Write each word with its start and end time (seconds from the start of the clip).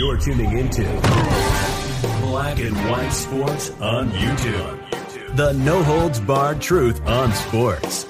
You're 0.00 0.16
tuning 0.16 0.56
into 0.56 0.82
Black 2.22 2.58
and 2.58 2.74
White 2.88 3.10
Sports 3.10 3.68
on 3.82 4.10
YouTube. 4.12 5.36
The 5.36 5.52
no 5.52 5.82
holds 5.82 6.18
barred 6.18 6.62
truth 6.62 7.06
on 7.06 7.30
sports. 7.34 8.04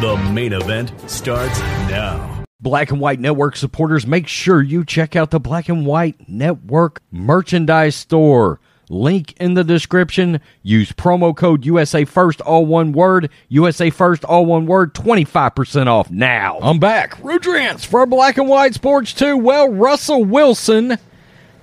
The 0.00 0.16
main 0.32 0.54
event 0.54 0.94
starts 1.10 1.60
now. 1.90 2.42
Black 2.62 2.90
and 2.90 3.00
White 3.00 3.20
Network 3.20 3.56
supporters, 3.56 4.06
make 4.06 4.26
sure 4.26 4.62
you 4.62 4.82
check 4.82 5.14
out 5.14 5.30
the 5.30 5.38
Black 5.38 5.68
and 5.68 5.84
White 5.84 6.26
Network 6.26 7.02
merchandise 7.10 7.96
store. 7.96 8.58
Link 8.88 9.34
in 9.38 9.52
the 9.52 9.62
description. 9.62 10.40
Use 10.62 10.90
promo 10.92 11.36
code 11.36 11.66
USA 11.66 12.06
First, 12.06 12.40
all 12.40 12.64
one 12.64 12.92
word. 12.92 13.28
USA 13.48 13.90
First, 13.90 14.24
all 14.24 14.46
one 14.46 14.64
word. 14.64 14.94
25% 14.94 15.86
off 15.86 16.10
now. 16.10 16.58
I'm 16.62 16.78
back. 16.78 17.18
Rudrance 17.18 17.84
for 17.84 18.06
Black 18.06 18.38
and 18.38 18.48
White 18.48 18.72
Sports 18.72 19.12
2. 19.12 19.36
Well, 19.36 19.68
Russell 19.68 20.24
Wilson 20.24 20.96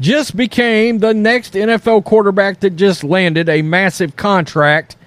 just 0.03 0.35
became 0.35 0.99
the 0.99 1.13
next 1.13 1.53
NFL 1.53 2.03
quarterback 2.03 2.59
that 2.59 2.71
just 2.71 3.05
landed 3.05 3.47
a 3.47 3.61
massive 3.61 4.17
contract. 4.17 4.97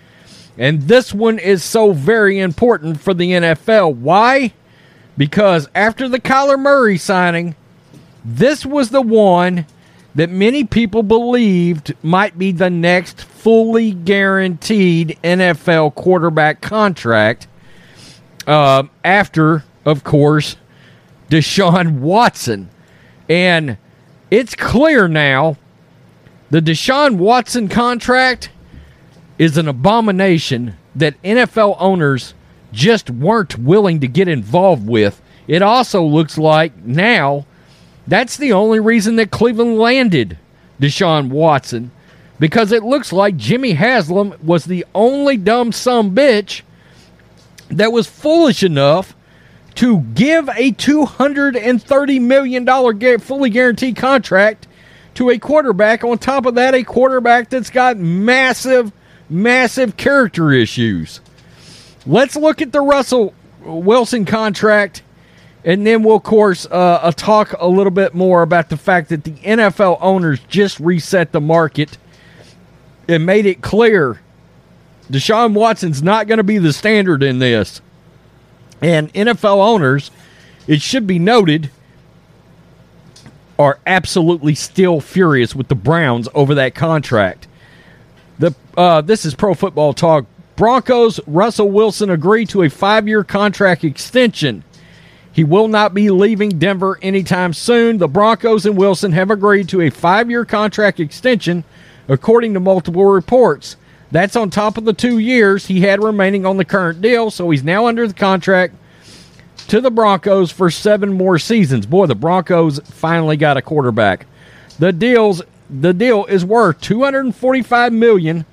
And 0.56 0.82
this 0.82 1.12
one 1.12 1.38
is 1.38 1.62
so 1.62 1.92
very 1.92 2.38
important 2.38 2.98
for 3.02 3.12
the 3.12 3.32
NFL. 3.32 3.94
Why? 3.94 4.54
Because 5.18 5.68
after 5.74 6.08
the 6.08 6.18
Kyler 6.18 6.58
Murray 6.58 6.96
signing, 6.96 7.56
this 8.24 8.64
was 8.64 8.88
the 8.88 9.02
one 9.02 9.66
that 10.14 10.30
many 10.30 10.64
people 10.64 11.02
believed 11.02 11.94
might 12.02 12.38
be 12.38 12.50
the 12.50 12.70
next 12.70 13.20
fully 13.20 13.92
guaranteed 13.92 15.18
NFL 15.22 15.94
quarterback 15.94 16.62
contract. 16.62 17.48
Uh, 18.46 18.84
after, 19.04 19.62
of 19.84 20.04
course, 20.04 20.56
Deshaun 21.28 21.98
Watson. 21.98 22.70
And 23.28 23.76
it's 24.30 24.54
clear 24.54 25.08
now 25.08 25.56
the 26.50 26.60
Deshaun 26.60 27.16
Watson 27.16 27.68
contract 27.68 28.50
is 29.38 29.56
an 29.58 29.68
abomination 29.68 30.76
that 30.94 31.20
NFL 31.22 31.76
owners 31.78 32.34
just 32.72 33.10
weren't 33.10 33.58
willing 33.58 34.00
to 34.00 34.08
get 34.08 34.28
involved 34.28 34.86
with. 34.88 35.20
It 35.46 35.62
also 35.62 36.02
looks 36.02 36.38
like 36.38 36.76
now 36.84 37.46
that's 38.06 38.36
the 38.36 38.52
only 38.52 38.80
reason 38.80 39.16
that 39.16 39.30
Cleveland 39.30 39.78
landed 39.78 40.38
Deshaun 40.80 41.28
Watson 41.28 41.90
because 42.38 42.72
it 42.72 42.82
looks 42.82 43.12
like 43.12 43.36
Jimmy 43.36 43.72
Haslam 43.72 44.34
was 44.42 44.64
the 44.64 44.84
only 44.94 45.36
dumb 45.36 45.72
some 45.72 46.14
bitch 46.14 46.62
that 47.68 47.92
was 47.92 48.06
foolish 48.06 48.62
enough 48.62 49.14
to 49.76 50.00
give 50.00 50.48
a 50.48 50.72
$230 50.72 52.20
million 52.20 53.18
fully 53.18 53.50
guaranteed 53.50 53.96
contract 53.96 54.66
to 55.14 55.30
a 55.30 55.38
quarterback. 55.38 56.04
On 56.04 56.18
top 56.18 56.46
of 56.46 56.54
that, 56.56 56.74
a 56.74 56.82
quarterback 56.82 57.50
that's 57.50 57.70
got 57.70 57.96
massive, 57.96 58.92
massive 59.28 59.96
character 59.96 60.50
issues. 60.50 61.20
Let's 62.06 62.36
look 62.36 62.60
at 62.62 62.72
the 62.72 62.80
Russell 62.80 63.34
Wilson 63.62 64.24
contract 64.24 65.02
and 65.64 65.84
then 65.84 66.04
we'll, 66.04 66.16
of 66.16 66.22
course, 66.22 66.64
uh, 66.66 67.00
uh, 67.02 67.10
talk 67.10 67.52
a 67.58 67.66
little 67.66 67.90
bit 67.90 68.14
more 68.14 68.42
about 68.42 68.68
the 68.68 68.76
fact 68.76 69.08
that 69.08 69.24
the 69.24 69.32
NFL 69.32 69.98
owners 70.00 70.38
just 70.48 70.78
reset 70.78 71.32
the 71.32 71.40
market 71.40 71.98
and 73.08 73.26
made 73.26 73.46
it 73.46 73.62
clear 73.62 74.20
Deshaun 75.10 75.54
Watson's 75.54 76.02
not 76.02 76.28
going 76.28 76.38
to 76.38 76.44
be 76.44 76.58
the 76.58 76.72
standard 76.72 77.22
in 77.22 77.40
this. 77.40 77.80
And 78.80 79.12
NFL 79.14 79.58
owners, 79.58 80.10
it 80.66 80.82
should 80.82 81.06
be 81.06 81.18
noted, 81.18 81.70
are 83.58 83.78
absolutely 83.86 84.54
still 84.54 85.00
furious 85.00 85.54
with 85.54 85.68
the 85.68 85.74
Browns 85.74 86.28
over 86.34 86.54
that 86.54 86.74
contract. 86.74 87.48
The 88.38 88.54
uh, 88.76 89.00
this 89.00 89.24
is 89.24 89.34
Pro 89.34 89.54
Football 89.54 89.94
Talk. 89.94 90.26
Broncos 90.56 91.20
Russell 91.26 91.70
Wilson 91.70 92.10
agreed 92.10 92.48
to 92.50 92.62
a 92.62 92.70
five-year 92.70 93.24
contract 93.24 93.84
extension 93.84 94.62
he 95.36 95.44
will 95.44 95.68
not 95.68 95.92
be 95.92 96.08
leaving 96.08 96.58
Denver 96.58 96.98
anytime 97.02 97.52
soon. 97.52 97.98
The 97.98 98.08
Broncos 98.08 98.64
and 98.64 98.74
Wilson 98.74 99.12
have 99.12 99.30
agreed 99.30 99.68
to 99.68 99.82
a 99.82 99.90
five 99.90 100.30
year 100.30 100.46
contract 100.46 100.98
extension, 100.98 101.62
according 102.08 102.54
to 102.54 102.60
multiple 102.60 103.04
reports. 103.04 103.76
That's 104.10 104.36
on 104.36 104.50
top 104.50 104.78
of 104.78 104.84
the 104.84 104.92
two 104.92 105.18
years 105.18 105.66
he 105.66 105.80
had 105.80 106.02
remaining 106.02 106.46
on 106.46 106.56
the 106.56 106.64
current 106.64 107.00
deal, 107.00 107.30
so 107.30 107.50
he's 107.50 107.64
now 107.64 107.86
under 107.86 108.06
the 108.06 108.14
contract 108.14 108.74
to 109.68 109.80
the 109.80 109.90
Broncos 109.90 110.52
for 110.52 110.70
seven 110.70 111.12
more 111.12 111.38
seasons. 111.38 111.86
Boy, 111.86 112.06
the 112.06 112.14
Broncos 112.14 112.78
finally 112.80 113.36
got 113.36 113.56
a 113.56 113.62
quarterback. 113.62 114.26
The 114.78 114.92
deals 114.92 115.42
the 115.68 115.92
deal 115.92 116.24
is 116.26 116.44
worth 116.44 116.80
245 116.80 117.92
million 117.92 118.46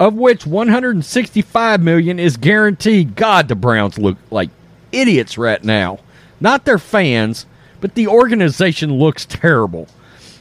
of 0.00 0.14
which 0.14 0.46
165 0.46 1.82
million 1.82 2.18
is 2.18 2.36
guaranteed. 2.36 3.16
God, 3.16 3.48
the 3.48 3.54
Browns 3.54 3.98
look 3.98 4.16
like 4.30 4.50
idiots 4.92 5.36
right 5.36 5.62
now. 5.62 5.98
Not 6.40 6.64
their 6.64 6.78
fans, 6.78 7.46
but 7.80 7.94
the 7.94 8.06
organization 8.06 8.94
looks 8.94 9.26
terrible. 9.26 9.88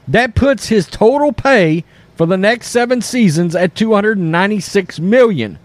That 0.08 0.36
puts 0.36 0.68
his 0.68 0.88
total 0.88 1.34
pay 1.34 1.84
for 2.18 2.26
the 2.26 2.36
next 2.36 2.70
7 2.70 3.02
seasons 3.02 3.56
at 3.56 3.76
296 3.76 5.00
million. 5.00 5.60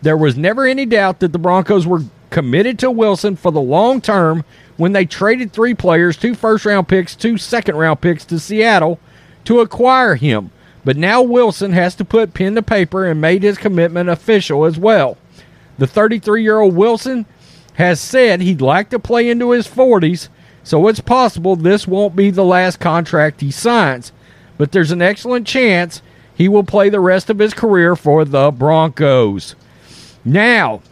There 0.00 0.16
was 0.16 0.36
never 0.36 0.64
any 0.64 0.86
doubt 0.86 1.18
that 1.18 1.32
the 1.32 1.38
Broncos 1.38 1.84
were 1.84 2.04
committed 2.30 2.78
to 2.78 2.90
Wilson 2.92 3.34
for 3.34 3.50
the 3.50 3.60
long 3.60 4.00
term 4.00 4.44
when 4.76 4.92
they 4.92 5.04
traded 5.04 5.52
three 5.52 5.74
players, 5.74 6.16
two 6.16 6.36
first 6.36 6.64
round 6.64 6.86
picks, 6.86 7.16
two 7.16 7.36
second 7.36 7.76
round 7.76 8.00
picks 8.00 8.24
to 8.26 8.38
Seattle 8.38 9.00
to 9.46 9.60
acquire 9.60 10.14
him. 10.14 10.52
But 10.84 10.96
now 10.96 11.22
Wilson 11.22 11.72
has 11.72 11.96
to 11.96 12.04
put 12.04 12.34
pen 12.34 12.54
to 12.54 12.62
paper 12.62 13.04
and 13.04 13.20
made 13.20 13.42
his 13.42 13.58
commitment 13.58 14.08
official 14.08 14.64
as 14.64 14.78
well. 14.78 15.18
The 15.78 15.88
33 15.88 16.42
year 16.42 16.60
old 16.60 16.76
Wilson 16.76 17.26
has 17.74 18.00
said 18.00 18.40
he'd 18.40 18.60
like 18.60 18.90
to 18.90 19.00
play 19.00 19.28
into 19.28 19.50
his 19.50 19.66
40s, 19.66 20.28
so 20.62 20.86
it's 20.86 21.00
possible 21.00 21.56
this 21.56 21.88
won't 21.88 22.14
be 22.14 22.30
the 22.30 22.44
last 22.44 22.78
contract 22.78 23.40
he 23.40 23.50
signs. 23.50 24.12
But 24.58 24.72
there's 24.72 24.90
an 24.92 25.02
excellent 25.02 25.46
chance 25.46 26.02
he 26.34 26.48
will 26.48 26.64
play 26.64 26.88
the 26.88 27.00
rest 27.00 27.30
of 27.30 27.38
his 27.38 27.54
career 27.54 27.96
for 27.96 28.24
the 28.24 28.50
Broncos. 28.50 29.54
Now, 30.24 30.82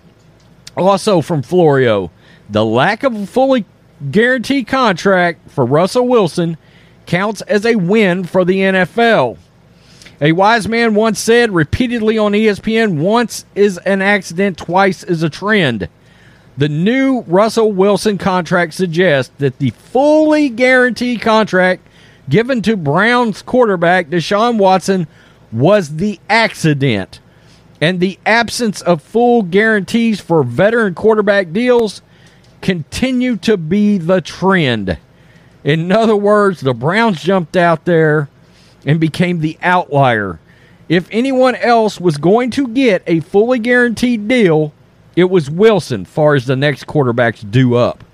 also 0.76 1.20
from 1.20 1.42
Florio, 1.42 2.10
the 2.48 2.64
lack 2.64 3.02
of 3.02 3.14
a 3.14 3.26
fully 3.26 3.64
guaranteed 4.10 4.66
contract 4.66 5.50
for 5.50 5.64
Russell 5.64 6.08
Wilson 6.08 6.56
counts 7.06 7.42
as 7.42 7.64
a 7.66 7.76
win 7.76 8.24
for 8.24 8.44
the 8.44 8.58
NFL. 8.60 9.38
A 10.20 10.32
wise 10.32 10.68
man 10.68 10.94
once 10.94 11.18
said 11.18 11.50
repeatedly 11.50 12.16
on 12.16 12.32
ESPN 12.32 12.98
once 12.98 13.44
is 13.54 13.78
an 13.78 14.00
accident, 14.00 14.56
twice 14.56 15.02
is 15.02 15.22
a 15.22 15.30
trend. 15.30 15.88
The 16.56 16.68
new 16.68 17.22
Russell 17.26 17.72
Wilson 17.72 18.16
contract 18.16 18.74
suggests 18.74 19.32
that 19.38 19.58
the 19.58 19.70
fully 19.70 20.48
guaranteed 20.48 21.20
contract 21.20 21.86
given 22.28 22.62
to 22.62 22.76
Browns 22.76 23.42
quarterback 23.42 24.08
Deshaun 24.08 24.58
Watson 24.58 25.06
was 25.52 25.96
the 25.96 26.18
accident. 26.28 27.20
And 27.80 28.00
the 28.00 28.18
absence 28.24 28.80
of 28.80 29.02
full 29.02 29.42
guarantees 29.42 30.20
for 30.20 30.42
veteran 30.42 30.94
quarterback 30.94 31.52
deals 31.52 32.02
continue 32.62 33.36
to 33.36 33.56
be 33.56 33.98
the 33.98 34.20
trend. 34.20 34.98
In 35.62 35.92
other 35.92 36.16
words, 36.16 36.60
the 36.60 36.74
Browns 36.74 37.22
jumped 37.22 37.56
out 37.56 37.84
there 37.84 38.28
and 38.86 39.00
became 39.00 39.40
the 39.40 39.58
outlier. 39.62 40.38
If 40.88 41.08
anyone 41.10 41.54
else 41.56 42.00
was 42.00 42.16
going 42.18 42.50
to 42.52 42.68
get 42.68 43.02
a 43.06 43.20
fully 43.20 43.58
guaranteed 43.58 44.28
deal, 44.28 44.72
it 45.16 45.30
was 45.30 45.50
Wilson, 45.50 46.04
far 46.04 46.34
as 46.34 46.46
the 46.46 46.56
next 46.56 46.86
quarterbacks 46.86 47.48
due 47.48 47.74
up. 47.74 48.04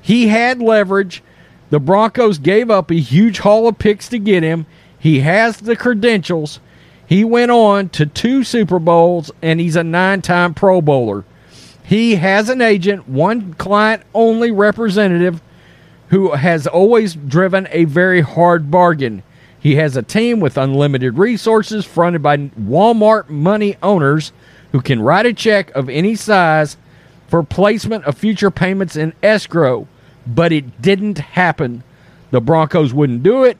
He 0.00 0.28
had 0.28 0.60
leverage. 0.60 1.22
The 1.70 1.80
Broncos 1.80 2.38
gave 2.38 2.70
up 2.70 2.90
a 2.90 2.94
huge 2.94 3.38
haul 3.40 3.68
of 3.68 3.78
picks 3.78 4.08
to 4.08 4.18
get 4.18 4.42
him. 4.42 4.66
He 4.98 5.20
has 5.20 5.58
the 5.58 5.76
credentials. 5.76 6.60
He 7.06 7.24
went 7.24 7.50
on 7.50 7.88
to 7.90 8.06
two 8.06 8.44
Super 8.44 8.78
Bowls, 8.78 9.30
and 9.42 9.60
he's 9.60 9.76
a 9.76 9.84
nine 9.84 10.22
time 10.22 10.54
Pro 10.54 10.80
Bowler. 10.80 11.24
He 11.82 12.16
has 12.16 12.48
an 12.48 12.60
agent, 12.60 13.08
one 13.08 13.54
client 13.54 14.02
only 14.14 14.50
representative, 14.50 15.40
who 16.08 16.32
has 16.32 16.66
always 16.66 17.14
driven 17.14 17.68
a 17.70 17.84
very 17.84 18.20
hard 18.20 18.70
bargain. 18.70 19.22
He 19.60 19.76
has 19.76 19.96
a 19.96 20.02
team 20.02 20.40
with 20.40 20.56
unlimited 20.56 21.18
resources 21.18 21.84
fronted 21.84 22.22
by 22.22 22.36
Walmart 22.36 23.28
money 23.28 23.76
owners 23.82 24.32
who 24.72 24.80
can 24.80 25.02
write 25.02 25.26
a 25.26 25.32
check 25.32 25.70
of 25.70 25.88
any 25.88 26.14
size 26.14 26.76
for 27.26 27.42
placement 27.42 28.04
of 28.04 28.16
future 28.16 28.50
payments 28.50 28.96
in 28.96 29.12
escrow, 29.22 29.86
but 30.28 30.52
it 30.52 30.80
didn't 30.82 31.18
happen. 31.18 31.82
The 32.30 32.40
Broncos 32.40 32.92
wouldn't 32.92 33.22
do 33.22 33.44
it, 33.44 33.58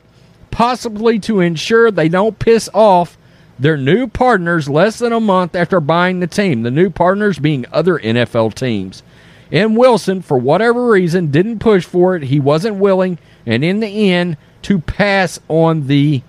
possibly 0.51 1.19
to 1.19 1.39
ensure 1.39 1.91
they 1.91 2.09
don't 2.09 2.37
piss 2.37 2.69
off 2.73 3.17
their 3.57 3.75
new 3.75 4.07
partners 4.07 4.69
less 4.69 4.99
than 4.99 5.11
a 5.11 5.19
month 5.19 5.55
after 5.55 5.81
buying 5.81 6.19
the 6.19 6.27
team, 6.27 6.63
the 6.63 6.71
new 6.71 6.89
partners 6.89 7.39
being 7.39 7.65
other 7.71 7.99
NFL 7.99 8.53
teams. 8.53 9.03
And 9.51 9.75
Wilson, 9.75 10.21
for 10.21 10.37
whatever 10.37 10.87
reason, 10.87 11.31
didn't 11.31 11.59
push 11.59 11.83
for 11.83 12.15
it. 12.15 12.23
He 12.23 12.39
wasn't 12.39 12.77
willing, 12.77 13.17
and 13.45 13.63
in 13.63 13.79
the 13.79 14.11
end, 14.11 14.37
to 14.63 14.79
pass 14.79 15.39
on 15.47 15.87
the 15.87 16.21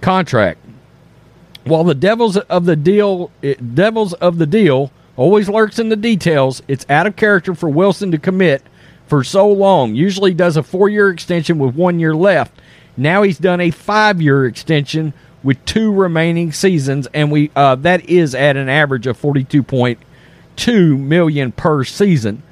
contract. 0.00 0.58
While 1.64 1.84
the 1.84 1.94
devils 1.94 2.36
of 2.36 2.64
the 2.64 2.76
deal, 2.76 3.30
it, 3.42 3.74
devils 3.74 4.12
of 4.14 4.38
the 4.38 4.46
deal, 4.46 4.90
always 5.16 5.48
lurks 5.48 5.78
in 5.78 5.88
the 5.88 5.96
details, 5.96 6.62
it's 6.68 6.86
out 6.88 7.06
of 7.06 7.16
character 7.16 7.54
for 7.54 7.68
Wilson 7.68 8.10
to 8.10 8.18
commit 8.18 8.62
for 9.08 9.24
so 9.24 9.48
long. 9.48 9.94
Usually 9.94 10.34
does 10.34 10.56
a 10.56 10.62
four-year 10.62 11.10
extension 11.10 11.58
with 11.58 11.74
one 11.74 11.98
year 11.98 12.14
left. 12.14 12.60
Now 12.96 13.22
he's 13.22 13.38
done 13.38 13.60
a 13.60 13.70
five-year 13.70 14.46
extension 14.46 15.12
with 15.42 15.64
two 15.64 15.92
remaining 15.92 16.52
seasons, 16.52 17.08
and 17.14 17.30
we 17.30 17.50
uh, 17.54 17.76
that 17.76 18.04
is 18.08 18.34
at 18.34 18.56
an 18.56 18.68
average 18.68 19.06
of 19.06 19.16
forty-two 19.16 19.62
point 19.62 19.98
two 20.56 20.98
million 20.98 21.52
per 21.52 21.84
season. 21.84 22.42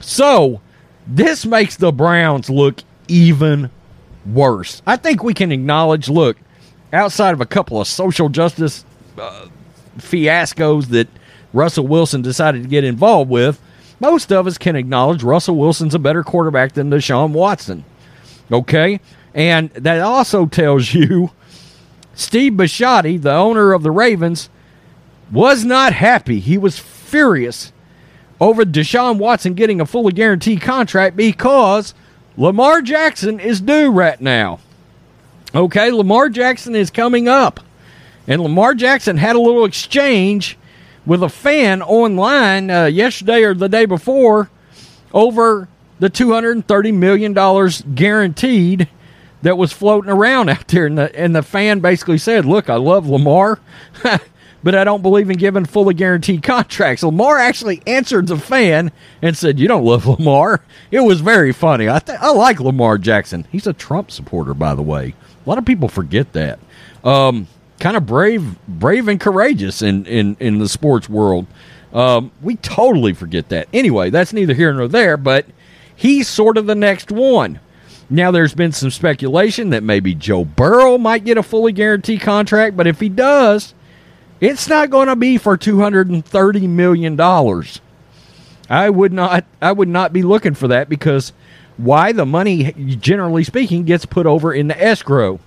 So 0.00 0.60
this 1.06 1.46
makes 1.46 1.76
the 1.76 1.92
Browns 1.92 2.50
look 2.50 2.80
even 3.06 3.70
worse. 4.26 4.82
I 4.86 4.96
think 4.96 5.22
we 5.22 5.32
can 5.32 5.52
acknowledge. 5.52 6.08
Look, 6.08 6.36
outside 6.92 7.34
of 7.34 7.40
a 7.40 7.46
couple 7.46 7.80
of 7.80 7.86
social 7.86 8.28
justice 8.28 8.84
uh, 9.16 9.46
fiascos 9.98 10.86
that 10.86 11.06
Russell 11.52 11.86
Wilson 11.86 12.20
decided 12.20 12.64
to 12.64 12.68
get 12.68 12.82
involved 12.82 13.30
with, 13.30 13.60
most 14.04 14.30
of 14.30 14.46
us 14.46 14.58
can 14.58 14.76
acknowledge 14.76 15.22
Russell 15.22 15.56
Wilson's 15.56 15.94
a 15.94 15.98
better 15.98 16.22
quarterback 16.22 16.72
than 16.72 16.90
Deshaun 16.90 17.30
Watson. 17.30 17.84
Okay? 18.52 19.00
And 19.32 19.70
that 19.70 20.00
also 20.00 20.46
tells 20.46 20.92
you 20.92 21.30
Steve 22.14 22.52
Bisciotti, 22.52 23.20
the 23.20 23.32
owner 23.32 23.72
of 23.72 23.82
the 23.82 23.90
Ravens, 23.90 24.50
was 25.32 25.64
not 25.64 25.94
happy. 25.94 26.38
He 26.38 26.58
was 26.58 26.78
furious 26.78 27.72
over 28.40 28.64
Deshaun 28.64 29.18
Watson 29.18 29.54
getting 29.54 29.80
a 29.80 29.86
fully 29.86 30.12
guaranteed 30.12 30.60
contract 30.60 31.16
because 31.16 31.94
Lamar 32.36 32.82
Jackson 32.82 33.40
is 33.40 33.60
due 33.60 33.90
right 33.90 34.20
now. 34.20 34.60
Okay, 35.54 35.90
Lamar 35.90 36.28
Jackson 36.28 36.76
is 36.76 36.90
coming 36.90 37.26
up. 37.26 37.60
And 38.26 38.42
Lamar 38.42 38.74
Jackson 38.74 39.16
had 39.16 39.34
a 39.36 39.40
little 39.40 39.64
exchange 39.64 40.58
with 41.06 41.22
a 41.22 41.28
fan 41.28 41.82
online 41.82 42.70
uh, 42.70 42.86
yesterday 42.86 43.42
or 43.42 43.54
the 43.54 43.68
day 43.68 43.84
before 43.84 44.50
over 45.12 45.68
the 45.98 46.10
$230 46.10 46.94
million 46.94 47.94
guaranteed 47.94 48.88
that 49.42 49.58
was 49.58 49.72
floating 49.72 50.10
around 50.10 50.48
out 50.50 50.68
there. 50.68 50.86
And 50.86 50.98
the, 50.98 51.14
and 51.18 51.34
the 51.34 51.42
fan 51.42 51.80
basically 51.80 52.18
said, 52.18 52.44
Look, 52.44 52.68
I 52.68 52.76
love 52.76 53.08
Lamar, 53.08 53.60
but 54.62 54.74
I 54.74 54.84
don't 54.84 55.02
believe 55.02 55.30
in 55.30 55.36
giving 55.36 55.66
fully 55.66 55.94
guaranteed 55.94 56.42
contracts. 56.42 57.02
Lamar 57.02 57.38
actually 57.38 57.82
answered 57.86 58.26
the 58.26 58.38
fan 58.38 58.90
and 59.22 59.36
said, 59.36 59.58
You 59.60 59.68
don't 59.68 59.84
love 59.84 60.06
Lamar. 60.18 60.64
It 60.90 61.00
was 61.00 61.20
very 61.20 61.52
funny. 61.52 61.88
I, 61.88 61.98
th- 61.98 62.18
I 62.20 62.30
like 62.30 62.60
Lamar 62.60 62.98
Jackson. 62.98 63.46
He's 63.52 63.66
a 63.66 63.72
Trump 63.72 64.10
supporter, 64.10 64.54
by 64.54 64.74
the 64.74 64.82
way. 64.82 65.14
A 65.44 65.48
lot 65.48 65.58
of 65.58 65.66
people 65.66 65.88
forget 65.88 66.32
that. 66.32 66.58
Um, 67.04 67.46
kind 67.84 67.98
of 67.98 68.06
brave, 68.06 68.56
brave 68.66 69.08
and 69.08 69.20
courageous 69.20 69.82
in 69.82 70.06
in 70.06 70.38
in 70.40 70.58
the 70.58 70.70
sports 70.70 71.06
world. 71.06 71.46
Um, 71.92 72.32
we 72.40 72.56
totally 72.56 73.12
forget 73.12 73.50
that. 73.50 73.68
Anyway, 73.74 74.08
that's 74.08 74.32
neither 74.32 74.54
here 74.54 74.72
nor 74.72 74.88
there. 74.88 75.18
But 75.18 75.44
he's 75.94 76.26
sort 76.26 76.56
of 76.56 76.64
the 76.64 76.74
next 76.74 77.12
one. 77.12 77.60
Now, 78.08 78.30
there's 78.30 78.54
been 78.54 78.72
some 78.72 78.90
speculation 78.90 79.68
that 79.70 79.82
maybe 79.82 80.14
Joe 80.14 80.46
Burrow 80.46 80.96
might 80.96 81.26
get 81.26 81.36
a 81.36 81.42
fully 81.42 81.72
guaranteed 81.72 82.22
contract, 82.22 82.74
but 82.74 82.86
if 82.86 83.00
he 83.00 83.10
does, 83.10 83.74
it's 84.40 84.66
not 84.66 84.88
going 84.88 85.08
to 85.08 85.16
be 85.16 85.36
for 85.36 85.58
two 85.58 85.80
hundred 85.80 86.08
and 86.08 86.24
thirty 86.24 86.66
million 86.66 87.16
dollars. 87.16 87.82
I 88.70 88.88
would 88.88 89.12
not. 89.12 89.44
I 89.60 89.72
would 89.72 89.88
not 89.88 90.10
be 90.10 90.22
looking 90.22 90.54
for 90.54 90.68
that 90.68 90.88
because 90.88 91.34
why 91.76 92.12
the 92.12 92.24
money, 92.24 92.72
generally 92.98 93.44
speaking, 93.44 93.84
gets 93.84 94.06
put 94.06 94.24
over 94.24 94.54
in 94.54 94.68
the 94.68 94.82
escrow. 94.82 95.38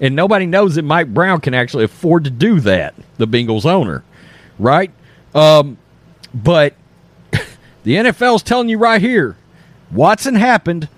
And 0.00 0.14
nobody 0.14 0.46
knows 0.46 0.74
that 0.74 0.82
Mike 0.82 1.12
Brown 1.12 1.40
can 1.40 1.54
actually 1.54 1.84
afford 1.84 2.24
to 2.24 2.30
do 2.30 2.60
that, 2.60 2.94
the 3.16 3.26
Bengals 3.26 3.64
owner, 3.64 4.04
right? 4.58 4.90
Um, 5.34 5.78
but 6.34 6.74
the 7.30 7.94
NFL's 7.94 8.42
telling 8.42 8.68
you 8.68 8.78
right 8.78 9.00
here 9.00 9.36
Watson 9.90 10.34
happened, 10.34 10.88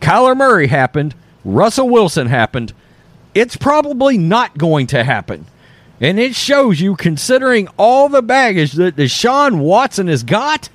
Kyler 0.00 0.36
Murray 0.36 0.68
happened, 0.68 1.14
Russell 1.44 1.88
Wilson 1.88 2.26
happened. 2.26 2.72
It's 3.34 3.56
probably 3.56 4.18
not 4.18 4.58
going 4.58 4.86
to 4.88 5.04
happen. 5.04 5.46
And 6.00 6.18
it 6.18 6.34
shows 6.34 6.80
you, 6.80 6.96
considering 6.96 7.68
all 7.76 8.08
the 8.08 8.22
baggage 8.22 8.72
that 8.72 8.96
Deshaun 8.96 9.58
Watson 9.58 10.06
has 10.06 10.22
got, 10.22 10.68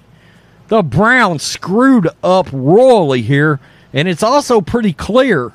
the 0.68 0.84
Browns 0.84 1.44
screwed 1.44 2.10
up 2.24 2.48
royally 2.52 3.22
here. 3.22 3.60
And 3.94 4.08
it's 4.08 4.24
also 4.24 4.60
pretty 4.60 4.94
clear 4.94 5.54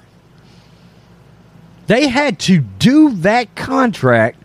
they 1.89 2.09
had 2.09 2.39
to 2.39 2.59
do 2.61 3.11
that 3.17 3.55
contract 3.57 4.41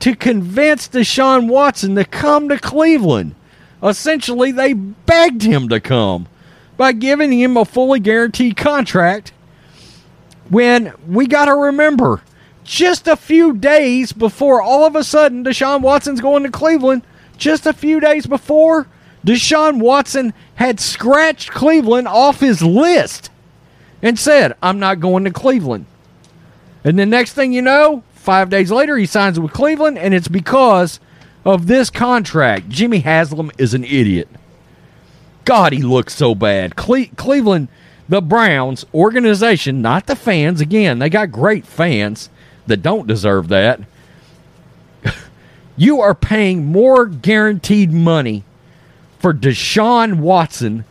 to 0.00 0.16
convince 0.16 0.88
Deshaun 0.88 1.46
Watson 1.46 1.94
to 1.94 2.04
come 2.04 2.48
to 2.48 2.58
Cleveland. 2.58 3.34
Essentially, 3.82 4.50
they 4.50 4.72
begged 4.72 5.42
him 5.42 5.68
to 5.68 5.78
come 5.78 6.26
by 6.76 6.92
giving 6.92 7.38
him 7.38 7.56
a 7.56 7.64
fully 7.64 8.00
guaranteed 8.00 8.56
contract 8.56 9.32
when 10.48 10.92
we 11.06 11.26
got 11.26 11.44
to 11.44 11.54
remember 11.54 12.22
just 12.64 13.06
a 13.06 13.16
few 13.16 13.52
days 13.52 14.12
before 14.12 14.62
all 14.62 14.84
of 14.84 14.96
a 14.96 15.04
sudden 15.04 15.44
Deshaun 15.44 15.82
Watson's 15.82 16.20
going 16.20 16.42
to 16.44 16.50
Cleveland, 16.50 17.02
just 17.36 17.66
a 17.66 17.72
few 17.72 18.00
days 18.00 18.26
before, 18.26 18.86
Deshaun 19.24 19.80
Watson 19.80 20.32
had 20.54 20.80
scratched 20.80 21.50
Cleveland 21.50 22.08
off 22.08 22.40
his 22.40 22.62
list 22.62 23.30
and 24.02 24.18
said, 24.18 24.54
I'm 24.62 24.78
not 24.78 25.00
going 25.00 25.24
to 25.24 25.30
Cleveland. 25.30 25.86
And 26.84 26.98
the 26.98 27.06
next 27.06 27.32
thing 27.32 27.52
you 27.52 27.62
know, 27.62 28.02
five 28.14 28.50
days 28.50 28.70
later, 28.70 28.96
he 28.96 29.06
signs 29.06 29.38
with 29.38 29.52
Cleveland, 29.52 29.98
and 29.98 30.14
it's 30.14 30.28
because 30.28 31.00
of 31.44 31.66
this 31.66 31.90
contract. 31.90 32.68
Jimmy 32.68 33.00
Haslam 33.00 33.50
is 33.58 33.74
an 33.74 33.84
idiot. 33.84 34.28
God, 35.44 35.72
he 35.72 35.82
looks 35.82 36.14
so 36.14 36.34
bad. 36.34 36.76
Cle- 36.76 37.06
Cleveland, 37.16 37.68
the 38.08 38.20
Browns 38.20 38.84
organization, 38.94 39.82
not 39.82 40.06
the 40.06 40.16
fans. 40.16 40.60
Again, 40.60 40.98
they 40.98 41.08
got 41.08 41.32
great 41.32 41.64
fans 41.64 42.28
that 42.66 42.82
don't 42.82 43.06
deserve 43.06 43.48
that. 43.48 43.80
you 45.76 46.00
are 46.00 46.14
paying 46.14 46.66
more 46.66 47.06
guaranteed 47.06 47.92
money 47.92 48.44
for 49.18 49.34
Deshaun 49.34 50.20
Watson 50.20 50.84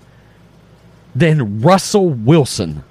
than 1.15 1.61
Russell 1.61 2.09
Wilson. 2.09 2.83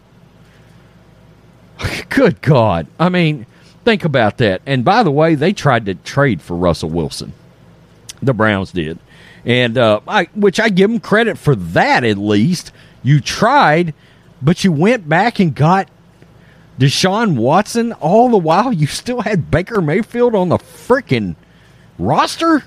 Good 2.08 2.40
God. 2.42 2.86
I 2.98 3.08
mean, 3.08 3.46
think 3.84 4.04
about 4.04 4.38
that. 4.38 4.62
And 4.66 4.84
by 4.84 5.02
the 5.02 5.10
way, 5.10 5.34
they 5.34 5.52
tried 5.52 5.86
to 5.86 5.94
trade 5.94 6.42
for 6.42 6.56
Russell 6.56 6.90
Wilson. 6.90 7.32
The 8.22 8.34
Browns 8.34 8.72
did. 8.72 8.98
And 9.44 9.78
uh, 9.78 10.00
I, 10.06 10.24
which 10.34 10.60
I 10.60 10.68
give 10.68 10.90
them 10.90 11.00
credit 11.00 11.38
for 11.38 11.54
that 11.54 12.04
at 12.04 12.18
least. 12.18 12.72
You 13.02 13.20
tried, 13.20 13.94
but 14.42 14.64
you 14.64 14.72
went 14.72 15.08
back 15.08 15.38
and 15.38 15.54
got 15.54 15.88
Deshaun 16.78 17.36
Watson 17.36 17.92
all 17.94 18.28
the 18.28 18.38
while 18.38 18.72
you 18.72 18.86
still 18.86 19.22
had 19.22 19.50
Baker 19.50 19.80
Mayfield 19.80 20.34
on 20.34 20.48
the 20.48 20.58
freaking 20.58 21.36
roster? 21.98 22.64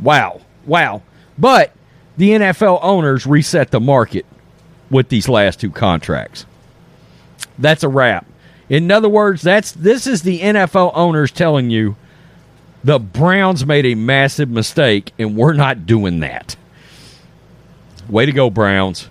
Wow. 0.00 0.40
Wow. 0.66 1.02
But 1.38 1.72
the 2.16 2.30
NFL 2.30 2.80
owners 2.82 3.26
reset 3.26 3.70
the 3.70 3.80
market 3.80 4.26
with 4.90 5.08
these 5.08 5.28
last 5.28 5.60
two 5.60 5.70
contracts. 5.70 6.46
That's 7.58 7.82
a 7.82 7.88
wrap. 7.88 8.26
In 8.68 8.90
other 8.90 9.08
words, 9.08 9.42
that's 9.42 9.72
this 9.72 10.06
is 10.06 10.22
the 10.22 10.40
NFL 10.40 10.92
owners 10.94 11.30
telling 11.30 11.70
you 11.70 11.96
the 12.84 12.98
Browns 12.98 13.66
made 13.66 13.86
a 13.86 13.94
massive 13.94 14.48
mistake 14.48 15.12
and 15.18 15.36
we're 15.36 15.54
not 15.54 15.86
doing 15.86 16.20
that. 16.20 16.56
Way 18.08 18.26
to 18.26 18.32
go, 18.32 18.50
Browns. 18.50 19.10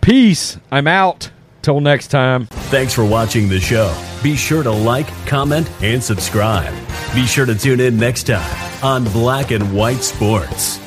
Peace. 0.00 0.58
I'm 0.70 0.86
out. 0.86 1.30
Till 1.62 1.80
next 1.80 2.08
time. 2.08 2.46
Thanks 2.46 2.94
for 2.94 3.04
watching 3.04 3.50
the 3.50 3.60
show. 3.60 3.94
Be 4.22 4.34
sure 4.34 4.62
to 4.62 4.70
like, 4.70 5.06
comment, 5.26 5.70
and 5.82 6.02
subscribe. 6.02 6.72
Be 7.14 7.26
sure 7.26 7.44
to 7.44 7.54
tune 7.54 7.80
in 7.80 7.98
next 7.98 8.22
time 8.24 8.82
on 8.82 9.04
Black 9.12 9.50
and 9.50 9.74
White 9.74 10.02
Sports. 10.02 10.80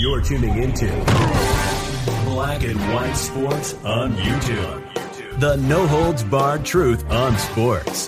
You're 0.00 0.22
tuning 0.22 0.60
into 0.60 0.88
Black 2.62 2.76
and 2.76 2.94
White 2.94 3.14
Sports 3.14 3.74
on 3.84 4.12
YouTube. 4.14 5.40
The 5.40 5.56
no 5.56 5.84
holds 5.84 6.22
barred 6.22 6.64
truth 6.64 7.04
on 7.10 7.36
sports. 7.36 8.06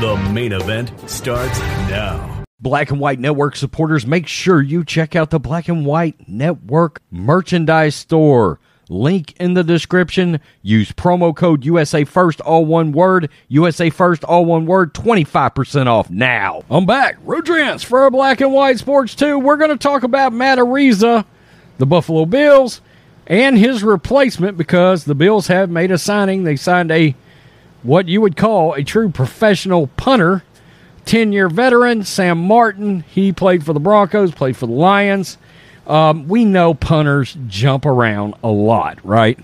The 0.00 0.16
main 0.32 0.50
event 0.50 0.90
starts 1.08 1.60
now. 1.60 2.42
Black 2.58 2.90
and 2.90 2.98
White 2.98 3.20
Network 3.20 3.54
supporters, 3.54 4.04
make 4.04 4.26
sure 4.26 4.60
you 4.60 4.84
check 4.84 5.14
out 5.14 5.30
the 5.30 5.38
Black 5.38 5.68
and 5.68 5.86
White 5.86 6.28
Network 6.28 7.02
merchandise 7.12 7.94
store. 7.94 8.58
Link 8.88 9.32
in 9.38 9.54
the 9.54 9.62
description. 9.62 10.40
Use 10.60 10.90
promo 10.90 11.34
code 11.34 11.64
USA 11.64 12.02
First, 12.02 12.40
all 12.40 12.64
one 12.64 12.90
word. 12.90 13.30
USA 13.46 13.90
First, 13.90 14.24
all 14.24 14.44
one 14.44 14.66
word. 14.66 14.92
25% 14.92 15.86
off 15.86 16.10
now. 16.10 16.64
I'm 16.68 16.84
back. 16.84 17.18
Rodrance 17.22 17.84
for 17.84 18.10
Black 18.10 18.40
and 18.40 18.52
White 18.52 18.80
Sports 18.80 19.14
2. 19.14 19.38
We're 19.38 19.56
going 19.56 19.70
to 19.70 19.76
talk 19.76 20.02
about 20.02 20.32
Matt 20.32 20.58
Araiza, 20.58 21.24
the 21.78 21.86
Buffalo 21.86 22.26
Bills, 22.26 22.80
and 23.26 23.58
his 23.58 23.82
replacement 23.82 24.56
because 24.56 25.04
the 25.04 25.14
Bills 25.14 25.46
have 25.46 25.70
made 25.70 25.90
a 25.90 25.98
signing. 25.98 26.44
They 26.44 26.56
signed 26.56 26.90
a 26.90 27.14
what 27.82 28.08
you 28.08 28.20
would 28.20 28.36
call 28.36 28.72
a 28.74 28.82
true 28.82 29.10
professional 29.10 29.88
punter, 29.88 30.42
10 31.04 31.32
year 31.32 31.48
veteran, 31.48 32.04
Sam 32.04 32.38
Martin. 32.38 33.04
He 33.10 33.32
played 33.32 33.64
for 33.64 33.72
the 33.72 33.80
Broncos, 33.80 34.32
played 34.32 34.56
for 34.56 34.66
the 34.66 34.72
Lions. 34.72 35.38
Um, 35.86 36.28
we 36.28 36.46
know 36.46 36.72
punters 36.72 37.36
jump 37.46 37.84
around 37.84 38.34
a 38.42 38.48
lot, 38.48 38.98
right? 39.04 39.38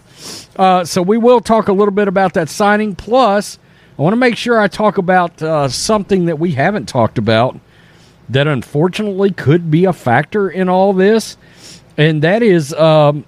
Uh, 0.56 0.84
so 0.84 1.02
we 1.02 1.18
will 1.18 1.40
talk 1.40 1.68
a 1.68 1.72
little 1.72 1.92
bit 1.92 2.08
about 2.08 2.32
that 2.34 2.48
signing. 2.48 2.94
Plus, 2.94 3.58
I 3.98 4.02
want 4.02 4.14
to 4.14 4.18
make 4.18 4.36
sure 4.36 4.58
I 4.58 4.68
talk 4.68 4.96
about 4.96 5.42
uh, 5.42 5.68
something 5.68 6.24
that 6.26 6.38
we 6.38 6.52
haven't 6.52 6.88
talked 6.88 7.18
about 7.18 7.58
that 8.30 8.46
unfortunately 8.46 9.32
could 9.32 9.70
be 9.70 9.84
a 9.84 9.92
factor 9.92 10.48
in 10.48 10.68
all 10.68 10.94
this, 10.94 11.36
and 11.98 12.22
that 12.22 12.42
is 12.42 12.72
um, 12.72 13.24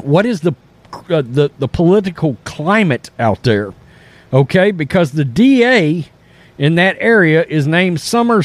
what 0.00 0.26
is 0.26 0.40
the, 0.40 0.54
uh, 1.08 1.22
the 1.22 1.50
the 1.58 1.68
political 1.68 2.36
climate 2.44 3.10
out 3.18 3.42
there? 3.42 3.74
Okay, 4.32 4.70
because 4.70 5.12
the 5.12 5.24
DA 5.24 6.06
in 6.58 6.74
that 6.76 6.96
area 7.00 7.44
is 7.48 7.66
named 7.66 8.00
Summer 8.00 8.42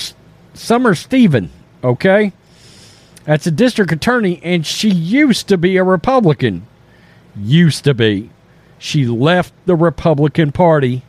Summer 0.53 0.95
Stephan. 0.95 1.49
Okay, 1.83 2.33
that's 3.25 3.47
a 3.47 3.51
district 3.51 3.91
attorney, 3.91 4.39
and 4.43 4.65
she 4.65 4.89
used 4.89 5.47
to 5.49 5.57
be 5.57 5.77
a 5.77 5.83
Republican. 5.83 6.65
Used 7.35 7.83
to 7.83 7.93
be. 7.93 8.29
She 8.79 9.05
left 9.05 9.53
the 9.65 9.75
Republican 9.75 10.51
Party. 10.51 11.03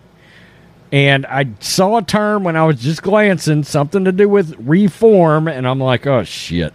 And 0.91 1.27
I 1.27 1.49
saw 1.61 1.99
a 1.99 2.03
term 2.03 2.45
when 2.45 2.57
I 2.57 2.65
was 2.65 2.81
just 2.81 3.03
glancing, 3.03 3.63
something 3.63 4.05
to 4.05 4.13
do 4.13 4.29
with 4.29 4.55
reform, 4.59 5.47
and 5.47 5.67
I'm 5.67 5.79
like, 5.79 6.07
oh 6.07 6.25
shit. 6.25 6.73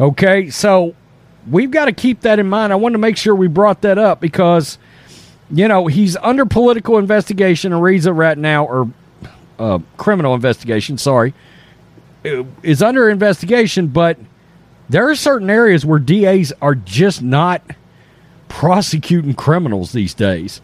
Okay, 0.00 0.48
so 0.48 0.94
we've 1.50 1.70
got 1.70 1.86
to 1.86 1.92
keep 1.92 2.20
that 2.22 2.38
in 2.38 2.48
mind. 2.48 2.72
I 2.72 2.76
want 2.76 2.94
to 2.94 2.98
make 2.98 3.16
sure 3.16 3.34
we 3.34 3.48
brought 3.48 3.82
that 3.82 3.98
up 3.98 4.20
because, 4.20 4.78
you 5.50 5.68
know, 5.68 5.86
he's 5.86 6.16
under 6.16 6.44
political 6.44 6.98
investigation, 6.98 7.72
Araiza 7.72 8.16
right 8.16 8.38
now, 8.38 8.64
or 8.64 8.90
uh, 9.58 9.78
criminal 9.96 10.34
investigation, 10.34 10.98
sorry, 10.98 11.34
is 12.62 12.82
under 12.82 13.08
investigation, 13.08 13.88
but 13.88 14.18
there 14.88 15.08
are 15.08 15.14
certain 15.14 15.50
areas 15.50 15.84
where 15.84 15.98
DAs 15.98 16.52
are 16.62 16.74
just 16.74 17.22
not 17.22 17.62
prosecuting 18.48 19.34
criminals 19.34 19.92
these 19.92 20.14
days. 20.14 20.60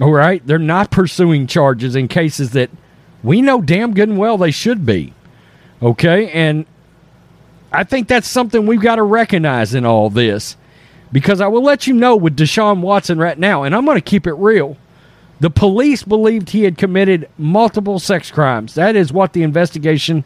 All 0.00 0.12
right? 0.12 0.46
They're 0.46 0.58
not 0.58 0.90
pursuing 0.90 1.46
charges 1.46 1.96
in 1.96 2.08
cases 2.08 2.50
that 2.52 2.70
we 3.22 3.40
know 3.40 3.60
damn 3.60 3.94
good 3.94 4.08
and 4.08 4.18
well 4.18 4.38
they 4.38 4.50
should 4.50 4.86
be. 4.86 5.12
Okay? 5.82 6.30
And 6.30 6.66
I 7.72 7.84
think 7.84 8.08
that's 8.08 8.28
something 8.28 8.66
we've 8.66 8.80
got 8.80 8.96
to 8.96 9.02
recognize 9.02 9.74
in 9.74 9.84
all 9.84 10.10
this. 10.10 10.56
Because 11.10 11.40
I 11.40 11.46
will 11.48 11.62
let 11.62 11.86
you 11.86 11.94
know 11.94 12.16
with 12.16 12.36
Deshaun 12.36 12.80
Watson 12.80 13.18
right 13.18 13.38
now, 13.38 13.62
and 13.62 13.74
I'm 13.74 13.84
going 13.84 13.96
to 13.96 14.02
keep 14.02 14.26
it 14.26 14.34
real. 14.34 14.76
The 15.40 15.50
police 15.50 16.02
believed 16.02 16.50
he 16.50 16.64
had 16.64 16.76
committed 16.76 17.28
multiple 17.38 17.98
sex 17.98 18.30
crimes. 18.30 18.74
That 18.74 18.96
is 18.96 19.12
what 19.12 19.32
the 19.32 19.42
investigation, 19.42 20.24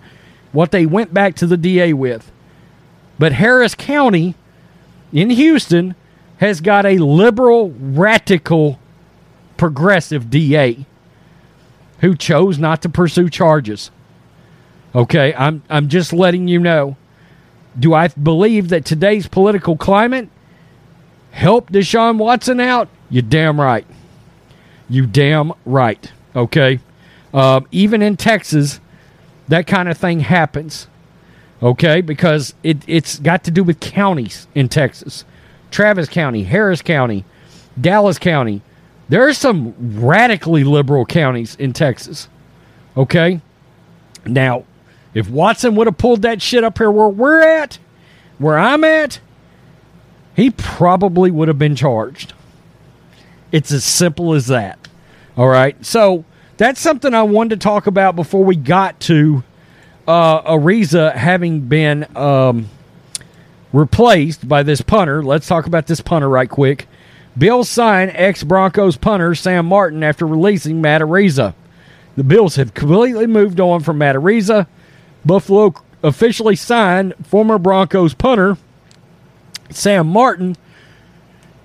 what 0.53 0.71
they 0.73 0.87
went 0.87 1.15
back 1.15 1.35
to 1.37 1.47
the 1.47 1.57
DA 1.57 1.93
with. 1.93 2.33
But 3.19 3.33
Harris 3.33 3.75
County 3.75 4.35
in 5.13 5.31
Houston 5.31 5.95
has 6.39 6.61
got 6.61 6.87
a 6.87 6.99
liberal, 6.99 7.71
radical, 7.71 8.81
progressive 9.57 10.31
DA 10.31 10.87
who 12.01 12.17
chose 12.17 12.59
not 12.59 12.83
to 12.83 12.89
pursue 12.89 13.29
charges. 13.31 13.91
Okay, 14.95 15.33
I'm 15.35 15.63
I'm 15.71 15.89
just 15.89 16.13
letting 16.13 16.49
you 16.49 16.59
know. 16.59 16.97
Do 17.79 17.95
I 17.95 18.09
believe 18.09 18.69
that 18.69 18.85
today's 18.85 19.27
political 19.27 19.77
climate 19.77 20.29
helped 21.31 21.73
Deshaun 21.73 22.19
Watson 22.19 22.61
out? 22.61 22.89
You 23.09 23.23
damn 23.23 23.61
right. 23.61 23.87
You 24.89 25.07
damn 25.07 25.53
right. 25.65 26.13
Okay, 26.35 26.81
uh, 27.33 27.61
even 27.71 28.03
in 28.03 28.17
Texas, 28.17 28.81
that 29.49 29.67
kind 29.67 29.89
of 29.89 29.97
thing 29.97 30.21
happens. 30.21 30.87
Okay, 31.63 32.01
because 32.01 32.55
it 32.63 32.79
it's 32.87 33.19
got 33.19 33.45
to 33.45 33.51
do 33.51 33.63
with 33.63 33.81
counties 33.81 34.47
in 34.55 34.69
Texas. 34.69 35.25
Travis 35.71 36.09
County, 36.09 36.45
Harris 36.45 36.83
County, 36.83 37.25
Dallas 37.81 38.19
County. 38.19 38.63
There 39.09 39.27
are 39.27 39.35
some 39.35 39.75
radically 40.01 40.65
liberal 40.65 41.05
counties 41.05 41.57
in 41.57 41.73
Texas. 41.73 42.29
Okay? 42.97 43.41
Now, 44.25 44.65
if 45.15 45.29
Watson 45.29 45.75
would 45.77 45.87
have 45.87 45.99
pulled 45.99 46.23
that 46.23 46.41
shit 46.41 46.65
up 46.65 46.79
here 46.79 46.91
where 46.91 47.09
we're 47.09 47.43
at, 47.43 47.79
where 48.39 48.59
I'm 48.59 48.85
at, 48.85 49.21
he 50.35 50.51
probably 50.51 51.31
would 51.31 51.49
have 51.49 51.59
been 51.59 51.77
charged. 51.77 52.33
It's 53.51 53.71
as 53.71 53.85
simple 53.85 54.33
as 54.33 54.47
that. 54.47 54.89
All 55.37 55.49
right? 55.49 55.85
So, 55.85 56.25
that's 56.57 56.81
something 56.81 57.13
I 57.13 57.23
wanted 57.23 57.61
to 57.61 57.65
talk 57.65 57.87
about 57.87 58.15
before 58.15 58.45
we 58.45 58.57
got 58.57 59.01
to 59.01 59.43
uh, 60.07 60.43
Araiza 60.43 61.15
having 61.15 61.63
been 61.63 62.07
um, 62.17 62.69
replaced 63.73 64.47
by 64.49 64.63
this 64.63 64.81
punter. 64.81 65.23
Let's 65.23 65.47
talk 65.47 65.67
about 65.67 65.87
this 65.87 66.01
punter 66.01 66.29
right 66.29 66.49
quick. 66.49 66.87
Bills 67.37 67.69
sign 67.69 68.11
ex 68.11 68.43
Broncos 68.45 68.97
punter 68.97 69.35
Sam 69.35 69.67
Martin 69.67 70.03
after 70.03 70.27
releasing 70.27 70.81
Matt 70.81 71.01
Araiza. 71.01 71.55
The 72.17 72.25
Bills 72.25 72.57
have 72.57 72.75
completely 72.75 73.27
moved 73.27 73.59
on 73.59 73.81
from 73.81 73.99
Matt 73.99 74.17
Araiza. 74.17 74.67
Buffalo 75.25 75.75
officially 76.03 76.57
signed 76.57 77.15
former 77.23 77.59
Broncos 77.59 78.15
punter 78.15 78.57
Sam 79.71 80.09
Martin 80.09 80.57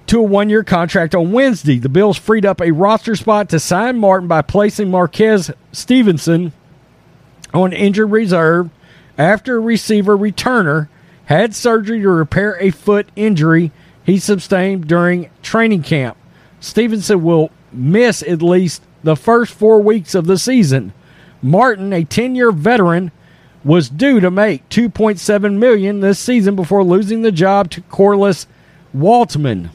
to 0.07 0.19
a 0.19 0.23
one 0.23 0.49
year 0.49 0.63
contract 0.63 1.13
on 1.13 1.31
Wednesday. 1.31 1.79
The 1.79 1.89
Bills 1.89 2.17
freed 2.17 2.45
up 2.45 2.61
a 2.61 2.71
roster 2.71 3.15
spot 3.15 3.49
to 3.49 3.59
sign 3.59 3.97
Martin 3.97 4.27
by 4.27 4.41
placing 4.41 4.89
Marquez 4.89 5.51
Stevenson 5.71 6.53
on 7.53 7.73
injured 7.73 8.11
reserve 8.11 8.69
after 9.17 9.57
a 9.57 9.61
receiver 9.61 10.17
returner 10.17 10.87
had 11.25 11.53
surgery 11.53 12.01
to 12.01 12.09
repair 12.09 12.57
a 12.59 12.71
foot 12.71 13.09
injury 13.15 13.71
he 14.05 14.17
sustained 14.17 14.87
during 14.87 15.29
training 15.41 15.83
camp. 15.83 16.15
Stevenson 16.59 17.21
will 17.23 17.51
miss 17.73 18.23
at 18.23 18.41
least 18.41 18.81
the 19.03 19.15
first 19.15 19.53
four 19.53 19.81
weeks 19.81 20.15
of 20.15 20.25
the 20.25 20.37
season. 20.37 20.93
Martin, 21.41 21.91
a 21.91 22.05
10-year 22.05 22.51
veteran, 22.51 23.11
was 23.63 23.89
due 23.89 24.19
to 24.19 24.31
make 24.31 24.67
2.7 24.69 25.57
million 25.57 25.99
this 25.99 26.19
season 26.19 26.55
before 26.55 26.83
losing 26.83 27.21
the 27.21 27.31
job 27.31 27.69
to 27.71 27.81
Corliss 27.81 28.47
Waitman. 28.95 29.69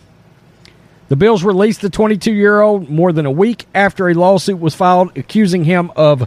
The 1.09 1.17
Bills 1.17 1.45
released 1.45 1.83
the 1.83 1.91
22-year-old 1.91 2.89
more 2.89 3.13
than 3.13 3.27
a 3.27 3.31
week 3.31 3.67
after 3.75 4.09
a 4.09 4.15
lawsuit 4.15 4.59
was 4.59 4.75
filed 4.75 5.17
accusing 5.17 5.65
him 5.65 5.93
of 5.95 6.27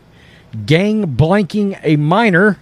gang 0.66 1.16
blanking 1.16 1.80
a 1.84 1.96
minor 1.96 2.60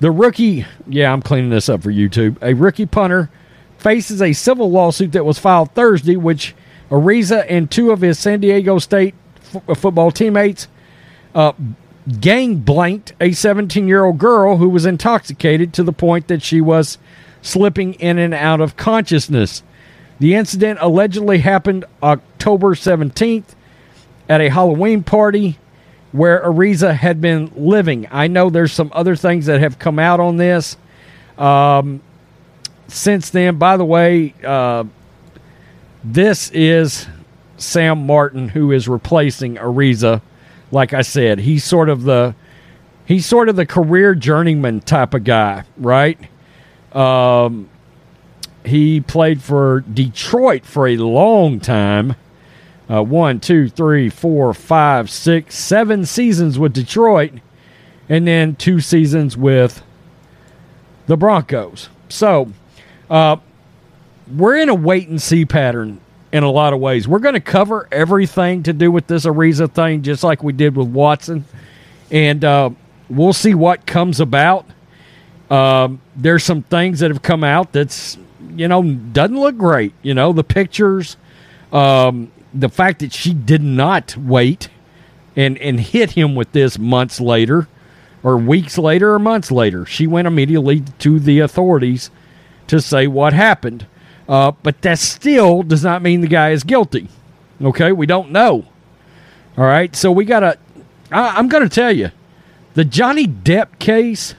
the 0.00 0.10
rookie, 0.10 0.66
yeah, 0.86 1.12
I'm 1.12 1.22
cleaning 1.22 1.50
this 1.50 1.68
up 1.68 1.82
for 1.82 1.90
YouTube. 1.90 2.36
A 2.42 2.54
rookie 2.54 2.86
punter 2.86 3.30
faces 3.78 4.20
a 4.20 4.32
civil 4.32 4.70
lawsuit 4.70 5.12
that 5.12 5.24
was 5.24 5.38
filed 5.38 5.72
Thursday, 5.72 6.16
which 6.16 6.54
Araiza 6.90 7.46
and 7.48 7.70
two 7.70 7.90
of 7.90 8.00
his 8.00 8.18
San 8.18 8.40
Diego 8.40 8.78
State 8.78 9.14
f- 9.54 9.78
football 9.78 10.10
teammates 10.10 10.68
uh, 11.34 11.52
gang 12.20 12.56
blanked 12.56 13.12
a 13.20 13.32
17 13.32 13.88
year 13.88 14.04
old 14.04 14.18
girl 14.18 14.58
who 14.58 14.68
was 14.68 14.86
intoxicated 14.86 15.72
to 15.72 15.82
the 15.82 15.92
point 15.92 16.28
that 16.28 16.42
she 16.42 16.60
was 16.60 16.98
slipping 17.42 17.94
in 17.94 18.18
and 18.18 18.34
out 18.34 18.60
of 18.60 18.76
consciousness. 18.76 19.62
The 20.18 20.34
incident 20.34 20.78
allegedly 20.80 21.38
happened 21.38 21.84
October 22.02 22.74
17th 22.74 23.54
at 24.28 24.40
a 24.40 24.48
Halloween 24.48 25.02
party 25.02 25.58
where 26.12 26.40
Araiza 26.42 26.94
had 26.94 27.20
been 27.20 27.52
living. 27.54 28.08
I 28.10 28.26
know 28.26 28.48
there's 28.48 28.72
some 28.72 28.90
other 28.94 29.16
things 29.16 29.46
that 29.46 29.60
have 29.60 29.78
come 29.78 29.98
out 29.98 30.18
on 30.18 30.36
this 30.36 30.76
um, 31.36 32.00
since 32.88 33.30
then. 33.30 33.58
By 33.58 33.76
the 33.76 33.84
way, 33.84 34.34
uh, 34.42 34.84
this 36.02 36.50
is 36.50 37.06
Sam 37.58 38.06
Martin 38.06 38.48
who 38.48 38.72
is 38.72 38.88
replacing 38.88 39.56
Araiza. 39.56 40.22
Like 40.70 40.92
I 40.92 41.02
said, 41.02 41.40
he's 41.40 41.64
sort 41.64 41.88
of 41.88 42.02
the 42.02 42.34
he's 43.04 43.24
sort 43.26 43.48
of 43.48 43.56
the 43.56 43.66
career 43.66 44.14
journeyman 44.14 44.80
type 44.80 45.14
of 45.14 45.24
guy, 45.24 45.64
right? 45.76 46.18
Um, 46.92 47.68
he 48.64 49.00
played 49.00 49.42
for 49.42 49.80
Detroit 49.80 50.64
for 50.64 50.88
a 50.88 50.96
long 50.96 51.60
time 51.60 52.16
uh, 52.88 53.02
one, 53.02 53.40
two, 53.40 53.68
three, 53.68 54.08
four, 54.08 54.54
five, 54.54 55.10
six, 55.10 55.56
seven 55.56 56.06
seasons 56.06 56.58
with 56.58 56.72
Detroit, 56.72 57.32
and 58.08 58.26
then 58.26 58.54
two 58.54 58.80
seasons 58.80 59.36
with 59.36 59.82
the 61.06 61.16
Broncos. 61.16 61.88
So, 62.08 62.52
uh, 63.10 63.36
we're 64.32 64.56
in 64.56 64.68
a 64.68 64.74
wait 64.74 65.08
and 65.08 65.20
see 65.20 65.44
pattern 65.44 66.00
in 66.36 66.44
a 66.44 66.50
lot 66.50 66.72
of 66.72 66.80
ways. 66.80 67.08
We're 67.08 67.18
going 67.18 67.34
to 67.34 67.40
cover 67.40 67.88
everything 67.90 68.62
to 68.64 68.72
do 68.72 68.90
with 68.92 69.06
this 69.06 69.24
Araiza 69.24 69.72
thing, 69.72 70.02
just 70.02 70.22
like 70.22 70.42
we 70.42 70.52
did 70.52 70.76
with 70.76 70.88
Watson, 70.88 71.44
and 72.10 72.44
uh, 72.44 72.70
we'll 73.08 73.32
see 73.32 73.54
what 73.54 73.86
comes 73.86 74.20
about. 74.20 74.66
Um, 75.50 76.00
there's 76.14 76.44
some 76.44 76.62
things 76.62 77.00
that 77.00 77.10
have 77.10 77.22
come 77.22 77.44
out 77.44 77.72
that's 77.72 78.18
you 78.56 78.68
know, 78.68 78.82
doesn't 78.82 79.38
look 79.38 79.56
great. 79.56 79.92
You 80.02 80.14
know, 80.14 80.32
the 80.32 80.44
pictures, 80.44 81.16
um, 81.72 82.30
the 82.52 82.68
fact 82.68 83.00
that 83.00 83.12
she 83.12 83.34
did 83.34 83.62
not 83.62 84.16
wait 84.16 84.68
and 85.34 85.58
and 85.58 85.78
hit 85.78 86.12
him 86.12 86.34
with 86.34 86.52
this 86.52 86.78
months 86.78 87.20
later, 87.20 87.68
or 88.22 88.36
weeks 88.36 88.78
later, 88.78 89.14
or 89.14 89.18
months 89.18 89.50
later. 89.50 89.84
She 89.84 90.06
went 90.06 90.26
immediately 90.26 90.80
to 91.00 91.18
the 91.18 91.40
authorities 91.40 92.10
to 92.68 92.80
say 92.80 93.06
what 93.06 93.32
happened. 93.32 93.86
Uh, 94.28 94.52
but 94.62 94.82
that 94.82 94.98
still 94.98 95.62
does 95.62 95.84
not 95.84 96.02
mean 96.02 96.20
the 96.20 96.26
guy 96.26 96.50
is 96.50 96.64
guilty. 96.64 97.08
Okay, 97.62 97.92
we 97.92 98.06
don't 98.06 98.30
know. 98.30 98.64
All 99.56 99.64
right, 99.64 99.94
so 99.94 100.10
we 100.10 100.24
gotta. 100.24 100.58
I, 101.10 101.36
I'm 101.36 101.48
gonna 101.48 101.68
tell 101.68 101.92
you, 101.92 102.10
the 102.74 102.84
Johnny 102.84 103.26
Depp 103.26 103.78
case 103.78 104.34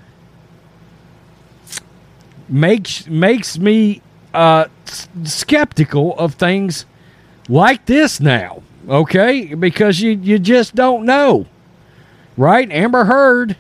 makes 2.50 3.08
makes 3.08 3.58
me 3.58 4.02
uh, 4.34 4.66
skeptical 5.24 6.18
of 6.18 6.36
things 6.36 6.86
like 7.50 7.86
this 7.86 8.20
now. 8.20 8.62
Okay, 8.88 9.54
because 9.54 10.02
you 10.02 10.12
you 10.12 10.38
just 10.38 10.76
don't 10.76 11.06
know, 11.06 11.46
right? 12.38 12.70
Amber 12.72 13.06
Heard, 13.06 13.58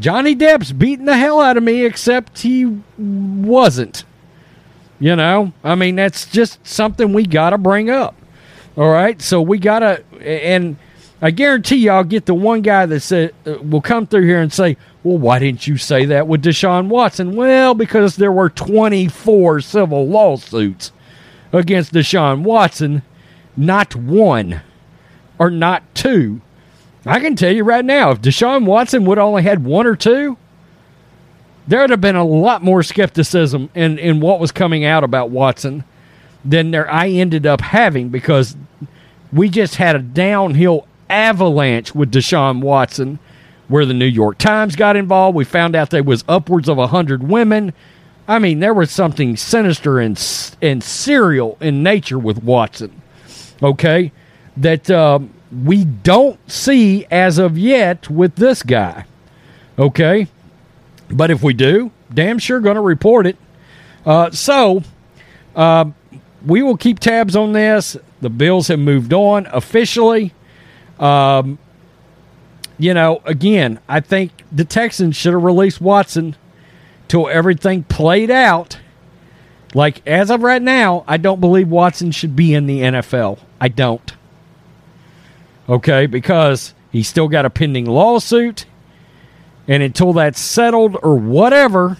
Johnny 0.00 0.34
Depp's 0.34 0.72
beating 0.72 1.04
the 1.06 1.16
hell 1.16 1.40
out 1.40 1.56
of 1.56 1.62
me, 1.62 1.84
except 1.84 2.40
he 2.40 2.80
wasn't. 2.96 4.04
You 5.00 5.14
know, 5.16 5.52
I 5.62 5.74
mean 5.74 5.96
that's 5.96 6.26
just 6.26 6.64
something 6.66 7.12
we 7.12 7.24
got 7.26 7.50
to 7.50 7.58
bring 7.58 7.88
up. 7.90 8.16
All 8.76 8.90
right, 8.90 9.20
so 9.20 9.40
we 9.40 9.58
got 9.58 9.80
to, 9.80 10.04
and 10.20 10.76
I 11.20 11.32
guarantee 11.32 11.76
you, 11.76 11.90
I'll 11.90 12.04
get 12.04 12.26
the 12.26 12.34
one 12.34 12.62
guy 12.62 12.86
that 12.86 13.00
said 13.00 13.34
uh, 13.44 13.58
will 13.62 13.80
come 13.80 14.06
through 14.06 14.26
here 14.26 14.40
and 14.40 14.52
say, 14.52 14.76
"Well, 15.02 15.18
why 15.18 15.40
didn't 15.40 15.66
you 15.66 15.76
say 15.76 16.04
that 16.06 16.28
with 16.28 16.44
Deshaun 16.44 16.88
Watson?" 16.88 17.34
Well, 17.34 17.74
because 17.74 18.16
there 18.16 18.30
were 18.30 18.50
24 18.50 19.60
civil 19.60 20.06
lawsuits 20.06 20.92
against 21.52 21.92
Deshaun 21.92 22.42
Watson, 22.42 23.02
not 23.56 23.96
one 23.96 24.60
or 25.38 25.50
not 25.50 25.82
two. 25.94 26.40
I 27.04 27.20
can 27.20 27.36
tell 27.36 27.52
you 27.52 27.64
right 27.64 27.84
now, 27.84 28.10
if 28.10 28.20
Deshaun 28.20 28.64
Watson 28.64 29.04
would 29.06 29.18
only 29.18 29.42
had 29.42 29.64
one 29.64 29.86
or 29.86 29.96
two, 29.96 30.36
there 31.68 31.82
would 31.82 31.90
have 31.90 32.00
been 32.00 32.16
a 32.16 32.24
lot 32.24 32.64
more 32.64 32.82
skepticism 32.82 33.68
in, 33.74 33.98
in 33.98 34.20
what 34.20 34.40
was 34.40 34.50
coming 34.50 34.86
out 34.86 35.04
about 35.04 35.28
Watson 35.28 35.84
than 36.44 36.70
there 36.70 36.90
I 36.90 37.08
ended 37.08 37.46
up 37.46 37.60
having 37.60 38.08
because 38.08 38.56
we 39.32 39.50
just 39.50 39.76
had 39.76 39.94
a 39.94 39.98
downhill 39.98 40.86
avalanche 41.10 41.94
with 41.94 42.10
Deshaun 42.10 42.62
Watson 42.62 43.18
where 43.68 43.84
the 43.84 43.92
New 43.92 44.06
York 44.06 44.38
Times 44.38 44.76
got 44.76 44.96
involved. 44.96 45.36
We 45.36 45.44
found 45.44 45.76
out 45.76 45.90
there 45.90 46.02
was 46.02 46.24
upwards 46.26 46.70
of 46.70 46.78
100 46.78 47.22
women. 47.22 47.74
I 48.26 48.38
mean, 48.38 48.60
there 48.60 48.72
was 48.72 48.90
something 48.90 49.36
sinister 49.36 50.00
and, 50.00 50.18
and 50.62 50.82
serial 50.82 51.58
in 51.60 51.82
nature 51.82 52.18
with 52.18 52.42
Watson, 52.42 53.02
okay, 53.62 54.10
that 54.56 54.90
um, 54.90 55.34
we 55.64 55.84
don't 55.84 56.38
see 56.50 57.04
as 57.10 57.36
of 57.36 57.58
yet 57.58 58.08
with 58.08 58.36
this 58.36 58.62
guy, 58.62 59.04
okay? 59.78 60.28
But 61.10 61.30
if 61.30 61.42
we 61.42 61.54
do, 61.54 61.90
damn 62.12 62.38
sure 62.38 62.60
going 62.60 62.76
to 62.76 62.82
report 62.82 63.26
it. 63.26 63.36
Uh, 64.04 64.30
so, 64.30 64.82
uh, 65.56 65.86
we 66.44 66.62
will 66.62 66.76
keep 66.76 66.98
tabs 66.98 67.34
on 67.34 67.52
this. 67.52 67.96
The 68.20 68.30
Bills 68.30 68.68
have 68.68 68.78
moved 68.78 69.12
on 69.12 69.46
officially. 69.46 70.32
Um, 70.98 71.58
you 72.78 72.94
know, 72.94 73.22
again, 73.24 73.80
I 73.88 74.00
think 74.00 74.32
the 74.52 74.64
Texans 74.64 75.16
should 75.16 75.32
have 75.32 75.42
released 75.42 75.80
Watson 75.80 76.36
till 77.08 77.28
everything 77.28 77.82
played 77.84 78.30
out. 78.30 78.78
Like 79.74 80.06
as 80.06 80.30
of 80.30 80.42
right 80.42 80.62
now, 80.62 81.04
I 81.06 81.16
don't 81.16 81.40
believe 81.40 81.68
Watson 81.68 82.10
should 82.10 82.36
be 82.36 82.54
in 82.54 82.66
the 82.66 82.80
NFL. 82.80 83.38
I 83.60 83.68
don't. 83.68 84.12
Okay, 85.68 86.06
because 86.06 86.72
he's 86.90 87.08
still 87.08 87.28
got 87.28 87.44
a 87.44 87.50
pending 87.50 87.84
lawsuit, 87.84 88.64
and 89.68 89.82
until 89.82 90.14
that's 90.14 90.40
settled 90.40 90.96
or 91.02 91.14
whatever, 91.14 91.98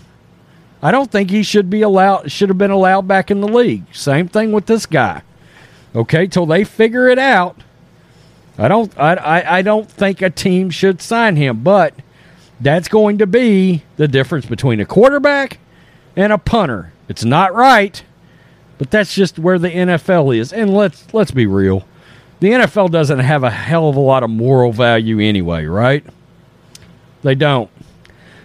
I 0.82 0.90
don't 0.90 1.12
think 1.12 1.30
he 1.30 1.42
should 1.42 1.68
be 1.68 1.82
allowed 1.82 2.32
should 2.32 2.48
have 2.48 2.58
been 2.58 2.70
allowed 2.70 3.06
back 3.06 3.30
in 3.30 3.40
the 3.40 3.48
league. 3.48 3.84
Same 3.92 4.26
thing 4.26 4.50
with 4.52 4.66
this 4.66 4.86
guy. 4.86 5.22
Okay, 5.94 6.26
till 6.26 6.46
they 6.46 6.64
figure 6.64 7.08
it 7.08 7.18
out. 7.18 7.60
I 8.56 8.68
don't 8.68 8.96
I, 8.98 9.14
I, 9.14 9.58
I 9.58 9.62
don't 9.62 9.88
think 9.88 10.22
a 10.22 10.30
team 10.30 10.70
should 10.70 11.02
sign 11.02 11.36
him, 11.36 11.62
but 11.62 11.94
that's 12.60 12.88
going 12.88 13.18
to 13.18 13.26
be 13.26 13.84
the 13.96 14.08
difference 14.08 14.46
between 14.46 14.80
a 14.80 14.86
quarterback 14.86 15.58
and 16.16 16.32
a 16.32 16.38
punter. 16.38 16.92
It's 17.08 17.24
not 17.24 17.54
right, 17.54 18.02
but 18.78 18.90
that's 18.90 19.14
just 19.14 19.38
where 19.38 19.58
the 19.58 19.70
NFL 19.70 20.36
is. 20.36 20.52
And 20.52 20.72
let's 20.72 21.12
let's 21.12 21.30
be 21.30 21.46
real. 21.46 21.86
The 22.40 22.50
NFL 22.50 22.92
doesn't 22.92 23.18
have 23.18 23.42
a 23.42 23.50
hell 23.50 23.88
of 23.88 23.96
a 23.96 24.00
lot 24.00 24.22
of 24.22 24.30
moral 24.30 24.72
value 24.72 25.18
anyway, 25.18 25.66
right? 25.66 26.04
They 27.22 27.34
don't. 27.34 27.70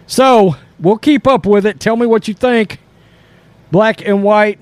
So 0.07 0.55
we'll 0.79 0.97
keep 0.97 1.27
up 1.27 1.45
with 1.45 1.65
it. 1.65 1.79
Tell 1.79 1.95
me 1.95 2.05
what 2.05 2.27
you 2.27 2.33
think. 2.33 2.79
Black 3.71 4.07
and 4.07 4.23
white 4.23 4.59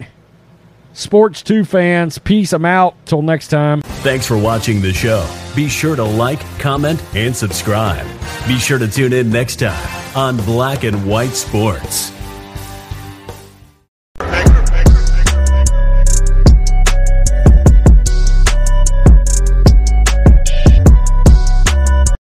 sports 0.93 1.41
2 1.41 1.65
fans. 1.65 2.17
Peace. 2.17 2.53
I'm 2.53 2.65
out. 2.65 2.95
Till 3.05 3.21
next 3.21 3.47
time. 3.47 3.81
Thanks 3.81 4.25
for 4.25 4.37
watching 4.37 4.81
the 4.81 4.93
show. 4.93 5.27
Be 5.55 5.67
sure 5.67 5.95
to 5.95 6.03
like, 6.03 6.39
comment, 6.59 7.03
and 7.15 7.35
subscribe. 7.35 8.05
Be 8.47 8.57
sure 8.57 8.79
to 8.79 8.87
tune 8.87 9.13
in 9.13 9.29
next 9.29 9.57
time 9.57 10.15
on 10.15 10.37
Black 10.37 10.83
and 10.83 11.05
White 11.05 11.33
Sports. 11.33 12.11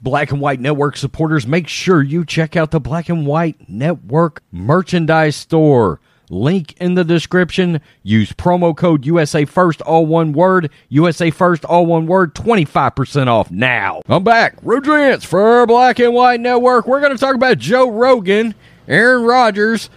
Black 0.01 0.31
and 0.31 0.41
White 0.41 0.59
Network 0.59 0.97
supporters, 0.97 1.45
make 1.45 1.67
sure 1.67 2.01
you 2.01 2.25
check 2.25 2.55
out 2.55 2.71
the 2.71 2.79
Black 2.79 3.07
and 3.07 3.27
White 3.27 3.69
Network 3.69 4.41
merchandise 4.51 5.35
store. 5.35 5.99
Link 6.31 6.73
in 6.79 6.95
the 6.95 7.03
description. 7.03 7.81
Use 8.01 8.31
promo 8.31 8.75
code 8.75 9.05
USA 9.05 9.45
First, 9.45 9.81
all 9.81 10.05
one 10.05 10.31
word. 10.31 10.71
USA 10.89 11.29
First, 11.29 11.65
all 11.65 11.85
one 11.85 12.07
word. 12.07 12.33
25% 12.33 13.27
off 13.27 13.51
now. 13.51 14.01
I'm 14.07 14.23
back. 14.23 14.55
Rodrance 14.63 15.25
for 15.25 15.67
Black 15.67 15.99
and 15.99 16.13
White 16.13 16.39
Network. 16.39 16.87
We're 16.87 17.01
going 17.01 17.11
to 17.11 17.17
talk 17.17 17.35
about 17.35 17.57
Joe 17.57 17.91
Rogan, 17.91 18.55
Aaron 18.87 19.23
Rodgers, 19.23 19.89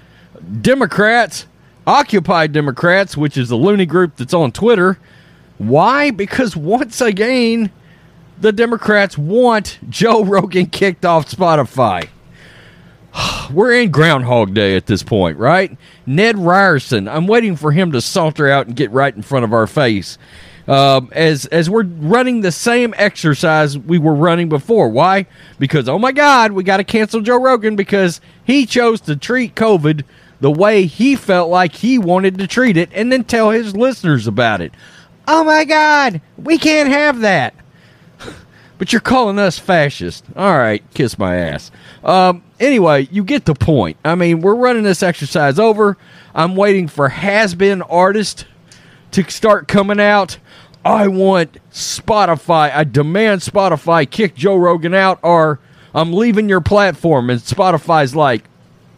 Democrats, 0.61 1.47
Occupy 1.87 2.49
Democrats, 2.49 3.17
which 3.17 3.37
is 3.37 3.49
the 3.49 3.57
loony 3.57 3.87
group 3.87 4.17
that's 4.17 4.35
on 4.35 4.51
Twitter. 4.51 4.99
Why? 5.59 6.11
Because 6.11 6.57
once 6.57 7.01
again, 7.01 7.71
the 8.41 8.53
Democrats 8.53 9.17
want 9.17 9.79
Joe 9.89 10.25
Rogan 10.25 10.67
kicked 10.67 11.05
off 11.05 11.31
Spotify. 11.31 12.09
We're 13.53 13.73
in 13.81 13.91
Groundhog 13.91 14.55
Day 14.55 14.77
at 14.77 14.87
this 14.87 15.03
point, 15.03 15.39
right? 15.39 15.77
Ned 16.07 16.39
Ryerson, 16.39 17.09
I'm 17.09 17.27
waiting 17.27 17.57
for 17.57 17.73
him 17.73 17.93
to 17.93 18.01
saunter 18.01 18.49
out 18.49 18.67
and 18.67 18.77
get 18.77 18.91
right 18.91 19.15
in 19.15 19.23
front 19.23 19.45
of 19.45 19.53
our 19.53 19.67
face. 19.67 20.19
Um, 20.67 21.11
as 21.13 21.45
as 21.47 21.69
we're 21.69 21.85
running 21.85 22.41
the 22.41 22.51
same 22.51 22.95
exercise 22.97 23.77
we 23.77 23.99
were 23.99 24.15
running 24.15 24.49
before. 24.49 24.89
Why? 24.89 25.27
Because 25.59 25.91
oh 25.91 25.99
my 25.99 26.11
God, 26.11 26.53
we 26.53 26.65
got 26.65 26.79
to 26.79 26.85
cancel 26.85 27.21
Joe 27.21 27.39
Rogan 27.39 27.77
because 27.77 28.23
he 28.45 28.65
chose 28.65 29.03
to 29.03 29.15
treat 29.15 29.55
COVID 29.55 30.05
the 30.41 30.51
way 30.51 30.87
he 30.87 31.17
felt 31.17 31.51
like 31.51 31.75
he 31.75 31.99
wanted 31.99 32.39
to 32.39 32.47
treat 32.47 32.79
it, 32.79 32.89
and 32.95 33.13
then 33.13 33.25
tell 33.25 33.51
his 33.51 33.77
listeners 33.77 34.27
about 34.27 34.63
it. 34.63 34.73
Oh 35.29 35.45
my 35.45 35.67
God, 35.67 36.23
we 36.39 36.57
can't 36.57 36.89
have 36.89 37.21
that 37.21 37.55
but 38.85 38.93
you're 38.93 39.01
calling 39.01 39.39
us 39.39 39.59
fascist. 39.59 40.27
All 40.37 40.59
right, 40.59 40.83
kiss 40.93 41.19
my 41.19 41.37
ass. 41.37 41.71
Um, 42.05 42.43
anyway, 42.61 43.09
you 43.11 43.25
get 43.25 43.47
the 43.47 43.55
point. 43.55 43.97
I 44.05 44.15
mean, 44.15 44.43
we're 44.43 44.55
running 44.55 44.83
this 44.83 45.03
exercise 45.03 45.59
over. 45.59 45.97
I'm 46.35 46.55
waiting 46.55 46.89
for 46.89 47.09
has 47.09 47.55
been 47.55 47.81
artists 47.81 48.45
to 49.13 49.25
start 49.31 49.69
coming 49.69 49.99
out. 49.99 50.37
I 50.85 51.09
want 51.09 51.57
Spotify. 51.71 52.75
I 52.75 52.85
demand 52.85 53.41
Spotify 53.41 54.11
kick 54.11 54.35
Joe 54.35 54.57
Rogan 54.57 54.93
out, 54.93 55.19
or 55.23 55.61
I'm 55.95 56.13
leaving 56.13 56.51
your 56.51 56.61
platform. 56.61 57.31
And 57.31 57.41
Spotify's 57.41 58.15
like, 58.15 58.45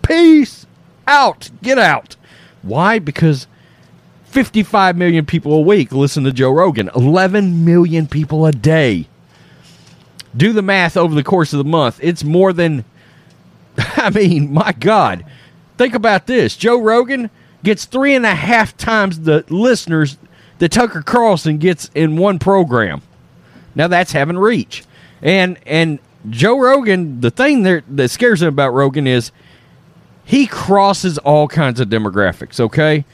peace 0.03 0.67
out, 1.07 1.51
get 1.63 1.79
out. 1.79 2.17
Why? 2.63 2.99
Because 2.99 3.47
55 4.25 4.97
million 4.97 5.25
people 5.25 5.53
a 5.53 5.61
week 5.61 5.93
listen 5.93 6.25
to 6.25 6.33
Joe 6.33 6.51
Rogan, 6.51 6.91
11 6.97 7.65
million 7.65 8.09
people 8.09 8.47
a 8.47 8.51
day 8.51 9.07
do 10.37 10.53
the 10.53 10.63
math 10.63 10.97
over 10.97 11.15
the 11.15 11.25
course 11.25 11.53
of 11.53 11.59
the 11.59 11.65
month. 11.65 11.99
It's 12.03 12.25
more 12.25 12.53
than, 12.53 12.85
I 13.79 14.11
mean, 14.11 14.53
my 14.53 14.73
God. 14.73 15.25
Think 15.79 15.95
about 15.95 16.27
this 16.27 16.57
Joe 16.57 16.81
Rogan 16.81 17.31
gets 17.63 17.85
three 17.85 18.15
and 18.15 18.25
a 18.25 18.35
half 18.35 18.77
times 18.77 19.21
the 19.21 19.45
listeners 19.49 20.17
that 20.59 20.71
Tucker 20.71 21.03
Carlson 21.03 21.59
gets 21.59 21.91
in 21.95 22.17
one 22.17 22.39
program. 22.39 23.03
Now 23.75 23.89
that's 23.89 24.13
having 24.13 24.39
reach. 24.39 24.85
And 25.21 25.59
and 25.67 25.99
Joe 26.31 26.59
Rogan, 26.59 27.21
the 27.21 27.31
thing 27.31 27.63
that, 27.65 27.85
that 27.89 28.11
scares 28.11 28.43
him 28.43 28.49
about 28.49 28.71
Rogan 28.71 29.07
is 29.07 29.33
he 30.25 30.47
crosses 30.47 31.19
all 31.19 31.47
kinds 31.47 31.79
of 31.79 31.89
demographics, 31.89 32.59
okay? 32.59 33.05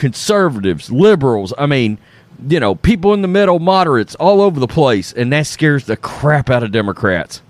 conservatives, 0.00 0.90
liberals. 0.90 1.52
I 1.58 1.66
mean, 1.66 1.98
you 2.48 2.60
know, 2.60 2.74
people 2.74 3.14
in 3.14 3.22
the 3.22 3.28
middle, 3.28 3.58
moderates, 3.58 4.14
all 4.16 4.40
over 4.40 4.58
the 4.60 4.66
place, 4.66 5.12
and 5.12 5.32
that 5.32 5.46
scares 5.46 5.84
the 5.84 5.96
crap 5.96 6.50
out 6.50 6.62
of 6.62 6.72
Democrats. 6.72 7.42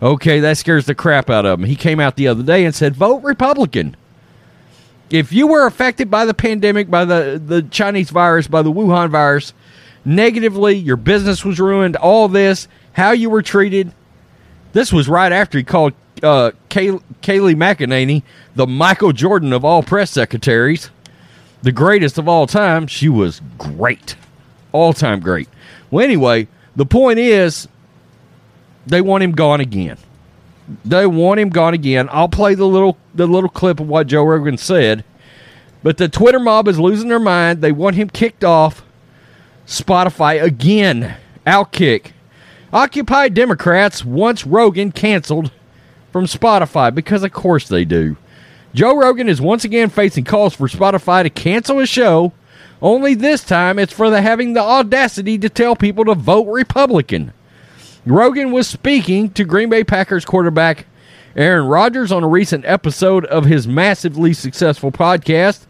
Okay, 0.00 0.40
that 0.40 0.56
scares 0.56 0.86
the 0.86 0.94
crap 0.94 1.28
out 1.28 1.44
of 1.44 1.60
him. 1.60 1.66
He 1.66 1.76
came 1.76 1.98
out 1.98 2.16
the 2.16 2.28
other 2.28 2.42
day 2.42 2.64
and 2.64 2.74
said, 2.74 2.94
"Vote 2.94 3.22
Republican." 3.22 3.96
If 5.10 5.32
you 5.32 5.46
were 5.46 5.66
affected 5.66 6.10
by 6.10 6.24
the 6.26 6.34
pandemic, 6.34 6.90
by 6.90 7.04
the 7.04 7.40
the 7.44 7.62
Chinese 7.62 8.10
virus, 8.10 8.46
by 8.46 8.62
the 8.62 8.72
Wuhan 8.72 9.10
virus, 9.10 9.52
negatively, 10.04 10.76
your 10.76 10.96
business 10.96 11.44
was 11.44 11.58
ruined, 11.58 11.96
all 11.96 12.28
this, 12.28 12.68
how 12.92 13.10
you 13.12 13.30
were 13.30 13.42
treated. 13.42 13.92
This 14.72 14.92
was 14.92 15.08
right 15.08 15.32
after 15.32 15.58
he 15.58 15.64
called 15.64 15.94
uh, 16.22 16.52
Kay- 16.68 17.00
Kayleigh 17.22 17.56
McEnany 17.56 18.22
the 18.54 18.66
Michael 18.66 19.12
Jordan 19.12 19.52
of 19.52 19.64
all 19.64 19.82
press 19.82 20.10
secretaries, 20.10 20.90
the 21.62 21.72
greatest 21.72 22.18
of 22.18 22.28
all 22.28 22.46
time. 22.46 22.86
She 22.86 23.08
was 23.08 23.40
great, 23.58 24.16
all 24.72 24.92
time 24.92 25.20
great. 25.20 25.48
Well, 25.90 26.04
anyway, 26.04 26.48
the 26.76 26.86
point 26.86 27.18
is 27.18 27.68
they 28.86 29.00
want 29.00 29.24
him 29.24 29.32
gone 29.32 29.60
again. 29.60 29.98
They 30.84 31.06
want 31.06 31.40
him 31.40 31.48
gone 31.48 31.74
again. 31.74 32.08
I'll 32.12 32.28
play 32.28 32.54
the 32.54 32.66
little 32.66 32.98
the 33.14 33.26
little 33.26 33.48
clip 33.48 33.80
of 33.80 33.88
what 33.88 34.06
Joe 34.06 34.24
Rogan 34.24 34.58
said. 34.58 35.04
But 35.82 35.96
the 35.96 36.08
Twitter 36.08 36.40
mob 36.40 36.68
is 36.68 36.78
losing 36.78 37.08
their 37.08 37.20
mind. 37.20 37.62
They 37.62 37.72
want 37.72 37.96
him 37.96 38.10
kicked 38.10 38.44
off 38.44 38.84
Spotify 39.66 40.42
again. 40.42 41.16
Outkick. 41.46 42.12
Occupy 42.72 43.28
Democrats 43.28 44.04
wants 44.04 44.46
Rogan 44.46 44.92
canceled 44.92 45.50
from 46.12 46.26
Spotify 46.26 46.94
because 46.94 47.22
of 47.22 47.32
course 47.32 47.68
they 47.68 47.84
do. 47.84 48.16
Joe 48.78 48.96
Rogan 48.96 49.28
is 49.28 49.40
once 49.40 49.64
again 49.64 49.88
facing 49.88 50.22
calls 50.22 50.54
for 50.54 50.68
Spotify 50.68 51.24
to 51.24 51.30
cancel 51.30 51.80
his 51.80 51.88
show. 51.88 52.32
Only 52.80 53.14
this 53.14 53.42
time 53.42 53.76
it's 53.76 53.92
for 53.92 54.08
the 54.08 54.22
having 54.22 54.52
the 54.52 54.60
audacity 54.60 55.36
to 55.38 55.48
tell 55.48 55.74
people 55.74 56.04
to 56.04 56.14
vote 56.14 56.46
Republican. 56.46 57.32
Rogan 58.06 58.52
was 58.52 58.68
speaking 58.68 59.30
to 59.30 59.42
Green 59.42 59.68
Bay 59.68 59.82
Packers 59.82 60.24
quarterback 60.24 60.86
Aaron 61.34 61.66
Rodgers 61.66 62.12
on 62.12 62.22
a 62.22 62.28
recent 62.28 62.64
episode 62.66 63.24
of 63.24 63.46
his 63.46 63.66
massively 63.66 64.32
successful 64.32 64.92
podcast, 64.92 65.66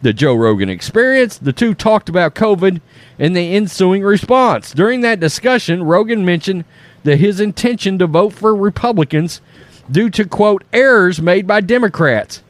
The 0.00 0.14
Joe 0.14 0.34
Rogan 0.34 0.70
Experience. 0.70 1.36
The 1.36 1.52
two 1.52 1.74
talked 1.74 2.08
about 2.08 2.34
COVID 2.34 2.80
and 3.18 3.36
the 3.36 3.54
ensuing 3.54 4.02
response. 4.02 4.72
During 4.72 5.02
that 5.02 5.20
discussion, 5.20 5.82
Rogan 5.82 6.24
mentioned 6.24 6.64
that 7.04 7.18
his 7.18 7.38
intention 7.38 7.98
to 7.98 8.06
vote 8.06 8.32
for 8.32 8.56
Republicans 8.56 9.42
due 9.90 10.08
to, 10.08 10.24
quote, 10.24 10.64
errors 10.72 11.20
made 11.20 11.46
by 11.46 11.60
Democrats. 11.60 12.42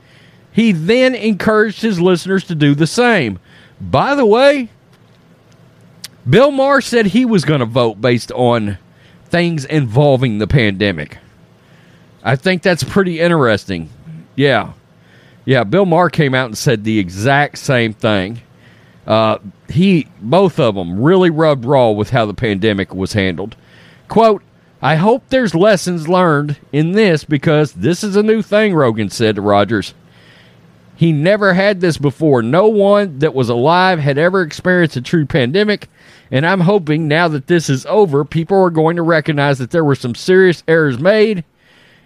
He 0.56 0.72
then 0.72 1.14
encouraged 1.14 1.82
his 1.82 2.00
listeners 2.00 2.44
to 2.44 2.54
do 2.54 2.74
the 2.74 2.86
same. 2.86 3.38
By 3.78 4.14
the 4.14 4.24
way, 4.24 4.70
Bill 6.28 6.50
Maher 6.50 6.80
said 6.80 7.08
he 7.08 7.26
was 7.26 7.44
going 7.44 7.60
to 7.60 7.66
vote 7.66 8.00
based 8.00 8.32
on 8.32 8.78
things 9.26 9.66
involving 9.66 10.38
the 10.38 10.46
pandemic. 10.46 11.18
I 12.24 12.36
think 12.36 12.62
that's 12.62 12.82
pretty 12.82 13.20
interesting. 13.20 13.90
Yeah. 14.34 14.72
Yeah, 15.44 15.62
Bill 15.64 15.84
Maher 15.84 16.08
came 16.08 16.34
out 16.34 16.46
and 16.46 16.56
said 16.56 16.84
the 16.84 16.98
exact 16.98 17.58
same 17.58 17.92
thing. 17.92 18.40
Uh, 19.06 19.40
he, 19.68 20.08
both 20.22 20.58
of 20.58 20.74
them, 20.74 21.02
really 21.02 21.28
rubbed 21.28 21.66
raw 21.66 21.90
with 21.90 22.08
how 22.08 22.24
the 22.24 22.32
pandemic 22.32 22.94
was 22.94 23.12
handled. 23.12 23.56
Quote, 24.08 24.42
I 24.80 24.94
hope 24.94 25.24
there's 25.28 25.54
lessons 25.54 26.08
learned 26.08 26.56
in 26.72 26.92
this 26.92 27.24
because 27.24 27.72
this 27.74 28.02
is 28.02 28.16
a 28.16 28.22
new 28.22 28.40
thing, 28.40 28.74
Rogan 28.74 29.10
said 29.10 29.34
to 29.34 29.42
Rodgers. 29.42 29.92
He 30.96 31.12
never 31.12 31.52
had 31.52 31.80
this 31.80 31.98
before. 31.98 32.42
No 32.42 32.68
one 32.68 33.18
that 33.18 33.34
was 33.34 33.50
alive 33.50 33.98
had 33.98 34.16
ever 34.16 34.40
experienced 34.42 34.96
a 34.96 35.02
true 35.02 35.26
pandemic, 35.26 35.88
and 36.30 36.46
I'm 36.46 36.60
hoping 36.60 37.06
now 37.06 37.28
that 37.28 37.46
this 37.46 37.68
is 37.68 37.84
over, 37.86 38.24
people 38.24 38.60
are 38.62 38.70
going 38.70 38.96
to 38.96 39.02
recognize 39.02 39.58
that 39.58 39.70
there 39.70 39.84
were 39.84 39.94
some 39.94 40.14
serious 40.14 40.62
errors 40.66 40.98
made 40.98 41.44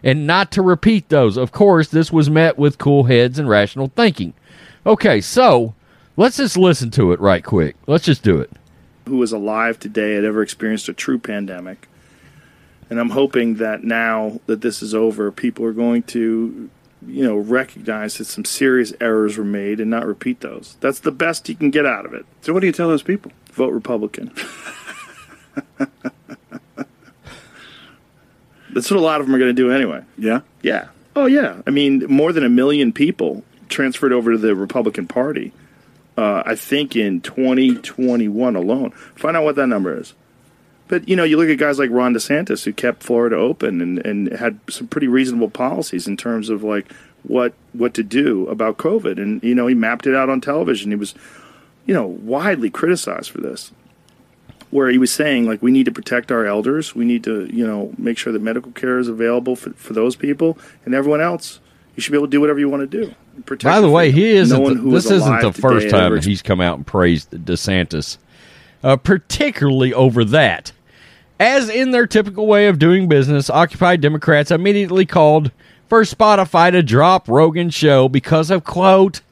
and 0.02 0.26
not 0.26 0.50
to 0.52 0.62
repeat 0.62 1.08
those. 1.08 1.36
Of 1.36 1.52
course, 1.52 1.88
this 1.88 2.12
was 2.12 2.28
met 2.28 2.58
with 2.58 2.78
cool 2.78 3.04
heads 3.04 3.38
and 3.38 3.48
rational 3.48 3.92
thinking. 3.94 4.34
Okay, 4.84 5.20
so 5.20 5.74
let's 6.16 6.38
just 6.38 6.56
listen 6.56 6.90
to 6.92 7.12
it 7.12 7.20
right 7.20 7.44
quick. 7.44 7.76
Let's 7.86 8.04
just 8.04 8.22
do 8.22 8.40
it. 8.40 8.50
Who 9.06 9.18
was 9.18 9.32
alive 9.32 9.78
today 9.78 10.14
had 10.14 10.24
ever 10.24 10.42
experienced 10.42 10.88
a 10.88 10.92
true 10.92 11.18
pandemic. 11.18 11.88
And 12.88 12.98
I'm 12.98 13.10
hoping 13.10 13.56
that 13.56 13.84
now 13.84 14.40
that 14.46 14.62
this 14.62 14.82
is 14.82 14.94
over, 14.94 15.30
people 15.30 15.64
are 15.64 15.72
going 15.72 16.02
to, 16.04 16.70
you 17.06 17.24
know, 17.24 17.36
recognize 17.36 18.18
that 18.18 18.26
some 18.26 18.44
serious 18.44 18.92
errors 19.00 19.38
were 19.38 19.44
made 19.44 19.80
and 19.80 19.90
not 19.90 20.06
repeat 20.06 20.40
those. 20.40 20.76
That's 20.80 21.00
the 21.00 21.12
best 21.12 21.48
you 21.48 21.54
can 21.54 21.70
get 21.70 21.86
out 21.86 22.04
of 22.04 22.14
it. 22.14 22.26
So, 22.42 22.52
what 22.52 22.60
do 22.60 22.66
you 22.66 22.72
tell 22.72 22.88
those 22.88 23.02
people? 23.02 23.32
Vote 23.52 23.72
Republican. 23.72 24.32
That's 28.72 28.90
what 28.90 28.98
a 28.98 29.00
lot 29.00 29.20
of 29.20 29.26
them 29.26 29.34
are 29.34 29.38
going 29.38 29.54
to 29.54 29.62
do 29.62 29.72
anyway. 29.72 30.04
Yeah. 30.16 30.40
Yeah. 30.62 30.88
Oh, 31.16 31.26
yeah. 31.26 31.60
I 31.66 31.70
mean, 31.70 32.04
more 32.08 32.32
than 32.32 32.44
a 32.44 32.48
million 32.48 32.92
people 32.92 33.42
transferred 33.68 34.12
over 34.12 34.32
to 34.32 34.38
the 34.38 34.54
Republican 34.54 35.08
Party. 35.08 35.52
Uh, 36.16 36.42
I 36.44 36.54
think 36.54 36.96
in 36.96 37.20
2021 37.20 38.56
alone. 38.56 38.90
Find 38.90 39.36
out 39.36 39.44
what 39.44 39.56
that 39.56 39.66
number 39.66 39.98
is. 39.98 40.14
But 40.90 41.08
you 41.08 41.14
know, 41.14 41.22
you 41.22 41.36
look 41.36 41.48
at 41.48 41.56
guys 41.56 41.78
like 41.78 41.88
Ron 41.92 42.14
DeSantis 42.14 42.64
who 42.64 42.72
kept 42.72 43.04
Florida 43.04 43.36
open 43.36 43.80
and, 43.80 44.04
and 44.04 44.32
had 44.32 44.58
some 44.68 44.88
pretty 44.88 45.06
reasonable 45.06 45.48
policies 45.48 46.08
in 46.08 46.16
terms 46.16 46.48
of 46.48 46.64
like 46.64 46.92
what 47.22 47.54
what 47.72 47.94
to 47.94 48.02
do 48.02 48.48
about 48.48 48.76
COVID, 48.76 49.16
and 49.16 49.40
you 49.44 49.54
know 49.54 49.68
he 49.68 49.74
mapped 49.76 50.08
it 50.08 50.16
out 50.16 50.28
on 50.28 50.40
television. 50.40 50.90
He 50.90 50.96
was, 50.96 51.14
you 51.86 51.94
know, 51.94 52.06
widely 52.08 52.70
criticized 52.70 53.30
for 53.30 53.40
this, 53.40 53.70
where 54.72 54.88
he 54.88 54.98
was 54.98 55.12
saying 55.12 55.46
like 55.46 55.62
we 55.62 55.70
need 55.70 55.84
to 55.84 55.92
protect 55.92 56.32
our 56.32 56.44
elders, 56.44 56.92
we 56.92 57.04
need 57.04 57.22
to 57.22 57.48
you 57.54 57.64
know 57.64 57.94
make 57.96 58.18
sure 58.18 58.32
that 58.32 58.42
medical 58.42 58.72
care 58.72 58.98
is 58.98 59.06
available 59.06 59.54
for, 59.54 59.70
for 59.74 59.92
those 59.92 60.16
people, 60.16 60.58
and 60.84 60.92
everyone 60.92 61.20
else. 61.20 61.60
You 61.94 62.02
should 62.02 62.10
be 62.10 62.18
able 62.18 62.26
to 62.26 62.32
do 62.32 62.40
whatever 62.40 62.58
you 62.58 62.68
want 62.68 62.90
to 62.90 63.04
do. 63.04 63.14
Protect 63.46 63.72
By 63.72 63.80
the 63.80 63.90
way, 63.90 64.10
he 64.10 64.30
isn't. 64.30 64.60
No 64.60 64.70
the- 64.70 64.74
who 64.74 64.90
this 64.90 65.04
is 65.04 65.22
isn't 65.22 65.40
the 65.40 65.52
first 65.52 65.88
time 65.90 66.06
ever 66.06 66.16
that 66.16 66.24
he's 66.24 66.42
come 66.42 66.60
out 66.60 66.78
and 66.78 66.86
praised 66.86 67.30
DeSantis, 67.30 68.18
uh, 68.82 68.96
particularly 68.96 69.94
over 69.94 70.24
that. 70.24 70.72
As 71.40 71.70
in 71.70 71.90
their 71.90 72.06
typical 72.06 72.46
way 72.46 72.66
of 72.66 72.78
doing 72.78 73.08
business, 73.08 73.48
Occupy 73.48 73.96
Democrats 73.96 74.50
immediately 74.50 75.06
called 75.06 75.50
for 75.88 76.02
Spotify 76.02 76.70
to 76.70 76.82
drop 76.82 77.30
Rogan's 77.30 77.72
show 77.72 78.10
because 78.10 78.50
of 78.50 78.62
quote 78.62 79.22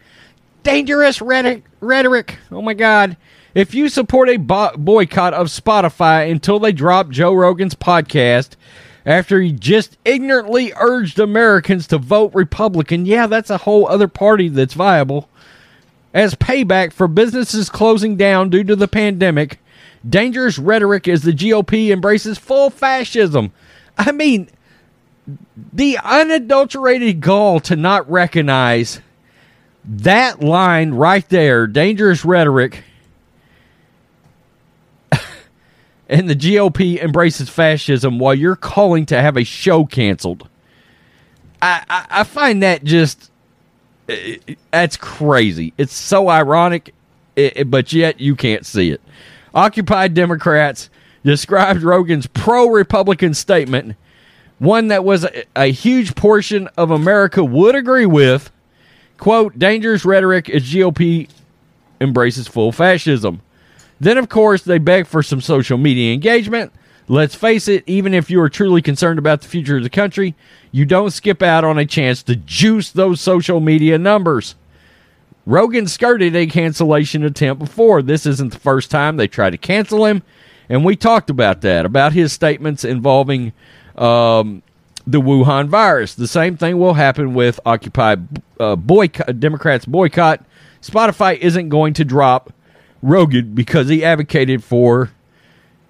dangerous 0.62 1.20
rhetoric. 1.20 2.38
Oh 2.50 2.62
my 2.62 2.72
God! 2.72 3.18
If 3.54 3.74
you 3.74 3.90
support 3.90 4.30
a 4.30 4.38
bo- 4.38 4.74
boycott 4.78 5.34
of 5.34 5.48
Spotify 5.48 6.30
until 6.30 6.58
they 6.58 6.72
drop 6.72 7.10
Joe 7.10 7.34
Rogan's 7.34 7.74
podcast 7.74 8.56
after 9.04 9.42
he 9.42 9.52
just 9.52 9.98
ignorantly 10.06 10.72
urged 10.80 11.18
Americans 11.18 11.86
to 11.88 11.98
vote 11.98 12.32
Republican, 12.32 13.04
yeah, 13.04 13.26
that's 13.26 13.50
a 13.50 13.58
whole 13.58 13.86
other 13.86 14.08
party 14.08 14.48
that's 14.48 14.72
viable. 14.72 15.28
As 16.14 16.34
payback 16.34 16.94
for 16.94 17.06
businesses 17.06 17.68
closing 17.68 18.16
down 18.16 18.48
due 18.48 18.64
to 18.64 18.74
the 18.74 18.88
pandemic, 18.88 19.60
dangerous 20.08 20.58
rhetoric 20.58 21.08
as 21.08 21.22
the 21.22 21.32
GOP 21.32 21.90
embraces 21.90 22.38
full 22.38 22.70
fascism. 22.70 23.52
I 23.96 24.12
mean, 24.12 24.48
the 25.72 25.98
unadulterated 26.02 27.20
gall 27.20 27.60
to 27.60 27.76
not 27.76 28.08
recognize 28.10 29.00
that 29.84 30.40
line 30.42 30.92
right 30.92 31.26
there, 31.28 31.66
dangerous 31.66 32.24
rhetoric, 32.24 32.84
and 36.08 36.28
the 36.28 36.36
GOP 36.36 37.02
embraces 37.02 37.48
fascism 37.48 38.18
while 38.18 38.34
you're 38.34 38.56
calling 38.56 39.06
to 39.06 39.20
have 39.20 39.36
a 39.36 39.44
show 39.44 39.84
canceled. 39.84 40.48
I, 41.60 41.84
I, 41.88 42.06
I 42.20 42.24
find 42.24 42.62
that 42.62 42.84
just 42.84 43.30
eh, 44.08 44.36
eh, 44.46 44.54
that's 44.70 44.96
crazy. 44.96 45.72
It's 45.76 45.94
so 45.94 46.28
ironic, 46.28 46.94
i- 47.36 47.64
but 47.66 47.92
yet 47.92 48.20
you 48.20 48.36
can't 48.36 48.64
see 48.64 48.90
it. 48.90 49.00
Occupied 49.54 50.14
Democrats 50.14 50.90
described 51.24 51.82
Rogan's 51.82 52.26
pro 52.26 52.68
Republican 52.68 53.34
statement, 53.34 53.96
one 54.58 54.88
that 54.88 55.04
was 55.04 55.24
a, 55.24 55.44
a 55.56 55.72
huge 55.72 56.14
portion 56.14 56.68
of 56.76 56.90
America 56.90 57.44
would 57.44 57.74
agree 57.74 58.06
with. 58.06 58.50
Quote, 59.18 59.58
dangerous 59.58 60.04
rhetoric 60.04 60.48
as 60.48 60.62
GOP 60.62 61.28
embraces 62.00 62.46
full 62.46 62.70
fascism. 62.70 63.40
Then, 64.00 64.16
of 64.16 64.28
course, 64.28 64.62
they 64.62 64.78
beg 64.78 65.06
for 65.06 65.22
some 65.22 65.40
social 65.40 65.76
media 65.76 66.12
engagement. 66.12 66.72
Let's 67.08 67.34
face 67.34 67.68
it, 67.68 67.84
even 67.86 68.14
if 68.14 68.30
you 68.30 68.40
are 68.40 68.50
truly 68.50 68.82
concerned 68.82 69.18
about 69.18 69.40
the 69.40 69.48
future 69.48 69.78
of 69.78 69.82
the 69.82 69.90
country, 69.90 70.34
you 70.70 70.84
don't 70.84 71.10
skip 71.10 71.42
out 71.42 71.64
on 71.64 71.78
a 71.78 71.86
chance 71.86 72.22
to 72.24 72.36
juice 72.36 72.90
those 72.90 73.20
social 73.20 73.60
media 73.60 73.98
numbers. 73.98 74.54
Rogan 75.48 75.86
skirted 75.86 76.36
a 76.36 76.46
cancellation 76.46 77.24
attempt 77.24 77.58
before. 77.64 78.02
This 78.02 78.26
isn't 78.26 78.52
the 78.52 78.58
first 78.58 78.90
time 78.90 79.16
they 79.16 79.26
tried 79.26 79.50
to 79.50 79.58
cancel 79.58 80.04
him, 80.04 80.22
and 80.68 80.84
we 80.84 80.94
talked 80.94 81.30
about 81.30 81.62
that, 81.62 81.86
about 81.86 82.12
his 82.12 82.34
statements 82.34 82.84
involving 82.84 83.54
um, 83.96 84.62
the 85.06 85.22
Wuhan 85.22 85.68
virus. 85.68 86.14
The 86.14 86.28
same 86.28 86.58
thing 86.58 86.78
will 86.78 86.94
happen 86.94 87.32
with 87.32 87.58
Occupy 87.64 88.16
uh, 88.60 88.76
boycott, 88.76 89.40
Democrats 89.40 89.86
boycott 89.86 90.44
Spotify 90.82 91.38
isn't 91.38 91.68
going 91.68 91.94
to 91.94 92.04
drop 92.04 92.52
Rogan 93.02 93.54
because 93.54 93.88
he 93.88 94.04
advocated 94.04 94.62
for 94.62 95.10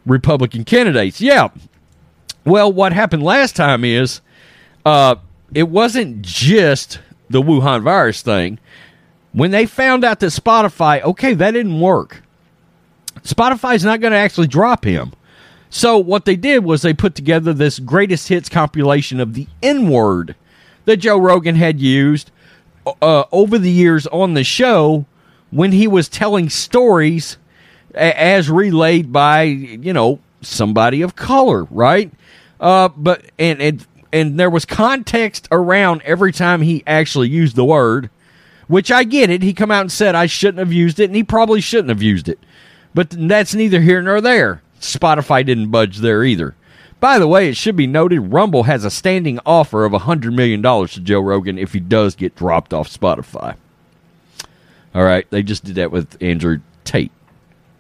Republican 0.06 0.64
candidates. 0.64 1.20
Yeah. 1.20 1.48
Well, 2.44 2.72
what 2.72 2.92
happened 2.92 3.22
last 3.22 3.56
time 3.56 3.84
is 3.84 4.20
uh, 4.86 5.16
it 5.52 5.68
wasn't 5.68 6.22
just 6.22 7.00
the 7.28 7.42
Wuhan 7.42 7.82
virus 7.82 8.22
thing. 8.22 8.58
When 9.38 9.52
they 9.52 9.66
found 9.66 10.04
out 10.04 10.18
that 10.18 10.26
Spotify, 10.26 11.00
okay, 11.00 11.32
that 11.34 11.52
didn't 11.52 11.78
work. 11.78 12.24
Spotify's 13.22 13.84
not 13.84 14.00
going 14.00 14.10
to 14.10 14.18
actually 14.18 14.48
drop 14.48 14.84
him. 14.84 15.12
So 15.70 15.96
what 15.96 16.24
they 16.24 16.34
did 16.34 16.64
was 16.64 16.82
they 16.82 16.92
put 16.92 17.14
together 17.14 17.52
this 17.52 17.78
greatest 17.78 18.26
hits 18.26 18.48
compilation 18.48 19.20
of 19.20 19.34
the 19.34 19.46
N 19.62 19.88
word 19.88 20.34
that 20.86 20.96
Joe 20.96 21.18
Rogan 21.18 21.54
had 21.54 21.78
used 21.78 22.32
uh, 23.00 23.26
over 23.30 23.58
the 23.58 23.70
years 23.70 24.08
on 24.08 24.34
the 24.34 24.42
show 24.42 25.06
when 25.52 25.70
he 25.70 25.86
was 25.86 26.08
telling 26.08 26.48
stories 26.48 27.36
as 27.94 28.50
relayed 28.50 29.12
by 29.12 29.42
you 29.42 29.92
know 29.92 30.18
somebody 30.40 31.00
of 31.00 31.14
color, 31.14 31.62
right? 31.70 32.10
Uh, 32.58 32.88
but 32.88 33.24
and 33.38 33.62
and 33.62 33.86
and 34.12 34.40
there 34.40 34.50
was 34.50 34.64
context 34.64 35.46
around 35.52 36.02
every 36.02 36.32
time 36.32 36.62
he 36.62 36.82
actually 36.88 37.28
used 37.28 37.54
the 37.54 37.64
word, 37.64 38.10
which 38.68 38.92
I 38.92 39.04
get 39.04 39.30
it. 39.30 39.42
He 39.42 39.52
come 39.52 39.70
out 39.70 39.82
and 39.82 39.92
said 39.92 40.14
I 40.14 40.26
shouldn't 40.26 40.58
have 40.58 40.72
used 40.72 41.00
it, 41.00 41.06
and 41.06 41.16
he 41.16 41.24
probably 41.24 41.60
shouldn't 41.60 41.88
have 41.88 42.02
used 42.02 42.28
it. 42.28 42.38
But 42.94 43.10
that's 43.10 43.54
neither 43.54 43.80
here 43.80 44.00
nor 44.00 44.20
there. 44.20 44.62
Spotify 44.80 45.44
didn't 45.44 45.70
budge 45.70 45.98
there 45.98 46.24
either. 46.24 46.54
By 47.00 47.18
the 47.18 47.28
way, 47.28 47.48
it 47.48 47.56
should 47.56 47.76
be 47.76 47.86
noted 47.86 48.20
Rumble 48.20 48.64
has 48.64 48.84
a 48.84 48.90
standing 48.90 49.38
offer 49.46 49.84
of 49.84 49.92
$100 49.92 50.34
million 50.34 50.62
to 50.62 51.00
Joe 51.00 51.20
Rogan 51.20 51.58
if 51.58 51.72
he 51.72 51.80
does 51.80 52.16
get 52.16 52.34
dropped 52.34 52.74
off 52.74 52.88
Spotify. 52.88 53.56
All 54.94 55.04
right, 55.04 55.28
they 55.30 55.42
just 55.42 55.64
did 55.64 55.76
that 55.76 55.92
with 55.92 56.20
Andrew 56.20 56.60
Tate. 56.84 57.12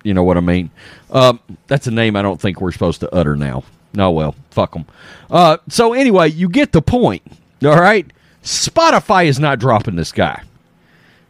You 0.04 0.14
know 0.14 0.22
what 0.22 0.36
I 0.36 0.40
mean? 0.40 0.70
Um, 1.10 1.40
that's 1.66 1.86
a 1.88 1.90
name 1.90 2.14
I 2.14 2.22
don't 2.22 2.40
think 2.40 2.60
we're 2.60 2.70
supposed 2.70 3.00
to 3.00 3.12
utter 3.12 3.34
now. 3.34 3.64
No, 3.92 4.12
well, 4.12 4.36
fuck 4.50 4.72
them. 4.72 4.86
Uh, 5.30 5.56
so 5.68 5.94
anyway, 5.94 6.30
you 6.30 6.48
get 6.48 6.72
the 6.72 6.82
point. 6.82 7.22
All 7.64 7.80
right, 7.80 8.06
Spotify 8.44 9.26
is 9.26 9.40
not 9.40 9.58
dropping 9.58 9.96
this 9.96 10.12
guy. 10.12 10.42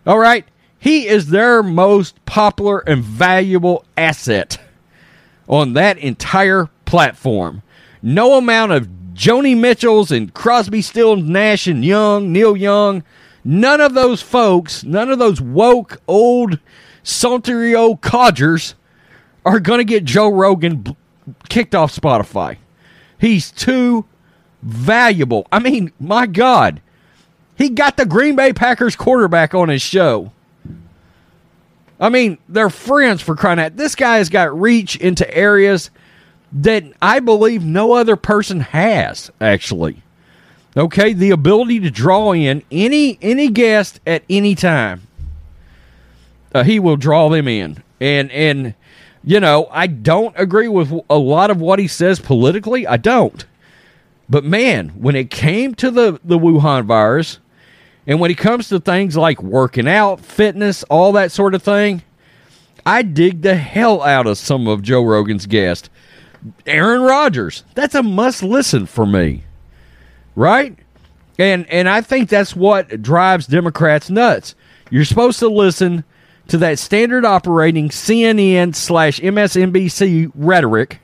All 0.08 0.18
right, 0.18 0.46
he 0.78 1.06
is 1.06 1.28
their 1.28 1.62
most 1.62 2.24
popular 2.24 2.78
and 2.78 3.04
valuable 3.04 3.84
asset 3.94 4.58
on 5.46 5.74
that 5.74 5.98
entire 5.98 6.70
platform. 6.86 7.60
No 8.00 8.38
amount 8.38 8.72
of 8.72 8.88
Joni 9.12 9.54
Mitchells 9.54 10.10
and 10.10 10.32
Crosby, 10.32 10.80
Stills, 10.80 11.22
Nash 11.22 11.66
and 11.66 11.84
Young, 11.84 12.32
Neil 12.32 12.56
Young, 12.56 13.04
none 13.44 13.82
of 13.82 13.92
those 13.92 14.22
folks, 14.22 14.82
none 14.82 15.10
of 15.10 15.18
those 15.18 15.42
woke 15.42 16.00
old 16.08 16.58
Sontario 17.04 18.00
codgers 18.00 18.76
are 19.44 19.60
going 19.60 19.78
to 19.78 19.84
get 19.84 20.06
Joe 20.06 20.30
Rogan 20.30 20.96
kicked 21.50 21.74
off 21.74 21.94
Spotify. 21.94 22.56
He's 23.20 23.50
too 23.50 24.06
valuable. 24.62 25.46
I 25.52 25.58
mean, 25.58 25.92
my 26.00 26.24
God, 26.24 26.80
he 27.58 27.70
got 27.70 27.96
the 27.96 28.06
Green 28.06 28.36
Bay 28.36 28.52
Packers 28.52 28.94
quarterback 28.94 29.52
on 29.52 29.68
his 29.68 29.82
show. 29.82 30.30
I 32.00 32.08
mean, 32.08 32.38
they're 32.48 32.70
friends 32.70 33.20
for 33.20 33.34
crying 33.34 33.58
out. 33.58 33.76
This 33.76 33.96
guy 33.96 34.18
has 34.18 34.28
got 34.28 34.58
reach 34.58 34.94
into 34.94 35.28
areas 35.36 35.90
that 36.52 36.84
I 37.02 37.18
believe 37.18 37.64
no 37.64 37.92
other 37.92 38.14
person 38.14 38.60
has, 38.60 39.32
actually. 39.40 40.00
Okay, 40.76 41.12
the 41.12 41.30
ability 41.30 41.80
to 41.80 41.90
draw 41.90 42.32
in 42.32 42.62
any 42.70 43.18
any 43.20 43.48
guest 43.48 44.00
at 44.06 44.22
any 44.30 44.54
time. 44.54 45.02
Uh, 46.54 46.62
he 46.62 46.78
will 46.78 46.96
draw 46.96 47.28
them 47.28 47.48
in. 47.48 47.82
And 48.00 48.30
and 48.30 48.74
you 49.24 49.40
know, 49.40 49.68
I 49.72 49.88
don't 49.88 50.34
agree 50.38 50.68
with 50.68 50.92
a 51.10 51.18
lot 51.18 51.50
of 51.50 51.60
what 51.60 51.80
he 51.80 51.88
says 51.88 52.20
politically. 52.20 52.86
I 52.86 52.96
don't. 52.96 53.44
But 54.28 54.44
man, 54.44 54.90
when 54.90 55.16
it 55.16 55.30
came 55.30 55.74
to 55.76 55.90
the 55.90 56.20
the 56.22 56.38
Wuhan 56.38 56.84
virus, 56.84 57.40
and 58.08 58.18
when 58.18 58.30
it 58.30 58.38
comes 58.38 58.70
to 58.70 58.80
things 58.80 59.18
like 59.18 59.42
working 59.42 59.86
out, 59.86 60.20
fitness, 60.20 60.82
all 60.84 61.12
that 61.12 61.30
sort 61.30 61.54
of 61.54 61.62
thing, 61.62 62.02
I 62.86 63.02
dig 63.02 63.42
the 63.42 63.54
hell 63.54 64.02
out 64.02 64.26
of 64.26 64.38
some 64.38 64.66
of 64.66 64.80
Joe 64.80 65.04
Rogan's 65.04 65.44
guests. 65.44 65.90
Aaron 66.66 67.02
Rodgers, 67.02 67.64
that's 67.74 67.94
a 67.94 68.02
must 68.02 68.42
listen 68.42 68.86
for 68.86 69.04
me. 69.04 69.44
Right? 70.34 70.78
And 71.38 71.68
and 71.70 71.86
I 71.86 72.00
think 72.00 72.30
that's 72.30 72.56
what 72.56 73.02
drives 73.02 73.46
Democrats 73.46 74.08
nuts. 74.08 74.54
You're 74.90 75.04
supposed 75.04 75.38
to 75.40 75.48
listen 75.48 76.02
to 76.48 76.56
that 76.58 76.78
standard 76.78 77.26
operating 77.26 77.90
CNN 77.90 78.74
slash 78.74 79.20
MSNBC 79.20 80.32
rhetoric 80.34 81.00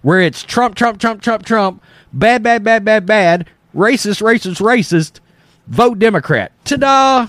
where 0.00 0.20
it's 0.20 0.42
Trump, 0.42 0.76
Trump, 0.76 0.98
Trump, 0.98 1.20
Trump, 1.20 1.44
Trump, 1.44 1.82
bad, 2.12 2.42
bad, 2.42 2.64
bad, 2.64 2.84
bad, 2.86 3.04
bad, 3.04 3.46
racist, 3.74 4.22
racist, 4.22 4.60
racist, 4.60 5.20
vote 5.66 5.98
Democrat. 5.98 6.52
Ta 6.64 6.76
da! 6.76 7.28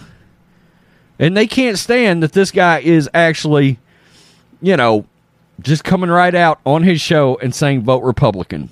And 1.19 1.37
they 1.37 1.47
can't 1.47 1.77
stand 1.77 2.23
that 2.23 2.33
this 2.33 2.51
guy 2.51 2.79
is 2.79 3.09
actually, 3.13 3.79
you 4.61 4.75
know, 4.75 5.05
just 5.61 5.83
coming 5.83 6.09
right 6.09 6.33
out 6.33 6.59
on 6.65 6.83
his 6.83 6.99
show 6.99 7.37
and 7.41 7.53
saying 7.53 7.81
vote 7.83 8.03
Republican. 8.03 8.69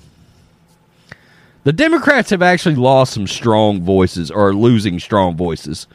The 1.64 1.72
Democrats 1.72 2.30
have 2.30 2.42
actually 2.42 2.74
lost 2.74 3.14
some 3.14 3.26
strong 3.28 3.80
voices 3.80 4.30
or 4.30 4.52
losing 4.52 4.98
strong 4.98 5.36
voices. 5.36 5.86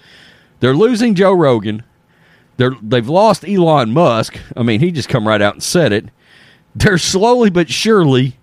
They're 0.62 0.74
losing 0.74 1.14
Joe 1.14 1.34
Rogan. 1.34 1.84
They're 2.56 2.76
they've 2.82 3.08
lost 3.08 3.48
Elon 3.48 3.92
Musk. 3.92 4.40
I 4.56 4.64
mean, 4.64 4.80
he 4.80 4.92
just 4.92 5.10
come 5.10 5.28
right 5.28 5.42
out 5.42 5.56
and 5.56 5.64
said 5.64 5.92
it. 5.92 6.06
They're 6.74 6.98
slowly 6.98 7.50
but 7.50 7.70
surely 7.70 8.38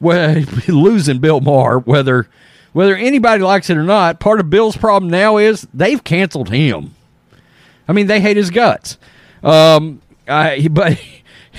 well, 0.00 0.44
losing 0.68 1.18
Bill 1.18 1.40
Maher, 1.40 1.78
whether 1.78 2.28
whether 2.78 2.94
anybody 2.94 3.42
likes 3.42 3.70
it 3.70 3.76
or 3.76 3.82
not. 3.82 4.20
Part 4.20 4.38
of 4.38 4.50
Bill's 4.50 4.76
problem 4.76 5.10
now 5.10 5.38
is 5.38 5.66
they've 5.74 6.04
canceled 6.04 6.48
him. 6.48 6.94
I 7.88 7.92
mean, 7.92 8.06
they 8.06 8.20
hate 8.20 8.36
his 8.36 8.50
guts. 8.50 8.98
Um, 9.42 10.00
I, 10.28 10.68
but 10.70 10.96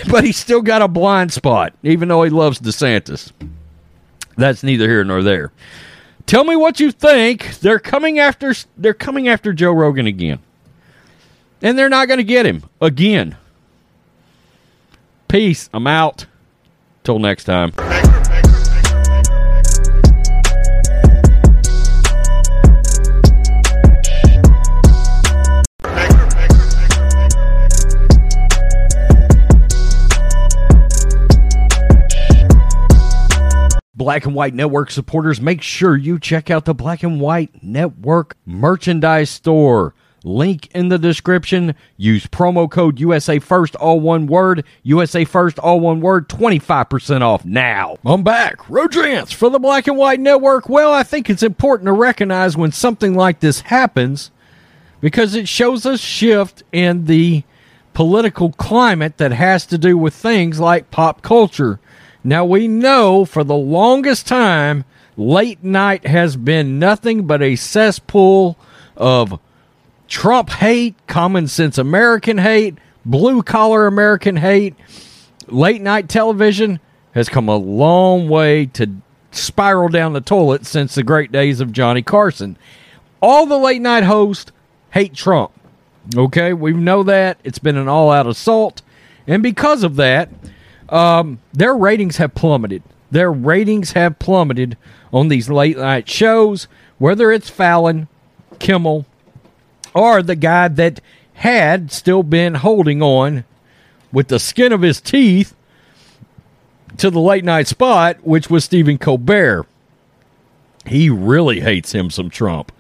but 0.10 0.24
he's 0.24 0.38
still 0.38 0.62
got 0.62 0.82
a 0.82 0.88
blind 0.88 1.34
spot, 1.34 1.74
even 1.84 2.08
though 2.08 2.24
he 2.24 2.30
loves 2.30 2.62
DeSantis. 2.62 3.34
That's 4.38 4.64
neither 4.64 4.88
here 4.88 5.04
nor 5.04 5.22
there. 5.22 5.52
Tell 6.26 6.46
me 6.46 6.56
what 6.56 6.80
you 6.80 6.90
think. 6.90 7.60
They're 7.60 7.80
coming 7.80 8.18
after 8.18 8.54
they're 8.78 8.94
coming 8.94 9.28
after 9.28 9.52
Joe 9.52 9.74
Rogan 9.74 10.08
again. 10.08 10.40
And 11.62 11.78
they're 11.78 11.90
not 11.90 12.08
going 12.08 12.20
to 12.20 12.24
get 12.24 12.46
him 12.46 12.64
again. 12.80 13.36
Peace. 15.28 15.70
I'm 15.74 15.86
out. 15.86 16.28
Till 17.04 17.20
next 17.20 17.44
time. 17.44 17.74
Black 34.10 34.26
and 34.26 34.34
White 34.34 34.56
Network 34.56 34.90
supporters, 34.90 35.40
make 35.40 35.62
sure 35.62 35.96
you 35.96 36.18
check 36.18 36.50
out 36.50 36.66
the 36.66 36.74
Black 36.74 37.04
and 37.04 37.22
White 37.22 37.62
Network 37.62 38.36
merchandise 38.44 39.30
store. 39.30 39.94
Link 40.24 40.68
in 40.74 40.90
the 40.90 40.98
description. 40.98 41.76
Use 41.96 42.26
promo 42.26 42.68
code 42.68 43.00
USA 43.00 43.38
First, 43.38 43.76
all 43.76 44.00
one 44.00 44.26
word. 44.26 44.66
USA 44.82 45.26
First, 45.26 45.60
all 45.60 45.80
one 45.80 46.02
word. 46.02 46.28
25% 46.28 47.22
off 47.22 47.46
now. 47.46 47.98
I'm 48.04 48.24
back. 48.24 48.68
Rodrance 48.68 49.32
for 49.32 49.52
the 49.52 49.60
Black 49.60 49.86
and 49.86 49.96
White 49.96 50.20
Network. 50.20 50.68
Well, 50.68 50.92
I 50.92 51.04
think 51.04 51.30
it's 51.30 51.44
important 51.44 51.86
to 51.86 51.94
recognize 51.94 52.58
when 52.58 52.72
something 52.72 53.14
like 53.14 53.42
this 53.42 53.62
happens 53.62 54.32
because 55.02 55.36
it 55.36 55.48
shows 55.48 55.86
a 55.86 56.00
shift 56.00 56.64
in 56.72 57.06
the 57.06 57.44
political 57.94 58.54
climate 58.54 59.18
that 59.18 59.34
has 59.34 59.68
to 59.68 59.78
do 59.78 59.96
with 60.00 60.16
things 60.16 60.60
like 60.60 60.90
pop 60.90 61.22
culture. 61.22 61.80
Now, 62.24 62.44
we 62.44 62.68
know 62.68 63.26
for 63.26 63.44
the 63.44 63.56
longest 63.56 64.28
time, 64.28 64.84
late 65.16 65.64
night 65.64 66.06
has 66.06 66.36
been 66.36 66.80
nothing 66.80 67.26
but 67.26 67.42
a 67.42 67.56
cesspool 67.56 68.58
of 68.98 69.40
Trump 70.08 70.50
hate, 70.50 70.96
common 71.08 71.48
sense 71.48 71.78
American 71.78 72.40
hate, 72.40 72.78
blue 73.06 73.42
collar 73.44 73.88
American 73.88 74.38
hate. 74.38 74.76
Late 75.48 75.82
night 75.82 76.10
television 76.10 76.80
has 77.14 77.30
come 77.30 77.48
a 77.48 77.56
long 77.56 78.28
way 78.28 78.66
to 78.68 79.02
spiral 79.32 79.90
down 79.90 80.14
the 80.14 80.22
toilet 80.22 80.66
since 80.66 80.96
the 80.96 81.04
great 81.04 81.32
days 81.32 81.62
of 81.62 81.72
Johnny 81.72 82.02
Carson. 82.02 82.58
All 83.22 83.46
the 83.46 83.58
late 83.58 83.82
night 83.82 84.04
hosts 84.04 84.52
hate 84.92 85.14
Trump. 85.14 85.52
Okay, 86.16 86.54
we 86.54 86.74
know 86.74 87.04
that. 87.04 87.40
It's 87.44 87.60
been 87.60 87.78
an 87.78 87.88
all 87.88 88.12
out 88.12 88.28
assault. 88.28 88.82
And 89.28 89.44
because 89.44 89.84
of 89.84 89.96
that, 89.98 90.30
um, 90.92 91.40
their 91.54 91.76
ratings 91.76 92.18
have 92.18 92.36
plummeted. 92.36 92.84
Their 93.12 93.32
ratings 93.32 93.94
have 93.94 94.20
plummeted 94.20 94.78
on 95.12 95.30
these 95.30 95.50
late 95.50 95.78
night 95.78 96.08
shows, 96.08 96.68
whether 96.98 97.32
it's 97.32 97.50
Fallon, 97.50 98.08
Kimmel, 98.60 99.06
or 99.94 100.22
the 100.22 100.36
guy 100.36 100.68
that 100.68 101.02
had 101.34 101.92
still 101.92 102.24
been 102.24 102.56
holding 102.56 103.02
on 103.02 103.46
with 104.12 104.28
the 104.28 104.40
skin 104.40 104.72
of 104.72 104.82
his 104.82 105.02
teeth 105.02 105.56
to 106.98 107.10
the 107.10 107.20
late 107.20 107.44
night 107.44 107.68
spot, 107.68 108.18
which 108.24 108.50
was 108.50 108.66
Stephen 108.66 108.98
Colbert. 108.98 109.66
He 110.86 111.10
really 111.10 111.62
hates 111.62 111.94
him 111.94 112.10
some 112.10 112.30
Trump. 112.30 112.72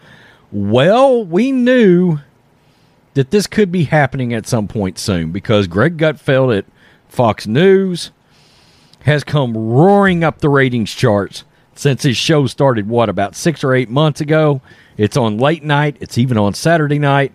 Well, 0.51 1.23
we 1.23 1.51
knew 1.51 2.19
that 3.13 3.31
this 3.31 3.47
could 3.47 3.71
be 3.71 3.85
happening 3.85 4.33
at 4.33 4.47
some 4.47 4.67
point 4.67 4.97
soon 4.97 5.31
because 5.31 5.67
Greg 5.67 5.97
Gutfeld 5.97 6.57
at 6.57 6.65
Fox 7.09 7.45
News 7.45 8.11
has 9.01 9.23
come 9.23 9.55
roaring 9.57 10.23
up 10.23 10.39
the 10.39 10.49
ratings 10.49 10.93
charts 10.93 11.43
since 11.75 12.03
his 12.03 12.17
show 12.17 12.45
started, 12.45 12.87
what, 12.87 13.09
about 13.09 13.35
six 13.35 13.63
or 13.63 13.73
eight 13.73 13.89
months 13.89 14.21
ago. 14.21 14.61
It's 14.97 15.17
on 15.17 15.37
late 15.37 15.63
night, 15.63 15.97
it's 15.99 16.17
even 16.17 16.37
on 16.37 16.53
Saturday 16.53 16.99
night, 16.99 17.33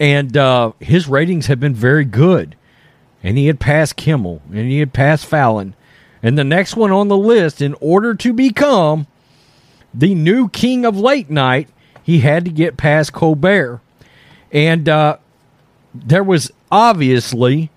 and 0.00 0.36
uh, 0.36 0.72
his 0.80 1.06
ratings 1.06 1.46
have 1.46 1.60
been 1.60 1.74
very 1.74 2.04
good. 2.04 2.56
And 3.22 3.38
he 3.38 3.46
had 3.46 3.60
passed 3.60 3.96
Kimmel 3.96 4.42
and 4.50 4.68
he 4.68 4.80
had 4.80 4.92
passed 4.92 5.24
Fallon. 5.24 5.74
And 6.22 6.36
the 6.38 6.44
next 6.44 6.76
one 6.76 6.90
on 6.90 7.08
the 7.08 7.16
list, 7.16 7.62
in 7.62 7.74
order 7.80 8.14
to 8.14 8.32
become 8.32 9.06
the 9.92 10.14
new 10.14 10.48
king 10.48 10.84
of 10.84 10.98
late 10.98 11.30
night, 11.30 11.68
he 12.02 12.20
had 12.20 12.44
to 12.44 12.50
get 12.50 12.76
past 12.76 13.12
Colbert. 13.12 13.80
And 14.52 14.88
uh, 14.88 15.18
there 15.94 16.24
was 16.24 16.50
obviously 16.70 17.70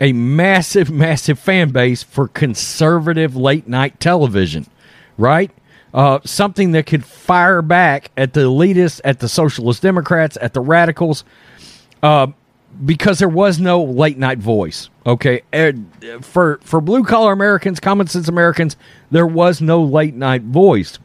a 0.00 0.12
massive, 0.12 0.90
massive 0.90 1.38
fan 1.38 1.70
base 1.70 2.02
for 2.02 2.28
conservative 2.28 3.36
late 3.36 3.66
night 3.66 3.98
television, 4.00 4.66
right? 5.16 5.50
Uh, 5.92 6.20
something 6.24 6.72
that 6.72 6.86
could 6.86 7.04
fire 7.04 7.62
back 7.62 8.10
at 8.16 8.34
the 8.34 8.40
elitists, 8.40 9.00
at 9.04 9.20
the 9.20 9.28
socialist 9.28 9.82
Democrats, 9.82 10.36
at 10.40 10.52
the 10.52 10.60
radicals, 10.60 11.24
uh, 12.02 12.26
because 12.84 13.18
there 13.18 13.28
was 13.28 13.58
no 13.58 13.82
late 13.82 14.18
night 14.18 14.38
voice. 14.38 14.90
Okay, 15.06 15.40
for 16.20 16.60
for 16.62 16.80
blue 16.82 17.02
collar 17.02 17.32
Americans, 17.32 17.80
common 17.80 18.06
sense 18.06 18.28
Americans, 18.28 18.76
there 19.10 19.26
was 19.26 19.60
no 19.62 19.82
late 19.82 20.14
night 20.14 20.42
voice 20.42 20.98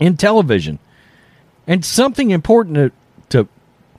in 0.00 0.16
television. 0.16 0.80
And 1.66 1.84
something 1.84 2.30
important 2.30 2.74
to, 2.74 2.92
to 3.28 3.48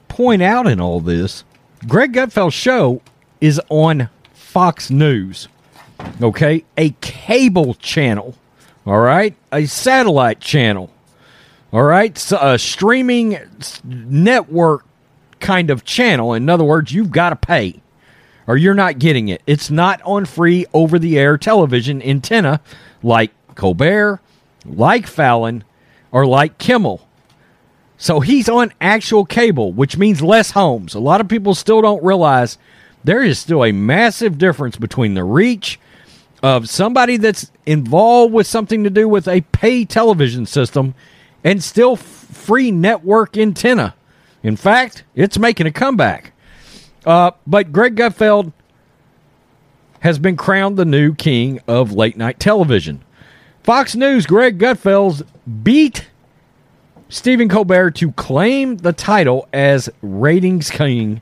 point 0.09 0.41
out 0.41 0.67
in 0.67 0.81
all 0.81 0.99
this 0.99 1.45
Greg 1.87 2.13
Gutfeld's 2.13 2.53
show 2.53 3.01
is 3.43 3.59
on 3.67 4.07
Fox 4.31 4.89
News. 4.89 5.49
Okay? 6.21 6.63
A 6.77 6.91
cable 7.01 7.73
channel. 7.73 8.35
All 8.85 9.01
right? 9.01 9.35
A 9.51 9.65
satellite 9.65 10.39
channel. 10.39 10.89
All 11.73 11.83
right? 11.83 12.17
So 12.17 12.37
a 12.39 12.57
streaming 12.57 13.37
network 13.83 14.85
kind 15.41 15.69
of 15.69 15.83
channel. 15.83 16.33
In 16.33 16.49
other 16.49 16.63
words, 16.63 16.93
you've 16.93 17.11
got 17.11 17.31
to 17.31 17.35
pay 17.35 17.81
or 18.47 18.55
you're 18.55 18.73
not 18.73 18.97
getting 18.97 19.27
it. 19.27 19.41
It's 19.45 19.69
not 19.69 20.01
on 20.03 20.23
free 20.23 20.65
over 20.73 20.97
the 20.97 21.19
air 21.19 21.37
television 21.37 22.01
antenna 22.01 22.61
like 23.03 23.31
Colbert, 23.55 24.21
like 24.65 25.05
Fallon, 25.05 25.65
or 26.13 26.25
like 26.25 26.57
Kimmel. 26.59 27.05
So 27.97 28.21
he's 28.21 28.47
on 28.47 28.71
actual 28.79 29.25
cable, 29.25 29.73
which 29.73 29.97
means 29.97 30.21
less 30.21 30.51
homes. 30.51 30.93
A 30.93 30.99
lot 30.99 31.19
of 31.19 31.27
people 31.27 31.53
still 31.53 31.81
don't 31.81 32.03
realize 32.03 32.57
there 33.03 33.21
is 33.21 33.39
still 33.39 33.63
a 33.63 33.71
massive 33.71 34.37
difference 34.37 34.77
between 34.77 35.13
the 35.13 35.23
reach 35.23 35.79
of 36.41 36.69
somebody 36.69 37.17
that's 37.17 37.51
involved 37.65 38.33
with 38.33 38.47
something 38.47 38.83
to 38.83 38.89
do 38.89 39.07
with 39.07 39.27
a 39.27 39.41
pay 39.41 39.85
television 39.85 40.45
system 40.45 40.93
and 41.43 41.63
still 41.63 41.95
free 41.95 42.71
network 42.71 43.37
antenna. 43.37 43.95
In 44.41 44.57
fact, 44.57 45.03
it's 45.15 45.39
making 45.39 45.67
a 45.67 45.71
comeback. 45.71 46.33
Uh, 47.05 47.31
but 47.47 47.71
Greg 47.71 47.95
Gutfeld 47.95 48.51
has 50.01 50.19
been 50.19 50.35
crowned 50.35 50.75
the 50.75 50.85
new 50.85 51.15
king 51.15 51.61
of 51.67 51.93
late 51.93 52.17
night 52.17 52.39
television. 52.39 53.03
Fox 53.63 53.95
News, 53.95 54.25
Greg 54.25 54.59
Gutfeld's 54.59 55.23
beat 55.63 56.07
Stephen 57.07 57.47
Colbert 57.47 57.91
to 57.91 58.11
claim 58.13 58.77
the 58.77 58.91
title 58.91 59.47
as 59.53 59.89
ratings 60.01 60.69
king 60.69 61.21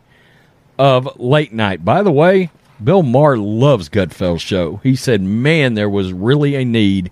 of 0.82 1.20
late 1.20 1.54
night. 1.54 1.86
By 1.86 2.02
the 2.02 2.12
way, 2.12 2.50
Bill 2.84 3.04
Maher 3.04 3.38
loves 3.38 3.88
Gutfeld's 3.88 4.42
show. 4.42 4.78
He 4.82 4.96
said, 4.96 5.22
man, 5.22 5.76
there 5.76 5.88
was 5.88 6.12
really 6.12 6.56
a 6.56 6.66
need 6.66 7.12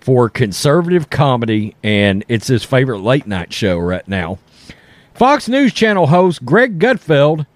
for 0.00 0.28
conservative 0.28 1.08
comedy, 1.08 1.76
and 1.84 2.24
it's 2.26 2.48
his 2.48 2.64
favorite 2.64 2.98
late 2.98 3.28
night 3.28 3.52
show 3.52 3.78
right 3.78 4.06
now. 4.08 4.40
Fox 5.14 5.48
News 5.48 5.72
Channel 5.72 6.08
host 6.08 6.44
Greg 6.44 6.80
Gutfeld 6.80 7.46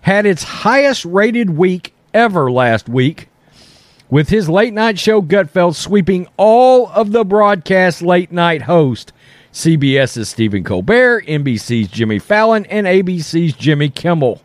had 0.00 0.26
its 0.26 0.42
highest 0.42 1.04
rated 1.04 1.50
week 1.50 1.94
ever 2.12 2.50
last 2.50 2.88
week, 2.88 3.28
with 4.10 4.28
his 4.28 4.48
late 4.48 4.74
night 4.74 4.98
show 4.98 5.22
Gutfeld 5.22 5.76
sweeping 5.76 6.26
all 6.36 6.88
of 6.88 7.12
the 7.12 7.24
broadcast 7.24 8.02
late 8.02 8.32
night 8.32 8.62
hosts 8.62 9.12
CBS's 9.52 10.28
Stephen 10.28 10.64
Colbert, 10.64 11.26
NBC's 11.26 11.86
Jimmy 11.86 12.18
Fallon, 12.18 12.66
and 12.66 12.88
ABC's 12.88 13.54
Jimmy 13.54 13.88
Kimmel. 13.88 14.42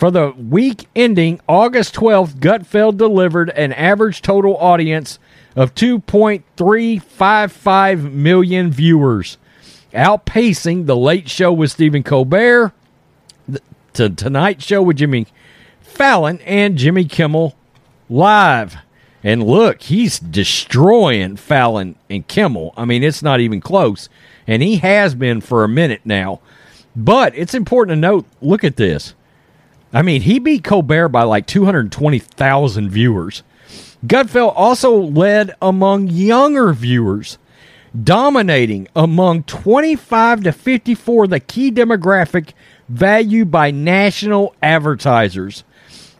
For 0.00 0.10
the 0.10 0.30
week 0.30 0.88
ending 0.96 1.40
August 1.46 1.94
12th, 1.94 2.36
Gutfeld 2.36 2.96
delivered 2.96 3.50
an 3.50 3.74
average 3.74 4.22
total 4.22 4.56
audience 4.56 5.18
of 5.54 5.74
2.355 5.74 8.10
million 8.10 8.70
viewers, 8.70 9.36
outpacing 9.92 10.86
The 10.86 10.96
Late 10.96 11.28
Show 11.28 11.52
with 11.52 11.72
Stephen 11.72 12.02
Colbert, 12.02 12.72
the 13.92 14.08
Tonight 14.08 14.62
Show 14.62 14.82
with 14.82 14.96
Jimmy 14.96 15.26
Fallon, 15.82 16.40
and 16.46 16.78
Jimmy 16.78 17.04
Kimmel 17.04 17.54
Live. 18.08 18.76
And 19.22 19.46
look, 19.46 19.82
he's 19.82 20.18
destroying 20.18 21.36
Fallon 21.36 21.96
and 22.08 22.26
Kimmel. 22.26 22.72
I 22.74 22.86
mean, 22.86 23.02
it's 23.02 23.22
not 23.22 23.40
even 23.40 23.60
close. 23.60 24.08
And 24.46 24.62
he 24.62 24.78
has 24.78 25.14
been 25.14 25.42
for 25.42 25.62
a 25.62 25.68
minute 25.68 26.00
now. 26.06 26.40
But 26.96 27.36
it's 27.36 27.52
important 27.52 27.98
to 27.98 28.00
note 28.00 28.24
look 28.40 28.64
at 28.64 28.76
this. 28.76 29.12
I 29.92 30.02
mean, 30.02 30.22
he 30.22 30.38
beat 30.38 30.62
Colbert 30.64 31.08
by 31.08 31.24
like 31.24 31.46
220,000 31.46 32.90
viewers. 32.90 33.42
Gutfeld 34.06 34.52
also 34.56 34.96
led 34.96 35.54
among 35.60 36.08
younger 36.08 36.72
viewers, 36.72 37.36
dominating 38.02 38.88
among 38.96 39.42
25 39.44 40.44
to 40.44 40.52
54, 40.52 41.26
the 41.26 41.40
key 41.40 41.70
demographic 41.72 42.52
valued 42.88 43.50
by 43.50 43.70
national 43.70 44.54
advertisers. 44.62 45.64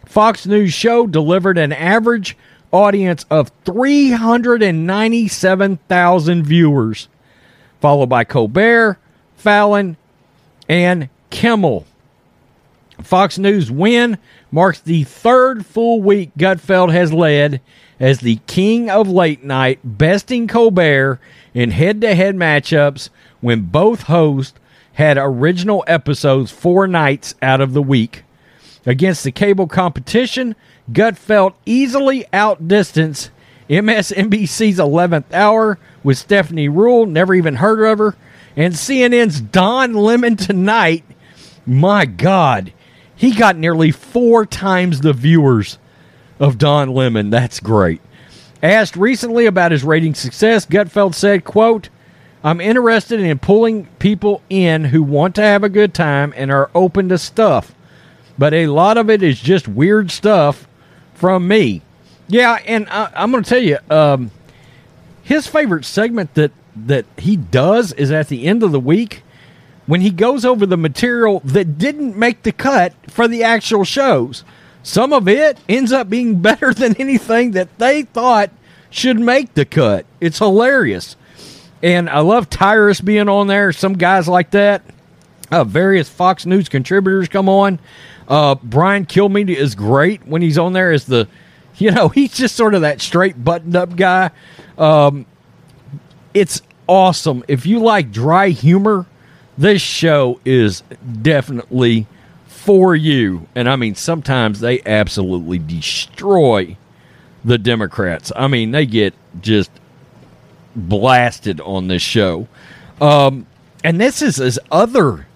Fox 0.05 0.45
News 0.47 0.75
show 0.75 1.07
delivered 1.07 1.57
an 1.57 1.73
average 1.73 2.37
audience 2.73 3.25
of 3.31 3.51
397,000 3.65 6.45
viewers, 6.45 7.09
followed 7.81 8.09
by 8.09 8.25
Colbert, 8.25 8.99
Fallon, 9.37 9.97
and 10.69 11.09
Kimmel. 11.31 11.87
Fox 13.03 13.39
News 13.39 13.71
win 13.71 14.19
marks 14.51 14.81
the 14.81 15.05
third 15.05 15.65
full 15.67 16.03
week 16.03 16.31
Gutfeld 16.39 16.93
has 16.93 17.13
led 17.13 17.61
as 17.99 18.21
the 18.21 18.41
king 18.47 18.89
of 18.91 19.09
late 19.09 19.45
night, 19.45 19.79
besting 19.85 20.49
Colbert 20.49 21.21
in 21.53 21.71
head 21.71 22.01
to 22.01 22.15
head 22.15 22.37
matchups 22.37 23.11
when 23.41 23.63
both 23.63 24.03
hosts 24.05 24.59
had 24.95 25.19
original 25.19 25.85
episodes 25.87 26.51
four 26.51 26.87
nights 26.87 27.35
out 27.43 27.61
of 27.61 27.73
the 27.73 27.83
week. 27.83 28.25
Against 28.87 29.25
the 29.25 29.33
cable 29.33 29.67
competition, 29.67 30.57
Gutfeld 30.91 31.55
easily 31.67 32.25
outdistanced 32.33 33.31
MSNBC's 33.69 34.79
11th 34.79 35.33
Hour 35.33 35.79
with 36.03 36.19
Stephanie 36.19 36.69
Ruhle, 36.69 37.09
never 37.09 37.35
even 37.35 37.57
heard 37.57 37.85
of 37.85 37.99
her, 37.99 38.17
and 38.57 38.75
CNN's 38.75 39.41
Don 39.41 39.95
Lemon 39.95 40.37
Tonight. 40.37 41.05
My 41.67 42.05
God, 42.05 42.73
he 43.21 43.33
got 43.33 43.59
nearly 43.59 43.91
four 43.91 44.47
times 44.47 45.03
the 45.03 45.13
viewers 45.13 45.77
of 46.39 46.57
Don 46.57 46.89
Lemon. 46.89 47.29
That's 47.29 47.61
great. 47.61 48.01
Asked 48.63 48.97
recently 48.97 49.45
about 49.45 49.73
his 49.73 49.85
rating 49.85 50.15
success, 50.15 50.65
Gutfeld 50.65 51.15
said, 51.15 51.45
quote, 51.45 51.91
I'm 52.43 52.63
interested 52.63 53.21
in 53.21 53.39
pulling 53.39 53.89
people 53.99 54.41
in 54.49 54.87
who 54.87 55.03
want 55.03 55.35
to 55.35 55.43
have 55.43 55.63
a 55.63 55.69
good 55.69 55.93
time 55.93 56.33
and 56.35 56.51
are 56.51 56.71
open 56.75 57.11
to 57.11 57.19
stuff. 57.19 57.75
But 58.39 58.55
a 58.55 58.69
lot 58.69 58.97
of 58.97 59.11
it 59.11 59.23
is 59.23 59.39
just 59.39 59.69
weird 59.69 60.11
stuff 60.11 60.67
from 61.13 61.47
me. 61.47 61.83
Yeah, 62.27 62.59
and 62.65 62.89
I, 62.89 63.11
am 63.17 63.33
going 63.33 63.45
to 63.45 63.51
tell 63.51 63.63
you, 63.63 63.77
um, 63.91 64.31
his 65.23 65.47
favorite 65.47 65.85
segment 65.85 66.33
that 66.37 66.53
that 66.75 67.05
he 67.19 67.37
does 67.37 67.93
is 67.93 68.11
at 68.11 68.29
the 68.29 68.47
end 68.47 68.63
of 68.63 68.73
the 68.73 68.81
week 68.81 69.25
when 69.91 70.03
he 70.03 70.11
goes 70.11 70.45
over 70.45 70.67
the 70.67 70.77
material 70.77 71.41
that 71.45 71.77
didn't 71.77 72.17
make 72.17 72.45
the 72.45 72.53
cut 72.53 72.93
for 73.09 73.27
the 73.27 73.43
actual 73.43 73.83
shows. 73.83 74.45
Some 74.85 75.13
of 75.13 75.27
it 75.27 75.59
ends 75.69 75.91
up 75.91 76.09
being 76.09 76.37
better 76.41 76.73
than 76.73 76.95
anything 76.97 77.51
that 77.53 77.77
they 77.77 78.03
thought 78.03 78.53
should 78.89 79.19
make 79.19 79.55
the 79.55 79.65
cut. 79.65 80.07
It's 80.21 80.39
hilarious. 80.39 81.17
And 81.83 82.09
I 82.09 82.21
love 82.21 82.49
Tyrus 82.49 83.01
being 83.01 83.29
on 83.29 83.49
there, 83.49 83.73
some 83.73 83.95
guys 83.95 84.29
like 84.29 84.53
that. 84.53 84.83
Uh, 85.51 85.65
various 85.65 86.09
Fox 86.09 86.47
News 86.47 86.69
contributors 86.69 87.27
come 87.27 87.49
on. 87.49 87.81
Uh, 88.29 88.55
Brian 88.63 89.07
Kilmeade 89.07 89.49
is 89.49 89.75
great 89.75 90.25
when 90.25 90.41
he's 90.41 90.57
on 90.57 90.73
there 90.73 90.93
as 90.93 91.07
the, 91.07 91.27
you 91.79 91.91
know, 91.91 92.11
he's 92.11 92.33
just 92.35 92.55
sort 92.55 92.75
of 92.75 92.83
that 92.83 93.01
straight 93.01 93.43
buttoned 93.43 93.75
up 93.75 93.97
guy. 93.97 94.31
Um, 94.79 95.27
it's 96.33 96.63
awesome. 96.87 97.43
If 97.49 97.67
you 97.67 97.81
like 97.81 98.13
dry 98.13 98.51
humor, 98.51 99.07
this 99.61 99.83
show 99.83 100.41
is 100.47 100.83
definitely 101.21 102.07
for 102.47 102.97
you. 102.97 103.47
And 103.55 103.69
I 103.69 103.77
mean, 103.77 103.95
sometimes 103.95 104.61
they 104.61 104.81
absolutely 104.87 105.59
destroy 105.59 106.79
the 107.45 107.59
Democrats. 107.59 108.33
I 108.35 108.49
mean, 108.49 108.71
they 108.71 108.87
get 108.87 109.15
just 109.43 109.71
blasted 110.75 111.61
on 111.61 111.89
this 111.89 112.01
show. 112.01 112.49
Um, 113.03 113.47
and 113.85 114.01
this 114.01 114.23
is 114.23 114.37
his 114.37 114.59
other 114.71 115.27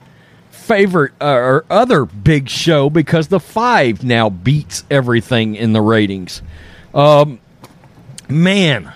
favorite 0.51 1.13
uh, 1.21 1.27
or 1.27 1.65
other 1.69 2.07
big 2.07 2.49
show 2.49 2.89
because 2.89 3.29
the 3.29 3.41
five 3.41 4.03
now 4.03 4.31
beats 4.31 4.85
everything 4.91 5.55
in 5.55 5.75
the 5.75 5.83
ratings. 5.83 6.41
Um, 6.95 7.41
man, 8.31 8.91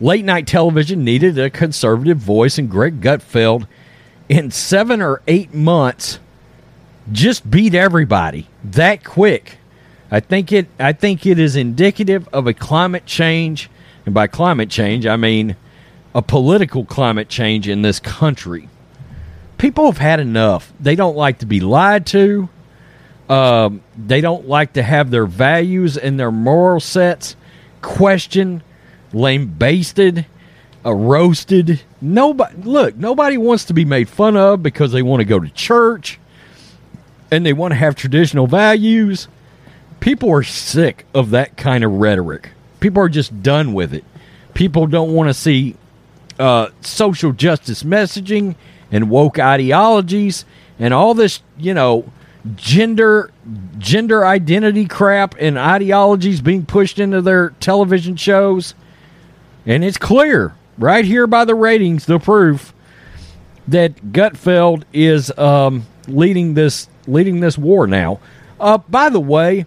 late 0.00 0.24
night 0.24 0.48
television 0.48 1.04
needed 1.04 1.38
a 1.38 1.48
conservative 1.48 2.18
voice, 2.18 2.58
and 2.58 2.68
Greg 2.68 3.00
Gutfeld, 3.00 3.68
in 4.28 4.50
seven 4.50 5.00
or 5.00 5.22
eight 5.26 5.54
months, 5.54 6.18
just 7.10 7.50
beat 7.50 7.74
everybody 7.74 8.46
that 8.64 9.04
quick. 9.04 9.58
I 10.10 10.20
think 10.20 10.52
it. 10.52 10.68
I 10.78 10.92
think 10.92 11.26
it 11.26 11.38
is 11.38 11.56
indicative 11.56 12.28
of 12.32 12.46
a 12.46 12.54
climate 12.54 13.06
change, 13.06 13.70
and 14.06 14.14
by 14.14 14.26
climate 14.26 14.70
change, 14.70 15.06
I 15.06 15.16
mean 15.16 15.56
a 16.14 16.22
political 16.22 16.84
climate 16.84 17.28
change 17.28 17.68
in 17.68 17.82
this 17.82 18.00
country. 18.00 18.68
People 19.58 19.86
have 19.86 19.98
had 19.98 20.20
enough. 20.20 20.72
They 20.80 20.94
don't 20.94 21.16
like 21.16 21.38
to 21.40 21.46
be 21.46 21.60
lied 21.60 22.06
to. 22.06 22.48
Um, 23.28 23.82
they 23.96 24.20
don't 24.22 24.48
like 24.48 24.74
to 24.74 24.82
have 24.82 25.10
their 25.10 25.26
values 25.26 25.98
and 25.98 26.18
their 26.18 26.30
moral 26.30 26.80
sets 26.80 27.36
questioned, 27.82 28.62
lame 29.12 29.46
uh, 30.84 30.94
roasted. 30.94 31.82
Nobody 32.00 32.56
look. 32.62 32.96
Nobody 32.96 33.38
wants 33.38 33.64
to 33.66 33.74
be 33.74 33.84
made 33.84 34.08
fun 34.08 34.36
of 34.36 34.62
because 34.62 34.92
they 34.92 35.02
want 35.02 35.20
to 35.20 35.24
go 35.24 35.38
to 35.40 35.48
church 35.50 36.18
and 37.30 37.44
they 37.44 37.52
want 37.52 37.72
to 37.72 37.76
have 37.76 37.94
traditional 37.94 38.46
values. 38.46 39.28
People 40.00 40.30
are 40.30 40.42
sick 40.42 41.06
of 41.14 41.30
that 41.30 41.56
kind 41.56 41.84
of 41.84 41.92
rhetoric. 41.92 42.50
People 42.80 43.02
are 43.02 43.08
just 43.08 43.42
done 43.42 43.72
with 43.72 43.92
it. 43.92 44.04
People 44.54 44.86
don't 44.86 45.12
want 45.12 45.28
to 45.28 45.34
see 45.34 45.76
uh, 46.38 46.68
social 46.80 47.32
justice 47.32 47.82
messaging 47.82 48.54
and 48.90 49.10
woke 49.10 49.38
ideologies 49.38 50.44
and 50.78 50.94
all 50.94 51.14
this, 51.14 51.42
you 51.58 51.74
know, 51.74 52.10
gender 52.54 53.30
gender 53.78 54.24
identity 54.24 54.86
crap 54.86 55.34
and 55.38 55.58
ideologies 55.58 56.40
being 56.40 56.64
pushed 56.64 56.98
into 56.98 57.20
their 57.20 57.50
television 57.60 58.16
shows. 58.16 58.74
And 59.66 59.84
it's 59.84 59.98
clear 59.98 60.54
right 60.78 61.04
here 61.04 61.26
by 61.26 61.44
the 61.44 61.54
ratings, 61.54 62.06
the 62.06 62.18
proof 62.18 62.72
that 63.66 63.96
Gutfeld 64.12 64.84
is 64.92 65.36
um, 65.38 65.86
leading 66.06 66.54
this 66.54 66.88
leading 67.06 67.40
this 67.40 67.58
war 67.58 67.86
now. 67.86 68.20
Uh, 68.60 68.78
by 68.78 69.08
the 69.08 69.20
way, 69.20 69.66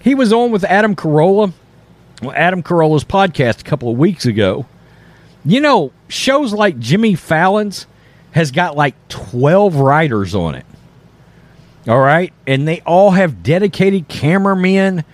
he 0.00 0.14
was 0.14 0.32
on 0.32 0.50
with 0.50 0.64
Adam 0.64 0.94
Carolla, 0.94 1.52
Adam 2.34 2.62
Carolla's 2.62 3.04
podcast 3.04 3.60
a 3.60 3.64
couple 3.64 3.90
of 3.90 3.98
weeks 3.98 4.26
ago. 4.26 4.66
You 5.44 5.60
know, 5.60 5.92
shows 6.08 6.52
like 6.52 6.78
Jimmy 6.78 7.14
Fallon's 7.14 7.86
has 8.32 8.50
got 8.50 8.76
like 8.76 8.94
12 9.08 9.76
writers 9.76 10.34
on 10.34 10.54
it. 10.56 10.66
All 11.88 12.00
right. 12.00 12.32
And 12.46 12.66
they 12.66 12.80
all 12.80 13.12
have 13.12 13.42
dedicated 13.42 14.08
cameramen 14.08 15.04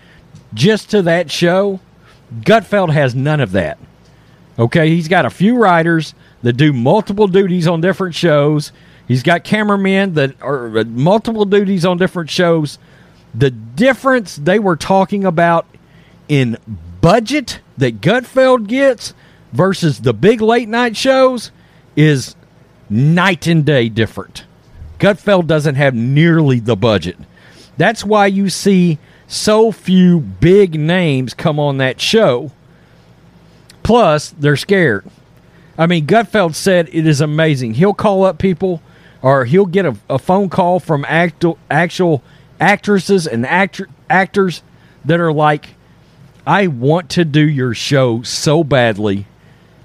just 0.55 0.91
to 0.91 1.03
that 1.03 1.31
show. 1.31 1.81
Gutfeld 2.41 2.93
has 2.93 3.15
none 3.15 3.41
of 3.41 3.53
that. 3.53 3.79
Okay. 4.63 4.91
He's 4.91 5.09
got 5.09 5.27
a 5.27 5.31
few 5.31 5.57
writers 5.57 6.15
that 6.43 6.53
do 6.53 6.73
multiple 6.73 7.27
duties 7.27 7.67
on 7.67 7.81
different 7.81 8.15
shows. 8.15 8.71
He's 9.09 9.25
got 9.25 9.43
cameramen 9.43 10.15
that 10.15 10.41
are 10.41 10.79
uh, 10.79 10.85
multiple 10.85 11.45
duties 11.45 11.85
on 11.85 11.99
different 11.99 12.31
shows. 12.31 12.79
The 13.35 13.51
difference 13.51 14.37
they 14.37 14.61
were 14.61 14.77
talking 14.77 15.25
about 15.25 15.67
in 16.29 16.57
budget 17.01 17.59
that 17.79 18.01
Gutfeld 18.01 18.69
gets 18.69 19.15
versus 19.53 19.99
the 20.01 20.15
big 20.15 20.41
late 20.41 20.69
night 20.69 20.97
shows 20.97 21.51
is 21.97 22.37
night 22.89 23.49
and 23.49 23.65
day 23.65 23.89
different. 23.89 24.45
Gutfeld 25.01 25.49
doesn't 25.49 25.75
have 25.75 25.93
nearly 25.95 26.61
the 26.61 26.77
budget. 26.77 27.17
That's 27.77 28.05
why 28.05 28.27
you 28.27 28.49
see 28.49 29.01
so 29.27 29.73
few 29.73 30.21
big 30.21 30.79
names 30.79 31.35
come 31.35 31.59
on 31.59 31.79
that 31.79 32.01
show. 32.01 32.53
Plus, 33.83 34.31
they're 34.31 34.57
scared. 34.57 35.05
I 35.77 35.87
mean, 35.87 36.07
Gutfeld 36.07 36.55
said 36.55 36.89
it 36.93 37.07
is 37.07 37.21
amazing. 37.21 37.75
He'll 37.75 37.95
call 37.95 38.25
up 38.25 38.39
people 38.39 38.83
or 39.23 39.45
he'll 39.45 39.67
get 39.67 39.87
a, 39.87 39.97
a 40.11 40.19
phone 40.19 40.49
call 40.49 40.81
from 40.81 41.05
actual, 41.09 41.59
actual 41.71 42.23
actresses 42.61 43.27
and 43.27 43.47
actor, 43.47 43.89
actors 44.11 44.63
that 45.05 45.21
are 45.21 45.33
like, 45.33 45.71
I 46.47 46.67
want 46.67 47.11
to 47.11 47.25
do 47.25 47.49
your 47.49 47.73
show 47.75 48.23
so 48.23 48.65
badly. 48.65 49.27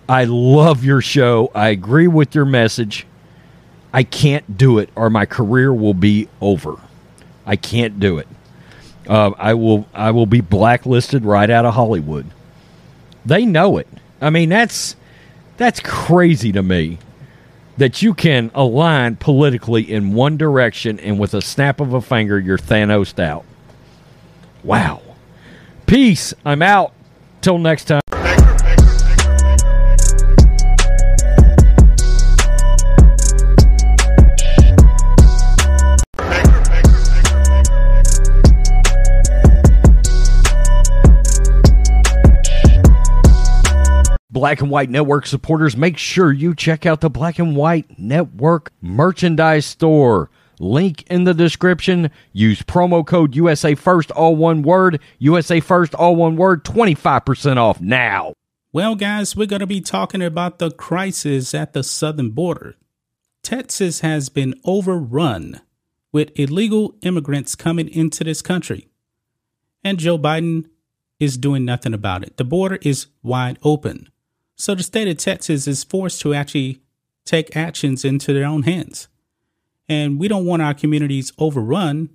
I 0.10 0.24
love 0.26 0.84
your 0.84 1.02
show. 1.02 1.52
I 1.54 1.70
agree 1.70 2.08
with 2.08 2.34
your 2.34 2.45
message. 2.45 3.06
I 3.93 4.04
can't 4.04 4.58
do 4.58 4.80
it, 4.80 4.89
or 4.95 5.10
my 5.10 5.26
career 5.26 5.74
will 5.74 5.93
be 5.93 6.28
over. 6.41 6.76
I 7.45 7.56
can't 7.56 8.00
do 8.00 8.18
it. 8.18 8.28
Uh, 9.08 9.32
I 9.38 9.54
will. 9.54 9.88
I 9.93 10.12
will 10.12 10.26
be 10.26 10.41
blacklisted 10.41 11.24
right 11.24 11.50
out 11.50 11.66
of 11.66 11.74
Hollywood. 11.74 12.26
They 13.28 13.45
know 13.45 13.78
it. 13.78 13.88
I 14.21 14.30
mean, 14.30 14.47
that's 14.47 14.95
that's 15.57 15.82
crazy 15.82 16.53
to 16.53 16.63
me 16.63 16.97
that 17.75 18.01
you 18.01 18.13
can 18.13 18.49
align 18.55 19.17
politically 19.17 19.91
in 19.91 20.13
one 20.13 20.38
direction 20.38 20.97
and 21.01 21.19
with 21.19 21.34
a 21.34 21.41
snap 21.41 21.82
of 21.82 21.93
a 21.93 22.01
finger 22.01 22.39
you're 22.39 22.57
Thanos 22.57 23.19
out. 23.19 23.43
Wow. 24.63 25.01
Peace. 25.86 26.34
I'm 26.45 26.61
out. 26.61 26.93
Till 27.41 27.59
next 27.59 27.86
time. 27.86 28.01
Black 44.38 44.61
and 44.61 44.69
White 44.69 44.91
Network 44.91 45.25
supporters, 45.25 45.75
make 45.75 45.97
sure 45.97 46.31
you 46.31 46.53
check 46.53 46.85
out 46.85 47.01
the 47.01 47.09
Black 47.09 47.39
and 47.39 47.55
White 47.55 47.97
Network 47.97 48.71
merchandise 48.83 49.65
store. 49.65 50.29
Link 50.59 51.03
in 51.09 51.23
the 51.23 51.33
description. 51.33 52.11
Use 52.33 52.61
promo 52.61 53.03
code 53.03 53.35
USA 53.35 53.73
First, 53.73 54.11
all 54.11 54.35
one 54.35 54.61
word. 54.61 54.99
USA 55.17 55.59
First, 55.59 55.95
all 55.95 56.15
one 56.15 56.35
word. 56.35 56.63
25% 56.63 57.57
off 57.57 57.81
now. 57.81 58.33
Well, 58.71 58.93
guys, 58.93 59.35
we're 59.35 59.47
going 59.47 59.61
to 59.61 59.65
be 59.65 59.81
talking 59.81 60.21
about 60.21 60.59
the 60.59 60.69
crisis 60.69 61.55
at 61.55 61.73
the 61.73 61.81
southern 61.81 62.29
border. 62.29 62.75
Texas 63.41 64.01
has 64.01 64.29
been 64.29 64.53
overrun 64.63 65.61
with 66.11 66.29
illegal 66.38 66.93
immigrants 67.01 67.55
coming 67.55 67.89
into 67.89 68.23
this 68.23 68.43
country. 68.43 68.88
And 69.83 69.97
Joe 69.97 70.19
Biden 70.19 70.69
is 71.19 71.39
doing 71.39 71.65
nothing 71.65 71.95
about 71.95 72.21
it. 72.21 72.38
The 72.38 72.43
border 72.43 72.77
is 72.83 73.07
wide 73.23 73.57
open. 73.63 74.09
So 74.58 74.74
the 74.74 74.84
state 74.84 75.08
of 75.08 75.18
Texas 75.18 75.68
is 75.68 75.84
forced 75.84 76.20
to 76.22 76.34
actually 76.34 76.82
take 77.26 77.55
actions 77.55 78.03
into 78.03 78.34
their 78.34 78.45
own 78.45 78.64
hands. 78.64 79.08
And 79.88 80.20
we 80.20 80.28
don't 80.28 80.45
want 80.45 80.64
our 80.64 80.74
communities 80.74 81.32
overrun 81.38 82.10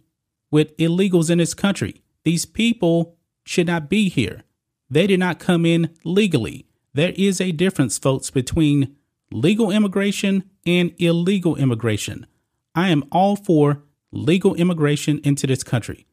with 0.50 0.76
illegals 0.76 1.30
in 1.30 1.38
this 1.38 1.54
country. 1.54 2.02
These 2.24 2.44
people 2.44 3.16
should 3.44 3.68
not 3.68 3.88
be 3.88 4.08
here. 4.08 4.42
They 4.90 5.06
did 5.06 5.20
not 5.20 5.38
come 5.38 5.64
in 5.64 5.90
legally. 6.04 6.66
There 6.92 7.12
is 7.16 7.40
a 7.40 7.52
difference, 7.52 7.96
folks, 7.96 8.30
between 8.30 8.96
legal 9.30 9.70
immigration 9.70 10.50
and 10.66 10.92
illegal 10.98 11.56
immigration. 11.56 12.26
I 12.74 12.90
am 12.90 13.04
all 13.12 13.36
for 13.36 13.84
legal 14.10 14.54
immigration 14.56 15.20
into 15.24 15.46
this 15.46 15.62
country. 15.62 16.06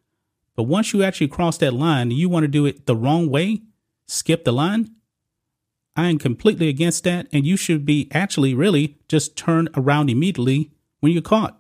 But 0.55 0.63
once 0.63 0.93
you 0.93 1.03
actually 1.03 1.27
cross 1.27 1.57
that 1.57 1.73
line, 1.73 2.11
you 2.11 2.29
want 2.29 2.43
to 2.43 2.47
do 2.47 2.65
it 2.65 2.85
the 2.85 2.95
wrong 2.95 3.29
way, 3.29 3.63
skip 4.07 4.45
the 4.45 4.53
line, 4.53 4.95
I 5.99 6.07
am 6.07 6.17
completely 6.17 6.69
against 6.69 7.03
that, 7.03 7.27
and 7.33 7.45
you 7.45 7.57
should 7.57 7.85
be 7.85 8.07
actually 8.13 8.53
really 8.53 8.97
just 9.09 9.35
turn 9.35 9.67
around 9.75 10.09
immediately 10.09 10.71
when 11.01 11.11
you're 11.11 11.21
caught. 11.21 11.59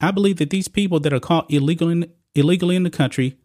I 0.00 0.10
believe 0.10 0.38
that 0.38 0.48
these 0.48 0.68
people 0.68 1.00
that 1.00 1.12
are 1.12 1.20
caught 1.20 1.52
illegal 1.52 1.90
in, 1.90 2.10
illegally 2.34 2.76
in 2.76 2.82
the 2.82 2.88
country 2.88 3.36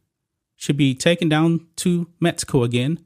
should 0.56 0.78
be 0.78 0.96
taken 0.96 1.28
down 1.28 1.68
to 1.76 2.08
Mexico 2.22 2.64
again 2.64 3.04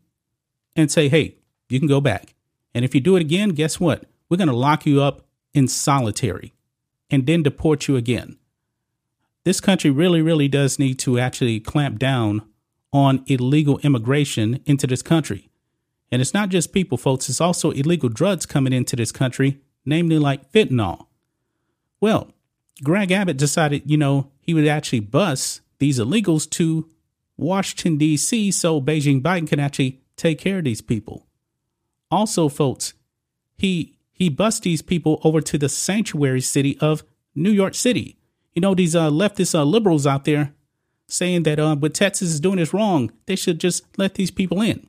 and 0.75 0.91
say, 0.91 1.09
hey, 1.09 1.37
you 1.69 1.79
can 1.79 1.87
go 1.87 1.99
back. 1.99 2.35
And 2.75 2.85
if 2.85 2.93
you 2.93 3.01
do 3.01 3.15
it 3.15 3.21
again, 3.21 3.49
guess 3.49 3.79
what? 3.79 4.03
We're 4.29 4.37
going 4.37 4.47
to 4.47 4.55
lock 4.55 4.85
you 4.85 5.01
up 5.01 5.25
in 5.55 5.67
solitary. 5.67 6.53
and 7.09 7.25
then 7.25 7.43
deport 7.43 7.87
you 7.87 7.95
again. 7.95 8.37
This 9.43 9.61
country 9.61 9.89
really, 9.91 10.21
really 10.21 10.47
does 10.47 10.79
need 10.79 10.97
to 10.99 11.19
actually 11.19 11.59
clamp 11.59 11.99
down 11.99 12.41
on 12.91 13.23
illegal 13.27 13.79
immigration 13.79 14.61
into 14.65 14.87
this 14.87 15.01
country. 15.01 15.49
And 16.11 16.21
it's 16.21 16.33
not 16.33 16.49
just 16.49 16.73
people, 16.73 16.97
folks, 16.97 17.29
it's 17.29 17.41
also 17.41 17.71
illegal 17.71 18.09
drugs 18.09 18.45
coming 18.45 18.73
into 18.73 18.95
this 18.95 19.11
country, 19.11 19.59
namely 19.85 20.19
like 20.19 20.51
fentanyl. 20.51 21.07
Well, 21.99 22.31
Greg 22.83 23.11
Abbott 23.11 23.37
decided, 23.37 23.89
you 23.89 23.97
know, 23.97 24.31
he 24.39 24.53
would 24.53 24.67
actually 24.67 24.99
bus 24.99 25.61
these 25.79 25.99
illegals 25.99 26.49
to 26.51 26.89
Washington, 27.37 27.97
D.C., 27.97 28.51
so 28.51 28.79
Beijing 28.79 29.21
Biden 29.21 29.47
can 29.47 29.59
actually 29.59 30.01
take 30.15 30.39
care 30.39 30.59
of 30.59 30.63
these 30.63 30.81
people. 30.81 31.27
Also, 32.11 32.47
folks, 32.47 32.93
he 33.57 33.97
he 34.11 34.29
bussed 34.29 34.63
these 34.63 34.81
people 34.81 35.19
over 35.25 35.41
to 35.41 35.57
the 35.57 35.67
sanctuary 35.67 36.39
city 36.39 36.77
of 36.79 37.03
New 37.33 37.51
York 37.51 37.75
City. 37.75 38.17
You 38.53 38.61
know, 38.61 38.73
these 38.73 38.95
uh, 38.95 39.09
leftist 39.09 39.53
uh, 39.53 39.63
liberals 39.63 40.07
out 40.07 40.23
there 40.23 40.53
saying 41.07 41.43
that 41.43 41.59
uh, 41.59 41.75
what 41.75 41.93
Texas 41.93 42.29
is 42.29 42.39
doing 42.39 42.59
is 42.59 42.73
wrong. 42.73 43.11
They 43.25 43.35
should 43.35 43.59
just 43.59 43.83
let 43.97 44.13
these 44.13 44.31
people 44.31 44.61
in. 44.61 44.87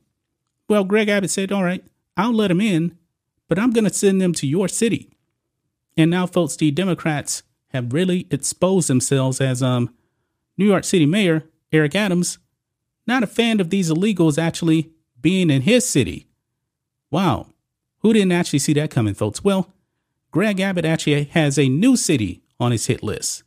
Well, 0.67 0.83
Greg 0.83 1.09
Abbott 1.09 1.31
said, 1.31 1.51
all 1.51 1.63
right, 1.63 1.83
I'll 2.15 2.33
let 2.33 2.49
them 2.49 2.61
in, 2.61 2.97
but 3.47 3.57
I'm 3.57 3.71
going 3.71 3.85
to 3.85 3.93
send 3.93 4.21
them 4.21 4.33
to 4.33 4.47
your 4.47 4.67
city. 4.67 5.09
And 5.95 6.11
now, 6.11 6.27
folks, 6.27 6.55
the 6.55 6.71
Democrats 6.71 7.43
have 7.69 7.93
really 7.93 8.27
exposed 8.29 8.89
themselves 8.89 9.41
as 9.41 9.63
um, 9.63 9.93
New 10.57 10.65
York 10.65 10.83
City 10.83 11.05
Mayor 11.05 11.45
Eric 11.71 11.95
Adams, 11.95 12.37
not 13.05 13.23
a 13.23 13.27
fan 13.27 13.59
of 13.59 13.69
these 13.69 13.91
illegals 13.91 14.37
actually 14.37 14.91
being 15.21 15.49
in 15.49 15.63
his 15.63 15.87
city. 15.87 16.27
Wow. 17.09 17.47
Who 17.99 18.13
didn't 18.13 18.31
actually 18.31 18.59
see 18.59 18.73
that 18.73 18.91
coming, 18.91 19.13
folks? 19.13 19.43
Well, 19.43 19.73
Greg 20.31 20.59
Abbott 20.59 20.85
actually 20.85 21.23
has 21.25 21.57
a 21.57 21.69
new 21.69 21.95
city 21.95 22.41
on 22.59 22.71
his 22.71 22.87
hit 22.87 23.01
list, 23.01 23.43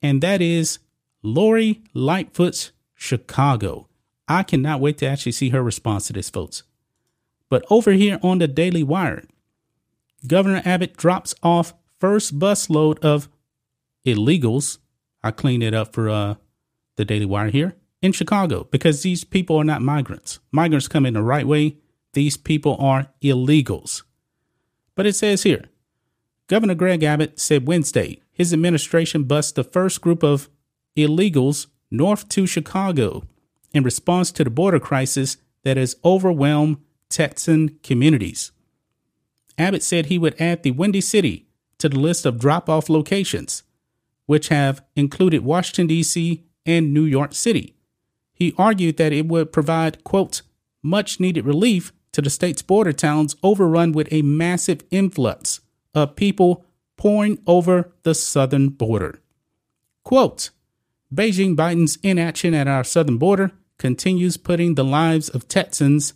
and 0.00 0.22
that 0.22 0.40
is 0.40 0.78
Lori 1.22 1.82
Lightfoot's 1.92 2.72
Chicago. 2.94 3.88
I 4.28 4.42
cannot 4.42 4.80
wait 4.80 4.98
to 4.98 5.06
actually 5.06 5.32
see 5.32 5.50
her 5.50 5.62
response 5.62 6.06
to 6.06 6.12
this, 6.12 6.30
folks. 6.30 6.62
But 7.50 7.64
over 7.70 7.92
here 7.92 8.18
on 8.22 8.38
the 8.38 8.48
Daily 8.48 8.82
Wire, 8.82 9.24
Governor 10.26 10.62
Abbott 10.64 10.96
drops 10.96 11.34
off 11.42 11.74
first 12.00 12.38
busload 12.38 12.98
of 13.00 13.28
illegals. 14.06 14.78
I 15.22 15.30
cleaned 15.30 15.62
it 15.62 15.74
up 15.74 15.92
for 15.92 16.08
uh, 16.08 16.34
the 16.96 17.04
Daily 17.04 17.26
Wire 17.26 17.50
here 17.50 17.76
in 18.00 18.12
Chicago 18.12 18.64
because 18.70 19.02
these 19.02 19.24
people 19.24 19.56
are 19.56 19.64
not 19.64 19.82
migrants. 19.82 20.38
Migrants 20.52 20.88
come 20.88 21.06
in 21.06 21.14
the 21.14 21.22
right 21.22 21.46
way. 21.46 21.76
These 22.12 22.36
people 22.36 22.76
are 22.78 23.08
illegals. 23.22 24.02
But 24.94 25.06
it 25.06 25.14
says 25.14 25.42
here 25.42 25.64
Governor 26.46 26.74
Greg 26.74 27.02
Abbott 27.02 27.40
said 27.40 27.66
Wednesday 27.66 28.20
his 28.32 28.52
administration 28.52 29.24
bused 29.24 29.54
the 29.54 29.64
first 29.64 30.00
group 30.00 30.22
of 30.22 30.48
illegals 30.96 31.66
north 31.90 32.28
to 32.30 32.46
Chicago 32.46 33.24
in 33.74 33.82
response 33.82 34.30
to 34.32 34.44
the 34.44 34.50
border 34.50 34.80
crisis 34.80 35.36
that 35.64 35.76
has 35.76 35.96
overwhelmed 36.04 36.78
Texan 37.10 37.80
communities. 37.82 38.52
Abbott 39.58 39.82
said 39.82 40.06
he 40.06 40.18
would 40.18 40.40
add 40.40 40.62
the 40.62 40.70
Windy 40.70 41.00
City 41.00 41.46
to 41.78 41.88
the 41.88 41.98
list 41.98 42.24
of 42.24 42.38
drop 42.38 42.68
off 42.68 42.88
locations, 42.88 43.64
which 44.26 44.48
have 44.48 44.82
included 44.96 45.44
Washington, 45.44 45.88
D.C. 45.88 46.44
and 46.64 46.94
New 46.94 47.04
York 47.04 47.34
City. 47.34 47.74
He 48.32 48.54
argued 48.56 48.96
that 48.96 49.12
it 49.12 49.26
would 49.26 49.52
provide, 49.52 50.02
quote, 50.02 50.42
much 50.82 51.20
needed 51.20 51.44
relief 51.44 51.92
to 52.12 52.22
the 52.22 52.30
state's 52.30 52.62
border 52.62 52.92
towns 52.92 53.36
overrun 53.42 53.92
with 53.92 54.08
a 54.12 54.22
massive 54.22 54.82
influx 54.90 55.60
of 55.94 56.16
people 56.16 56.64
pouring 56.96 57.38
over 57.46 57.92
the 58.02 58.14
southern 58.14 58.68
border. 58.68 59.20
Quote, 60.04 60.50
Beijing 61.12 61.56
Biden's 61.56 61.96
inaction 62.02 62.54
at 62.54 62.68
our 62.68 62.84
southern 62.84 63.18
border 63.18 63.52
continues 63.78 64.36
putting 64.36 64.74
the 64.74 64.84
lives 64.84 65.28
of 65.28 65.48
Texans 65.48 66.14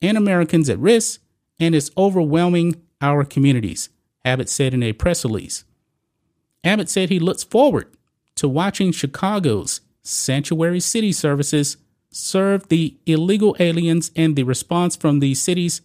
and 0.00 0.16
Americans 0.16 0.68
at 0.68 0.78
risk 0.78 1.20
and 1.60 1.74
is 1.74 1.90
overwhelming 1.96 2.82
our 3.00 3.24
communities, 3.24 3.88
Abbott 4.24 4.48
said 4.48 4.74
in 4.74 4.82
a 4.82 4.92
press 4.92 5.24
release. 5.24 5.64
Abbott 6.62 6.88
said 6.88 7.10
he 7.10 7.18
looks 7.18 7.44
forward 7.44 7.94
to 8.36 8.48
watching 8.48 8.92
Chicago's 8.92 9.80
sanctuary 10.02 10.80
city 10.80 11.12
services 11.12 11.76
serve 12.10 12.68
the 12.68 12.96
illegal 13.06 13.56
aliens 13.58 14.10
and 14.16 14.36
the 14.36 14.42
response 14.42 14.96
from 14.96 15.20
the 15.20 15.34
city's 15.34 15.82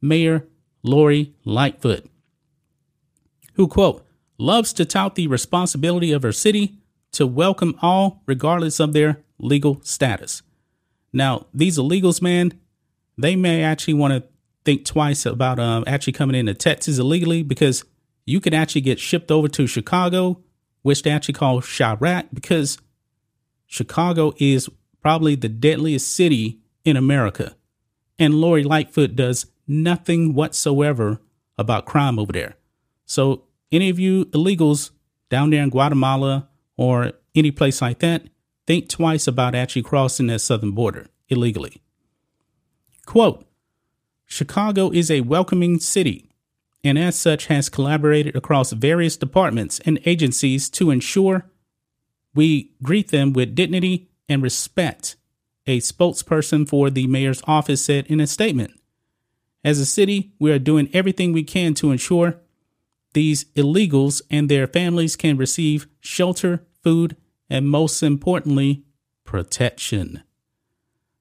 mayor, 0.00 0.46
Lori 0.82 1.34
Lightfoot, 1.44 2.06
who, 3.54 3.68
quote, 3.68 4.04
loves 4.38 4.72
to 4.72 4.84
tout 4.84 5.14
the 5.14 5.26
responsibility 5.28 6.10
of 6.10 6.22
her 6.22 6.32
city 6.32 6.78
to 7.12 7.26
welcome 7.26 7.78
all, 7.82 8.22
regardless 8.26 8.80
of 8.80 8.92
their 8.92 9.22
legal 9.38 9.80
status. 9.82 10.42
Now, 11.12 11.46
these 11.52 11.78
illegals, 11.78 12.22
man, 12.22 12.58
they 13.18 13.36
may 13.36 13.62
actually 13.62 13.94
want 13.94 14.14
to 14.14 14.24
think 14.64 14.84
twice 14.84 15.26
about 15.26 15.58
um, 15.58 15.84
actually 15.86 16.12
coming 16.12 16.36
into 16.36 16.54
Texas 16.54 16.98
illegally 16.98 17.42
because 17.42 17.84
you 18.24 18.40
could 18.40 18.54
actually 18.54 18.80
get 18.80 18.98
shipped 18.98 19.30
over 19.30 19.48
to 19.48 19.66
Chicago, 19.66 20.40
which 20.82 21.02
they 21.02 21.10
actually 21.10 21.34
call 21.34 21.60
Chiraq, 21.60 22.28
because 22.32 22.78
Chicago 23.66 24.32
is 24.38 24.68
probably 25.00 25.34
the 25.34 25.48
deadliest 25.48 26.14
city 26.14 26.60
in 26.84 26.96
America. 26.96 27.56
And 28.18 28.34
Lori 28.34 28.62
Lightfoot 28.62 29.16
does 29.16 29.46
nothing 29.66 30.34
whatsoever 30.34 31.20
about 31.58 31.86
crime 31.86 32.18
over 32.18 32.32
there. 32.32 32.56
So, 33.04 33.44
any 33.70 33.88
of 33.88 33.98
you 33.98 34.26
illegals 34.26 34.90
down 35.30 35.50
there 35.50 35.62
in 35.62 35.70
Guatemala 35.70 36.48
or 36.76 37.12
any 37.34 37.50
place 37.50 37.80
like 37.80 38.00
that, 38.00 38.26
think 38.66 38.88
twice 38.88 39.26
about 39.26 39.54
actually 39.54 39.82
crossing 39.82 40.28
that 40.28 40.40
southern 40.40 40.72
border 40.72 41.08
illegally. 41.28 41.82
Quote 43.06 43.46
Chicago 44.26 44.90
is 44.90 45.10
a 45.10 45.20
welcoming 45.22 45.78
city 45.78 46.32
and 46.84 46.98
as 46.98 47.16
such 47.16 47.46
has 47.46 47.68
collaborated 47.68 48.34
across 48.34 48.72
various 48.72 49.16
departments 49.16 49.80
and 49.84 50.00
agencies 50.04 50.68
to 50.70 50.90
ensure 50.90 51.46
we 52.34 52.72
greet 52.82 53.10
them 53.10 53.32
with 53.32 53.54
dignity 53.54 54.08
and 54.28 54.42
respect, 54.42 55.16
a 55.66 55.78
spokesperson 55.78 56.68
for 56.68 56.90
the 56.90 57.06
mayor's 57.06 57.42
office 57.46 57.84
said 57.84 58.06
in 58.06 58.20
a 58.20 58.26
statement. 58.26 58.72
As 59.64 59.78
a 59.78 59.86
city, 59.86 60.32
we 60.40 60.50
are 60.50 60.58
doing 60.58 60.88
everything 60.92 61.32
we 61.32 61.44
can 61.44 61.74
to 61.74 61.92
ensure 61.92 62.40
these 63.12 63.44
illegals 63.54 64.22
and 64.30 64.48
their 64.48 64.66
families 64.66 65.14
can 65.14 65.36
receive 65.36 65.86
shelter, 66.00 66.64
food, 66.82 67.16
and 67.52 67.68
most 67.68 68.02
importantly, 68.02 68.82
protection. 69.24 70.22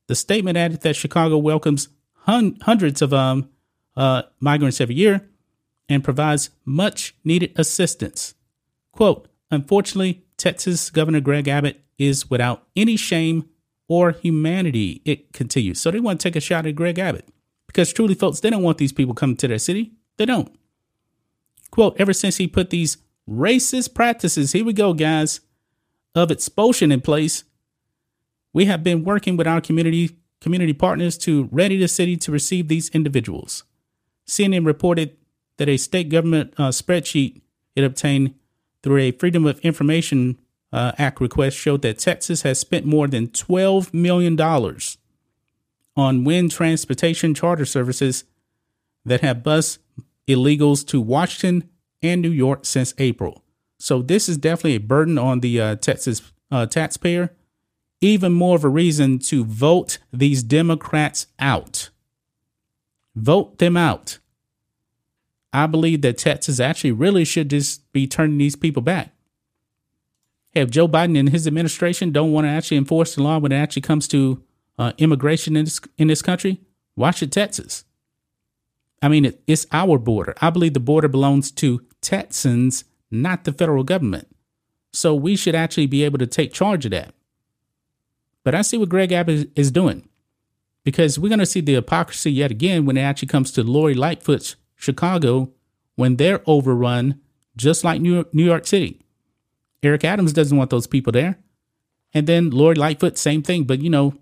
The 0.08 0.16
statement 0.16 0.58
added 0.58 0.80
that 0.80 0.96
Chicago 0.96 1.38
welcomes 1.38 1.90
hun- 2.20 2.58
hundreds 2.62 3.02
of 3.02 3.14
um, 3.14 3.50
uh, 3.98 4.24
migrants 4.40 4.80
every 4.80 4.96
year 4.96 5.28
and 5.90 6.06
provides 6.06 6.50
much 6.64 7.14
needed 7.26 7.52
assistance. 7.58 8.34
Quote, 8.94 9.28
unfortunately, 9.52 10.24
Texas 10.38 10.90
Governor 10.90 11.20
Greg 11.20 11.50
Abbott 11.50 11.82
is 11.98 12.30
without 12.30 12.66
any 12.78 12.96
shame 12.96 13.50
or 13.90 14.12
humanity, 14.12 15.02
it 15.04 15.34
continues. 15.34 15.82
So 15.82 15.92
they 15.92 16.00
want 16.00 16.22
to 16.22 16.30
take 16.30 16.38
a 16.38 16.40
shot 16.40 16.66
at 16.66 16.76
Greg 16.76 16.98
Abbott 16.98 17.28
because 17.68 17.92
truly, 17.92 18.16
folks, 18.16 18.40
they 18.40 18.50
don't 18.50 18.64
want 18.64 18.78
these 18.78 18.94
people 18.94 19.14
coming 19.14 19.36
to 19.36 19.50
their 19.50 19.60
city. 19.60 19.92
They 20.16 20.26
don't. 20.26 20.58
Quote, 21.72 22.00
ever 22.00 22.14
since 22.14 22.38
he 22.38 22.48
put 22.48 22.70
these 22.70 23.00
racist 23.30 23.94
practices, 23.94 24.54
here 24.54 24.64
we 24.64 24.72
go, 24.72 24.94
guys, 24.94 25.42
of 26.16 26.32
expulsion 26.32 26.92
in 26.92 27.02
place, 27.02 27.44
we 28.54 28.66
have 28.66 28.84
been 28.84 29.04
working 29.04 29.38
with 29.38 29.48
our 29.48 29.62
community 29.62 30.18
community 30.42 30.74
partners 30.74 31.18
to 31.20 31.48
ready 31.52 31.78
the 31.78 31.88
city 31.88 32.18
to 32.18 32.32
receive 32.32 32.68
these 32.68 32.90
individuals. 32.90 33.64
CNN 34.28 34.66
reported 34.66 35.16
that 35.58 35.70
a 35.70 35.78
state 35.78 36.10
government 36.10 36.54
uh, 36.58 36.70
spreadsheet 36.70 37.42
it 37.76 37.84
obtained 37.84 38.34
through 38.82 38.98
a 38.98 39.12
Freedom 39.12 39.46
of 39.46 39.60
Information 39.60 40.40
uh, 40.74 40.94
Act 40.98 41.22
request 41.22 41.58
showed 41.58 41.82
that 41.84 42.00
Texas 42.00 42.42
has 42.42 42.60
spent 42.60 42.86
more 42.86 43.08
than 43.08 43.28
$12 43.28 43.94
million 43.94 44.40
on 45.96 46.24
wind 46.24 46.52
transportation 46.52 47.34
charter 47.34 47.66
services 47.66 48.24
that 49.06 49.22
have 49.22 49.44
bus 49.44 49.80
illegals 50.28 50.86
to 50.88 51.02
Washington 51.02 51.70
and 52.02 52.22
New 52.22 52.32
York 52.32 52.66
since 52.66 52.94
April. 52.98 53.44
So 53.82 54.04
this 54.04 54.30
is 54.30 54.38
definitely 54.38 54.76
a 54.76 54.80
burden 54.80 55.18
on 55.18 55.40
the 55.40 55.60
uh, 55.60 55.76
Texas 55.76 56.22
uh, 56.52 56.68
taxpayer. 56.68 57.34
Even 58.00 58.32
more 58.32 58.56
of 58.56 58.64
a 58.64 58.70
reason 58.70 59.20
to 59.20 59.44
vote 59.44 59.98
these 60.14 60.44
Democrats 60.44 61.28
out. 61.40 61.90
Vote 63.16 63.58
them 63.58 63.76
out. 63.76 64.20
I 65.52 65.66
believe 65.66 66.02
that 66.02 66.18
Texas 66.18 66.60
actually 66.60 66.92
really 66.92 67.26
should 67.26 67.50
just 67.50 67.92
be 67.92 68.08
turning 68.08 68.38
these 68.38 68.56
people 68.56 68.82
back. 68.82 69.14
Hey, 70.52 70.62
if 70.62 70.70
Joe 70.70 70.88
Biden 70.88 71.18
and 71.18 71.30
his 71.30 71.48
administration 71.48 72.12
don't 72.12 72.32
want 72.32 72.46
to 72.46 72.50
actually 72.50 72.78
enforce 72.78 73.16
the 73.16 73.24
law 73.24 73.40
when 73.40 73.52
it 73.52 73.58
actually 73.58 73.82
comes 73.82 74.08
to 74.10 74.44
uh, 74.78 74.94
immigration 74.98 75.56
in 75.56 75.66
this 75.66 75.80
in 75.98 76.08
this 76.08 76.22
country, 76.22 76.62
why 76.96 77.12
should 77.12 77.32
Texas? 77.32 77.84
I 79.02 79.08
mean, 79.08 79.26
it, 79.26 79.42
it's 79.48 79.66
our 79.72 79.98
border. 79.98 80.36
I 80.42 80.50
believe 80.50 80.74
the 80.74 80.80
border 80.80 81.08
belongs 81.08 81.52
to 81.52 81.82
Texans, 82.02 82.84
not 83.12 83.44
the 83.44 83.54
federal 83.54 83.84
government. 83.84 84.28
So 84.94 85.14
we 85.14 85.36
should 85.36 85.56
actually 85.56 85.88
be 85.88 86.04
able 86.04 86.18
to 86.20 86.28
take 86.28 86.54
charge 86.54 86.86
of 86.86 86.92
that. 86.92 87.14
But 88.44 88.56
I 88.56 88.62
see 88.62 88.78
what 88.78 88.90
Greg 88.90 89.12
Abbott 89.12 89.52
is 89.56 89.72
doing 89.72 90.08
because 90.84 91.20
we're 91.20 91.30
going 91.30 91.40
to 91.40 91.46
see 91.46 91.62
the 91.62 91.76
hypocrisy 91.76 92.32
yet 92.32 92.52
again 92.52 92.86
when 92.86 92.98
it 92.98 93.02
actually 93.02 93.28
comes 93.28 93.52
to 93.52 93.64
Lori 93.64 93.94
Lightfoot's 93.94 94.56
Chicago 94.76 95.52
when 95.96 96.16
they're 96.16 96.42
overrun, 96.48 97.20
just 97.56 97.84
like 97.84 98.02
New 98.02 98.16
York, 98.16 98.34
New 98.34 98.46
York 98.46 98.66
City. 98.66 99.00
Eric 99.84 100.04
Adams 100.04 100.34
doesn't 100.34 100.58
want 100.58 100.70
those 100.70 100.88
people 100.88 101.12
there. 101.12 101.38
And 102.14 102.28
then 102.28 102.50
Lori 102.50 102.76
Lightfoot, 102.76 103.18
same 103.18 103.42
thing. 103.42 103.64
But, 103.64 103.82
you 103.82 103.90
know, 103.90 104.16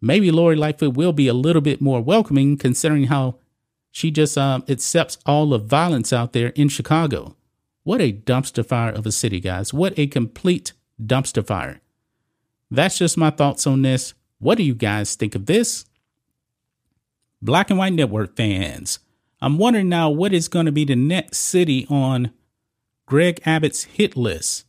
maybe 0.00 0.30
Lori 0.30 0.56
Lightfoot 0.56 0.94
will 0.94 1.12
be 1.12 1.28
a 1.28 1.34
little 1.34 1.62
bit 1.62 1.80
more 1.80 2.00
welcoming 2.00 2.56
considering 2.56 3.04
how 3.04 3.36
she 3.90 4.10
just 4.10 4.36
um, 4.36 4.64
accepts 4.68 5.18
all 5.26 5.48
the 5.48 5.58
violence 5.58 6.12
out 6.12 6.32
there 6.32 6.48
in 6.48 6.68
Chicago. 6.68 7.34
What 7.88 8.02
a 8.02 8.12
dumpster 8.12 8.66
fire 8.66 8.92
of 8.92 9.06
a 9.06 9.12
city, 9.12 9.40
guys. 9.40 9.72
What 9.72 9.98
a 9.98 10.08
complete 10.08 10.74
dumpster 11.02 11.46
fire. 11.46 11.80
That's 12.70 12.98
just 12.98 13.16
my 13.16 13.30
thoughts 13.30 13.66
on 13.66 13.80
this. 13.80 14.12
What 14.38 14.58
do 14.58 14.62
you 14.62 14.74
guys 14.74 15.14
think 15.14 15.34
of 15.34 15.46
this? 15.46 15.86
Black 17.40 17.70
and 17.70 17.78
White 17.78 17.94
Network 17.94 18.36
fans, 18.36 18.98
I'm 19.40 19.56
wondering 19.56 19.88
now 19.88 20.10
what 20.10 20.34
is 20.34 20.48
going 20.48 20.66
to 20.66 20.70
be 20.70 20.84
the 20.84 20.96
next 20.96 21.38
city 21.38 21.86
on 21.88 22.30
Greg 23.06 23.40
Abbott's 23.46 23.84
hit 23.84 24.18
list. 24.18 24.66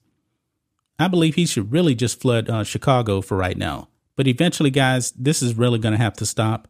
I 0.98 1.10
believe 1.10 1.36
he 1.36 1.46
should 1.46 1.74
really 1.74 1.96
just 1.96 2.22
flood 2.22 2.50
uh, 2.50 2.64
Chicago 2.64 3.20
for 3.20 3.36
right 3.36 3.58
now. 3.58 3.90
But 4.16 4.28
eventually, 4.28 4.72
guys, 4.72 5.12
this 5.12 5.42
is 5.42 5.56
really 5.56 5.80
going 5.80 5.92
to 5.92 6.02
have 6.02 6.14
to 6.14 6.26
stop. 6.26 6.70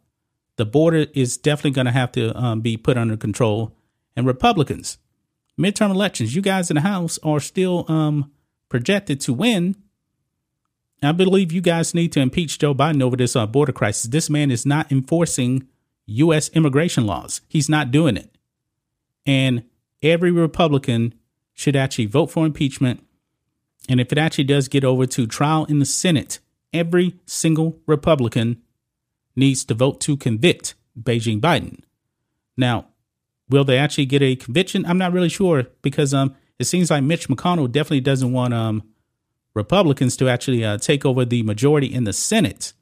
The 0.56 0.66
border 0.66 1.06
is 1.14 1.38
definitely 1.38 1.76
going 1.76 1.86
to 1.86 1.92
have 1.92 2.12
to 2.14 2.36
um, 2.36 2.62
be 2.62 2.76
put 2.76 2.98
under 2.98 3.18
control. 3.18 3.76
And 4.16 4.26
Republicans, 4.26 4.98
midterm 5.60 5.92
elections, 5.92 6.36
you 6.36 6.42
guys 6.42 6.72
in 6.72 6.76
the 6.76 6.82
House 6.82 7.20
are 7.22 7.40
still 7.40 7.86
um, 7.90 8.32
projected 8.70 9.20
to 9.22 9.34
win 9.34 9.76
I 11.02 11.12
believe 11.14 11.52
you 11.52 11.62
guys 11.62 11.94
need 11.94 12.12
to 12.14 12.20
impeach 12.20 12.60
Joe 12.60 12.76
Biden 12.76 13.02
over 13.02 13.16
this 13.16 13.36
uh, 13.36 13.46
border 13.48 13.72
crisis. 13.72 14.10
This 14.10 14.30
man 14.30 14.52
is 14.52 14.66
not 14.66 14.92
enforcing 14.92 15.68
U.S. 16.08 16.50
immigration 16.50 17.06
laws. 17.06 17.42
He's 17.48 17.70
not 17.70 17.92
doing 17.92 18.18
it. 18.18 18.36
And 19.26 19.64
every 20.04 20.32
Republican 20.32 21.14
should 21.54 21.76
actually 21.76 22.08
vote 22.08 22.32
for 22.32 22.46
impeachment. 22.46 23.06
And 23.88 24.00
if 24.00 24.12
it 24.12 24.18
actually 24.18 24.44
does 24.46 24.68
get 24.68 24.84
over 24.84 25.06
to 25.06 25.26
trial 25.26 25.66
in 25.66 25.80
the 25.80 25.86
Senate, 25.86 26.40
every 26.74 27.16
single 27.26 27.80
Republican 27.86 28.62
needs 29.36 29.64
to 29.66 29.74
vote 29.74 30.02
to 30.02 30.18
convict 30.18 30.76
Beijing 31.02 31.40
Biden. 31.40 31.82
Now, 32.58 32.88
will 33.50 33.64
they 33.64 33.78
actually 33.78 34.06
get 34.06 34.22
a 34.22 34.36
conviction? 34.36 34.86
I'm 34.86 34.98
not 34.98 35.14
really 35.14 35.30
sure 35.30 35.68
because 35.82 36.14
um, 36.14 36.36
it 36.58 36.66
seems 36.66 36.92
like 36.92 37.04
Mitch 37.04 37.28
McConnell 37.28 37.72
definitely 37.72 38.02
doesn't 38.02 38.32
want 38.32 38.54
um, 38.54 38.84
Republicans 39.54 40.16
to 40.18 40.30
actually 40.30 40.64
uh, 40.64 40.78
take 40.78 41.06
over 41.06 41.26
the 41.26 41.44
majority 41.44 41.88
in 41.88 42.04
the 42.04 42.14
Senate. 42.14 42.74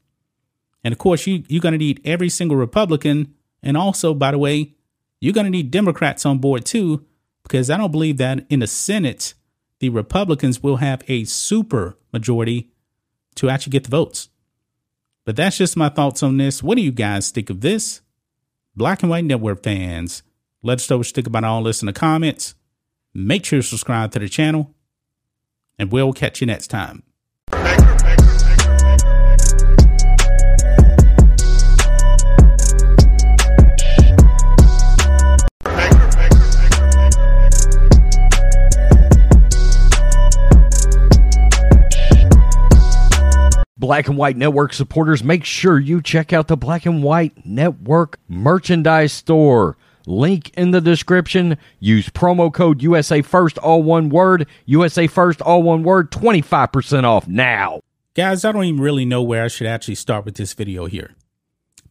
And 0.83 0.91
of 0.91 0.97
course, 0.97 1.25
you, 1.27 1.43
you're 1.47 1.61
going 1.61 1.73
to 1.73 1.77
need 1.77 2.01
every 2.05 2.29
single 2.29 2.57
Republican. 2.57 3.33
And 3.63 3.75
also, 3.75 4.13
by 4.13 4.31
the 4.31 4.37
way, 4.37 4.75
you're 5.19 5.33
going 5.33 5.45
to 5.45 5.51
need 5.51 5.71
Democrats 5.71 6.25
on 6.25 6.39
board 6.39 6.65
too, 6.65 7.05
because 7.43 7.69
I 7.69 7.77
don't 7.77 7.91
believe 7.91 8.17
that 8.17 8.45
in 8.49 8.59
the 8.59 8.67
Senate, 8.67 9.33
the 9.79 9.89
Republicans 9.89 10.61
will 10.61 10.77
have 10.77 11.03
a 11.07 11.23
super 11.25 11.97
majority 12.11 12.71
to 13.35 13.49
actually 13.49 13.71
get 13.71 13.83
the 13.83 13.89
votes. 13.89 14.29
But 15.25 15.35
that's 15.35 15.57
just 15.57 15.77
my 15.77 15.89
thoughts 15.89 16.23
on 16.23 16.37
this. 16.37 16.63
What 16.63 16.75
do 16.75 16.81
you 16.81 16.91
guys 16.91 17.31
think 17.31 17.49
of 17.49 17.61
this? 17.61 18.01
Black 18.75 19.01
and 19.01 19.09
White 19.09 19.25
Network 19.25 19.63
fans, 19.63 20.23
let 20.63 20.79
us 20.79 20.89
know 20.89 20.97
what 20.97 21.07
you 21.07 21.13
think 21.13 21.27
about 21.27 21.43
all 21.43 21.63
this 21.63 21.81
in 21.81 21.85
the 21.85 21.93
comments. 21.93 22.55
Make 23.13 23.45
sure 23.45 23.59
to 23.59 23.63
subscribe 23.63 24.11
to 24.11 24.19
the 24.19 24.29
channel 24.29 24.73
and 25.79 25.91
we'll 25.91 26.13
catch 26.13 26.41
you 26.41 26.47
next 26.47 26.67
time. 26.67 27.03
Black 43.79 44.07
and 44.07 44.17
White 44.17 44.35
Network 44.35 44.73
supporters, 44.73 45.23
make 45.23 45.45
sure 45.45 45.79
you 45.79 46.01
check 46.01 46.33
out 46.33 46.47
the 46.47 46.57
Black 46.57 46.85
and 46.85 47.01
White 47.01 47.45
Network 47.45 48.19
merchandise 48.27 49.13
store. 49.13 49.77
Link 50.07 50.51
in 50.51 50.71
the 50.71 50.79
description. 50.79 51.57
Use 51.79 52.09
promo 52.09 52.51
code 52.51 52.81
USA 52.81 53.21
First, 53.21 53.57
all 53.57 53.83
one 53.83 54.09
word. 54.09 54.47
USA 54.65 55.05
First, 55.05 55.41
all 55.41 55.61
one 55.61 55.83
word. 55.83 56.11
25% 56.11 57.03
off 57.03 57.27
now. 57.27 57.81
Guys, 58.15 58.45
I 58.45 58.53
don't 58.53 58.63
even 58.63 58.81
really 58.81 59.05
know 59.05 59.21
where 59.21 59.43
I 59.43 59.49
should 59.49 59.67
actually 59.67 59.95
start 59.95 60.25
with 60.25 60.35
this 60.35 60.53
video 60.53 60.85
here. 60.85 61.13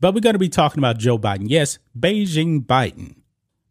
But 0.00 0.14
we're 0.14 0.20
going 0.20 0.34
to 0.34 0.40
be 0.40 0.48
talking 0.48 0.78
about 0.78 0.98
Joe 0.98 1.18
Biden. 1.18 1.44
Yes, 1.48 1.78
Beijing 1.98 2.64
Biden, 2.64 3.16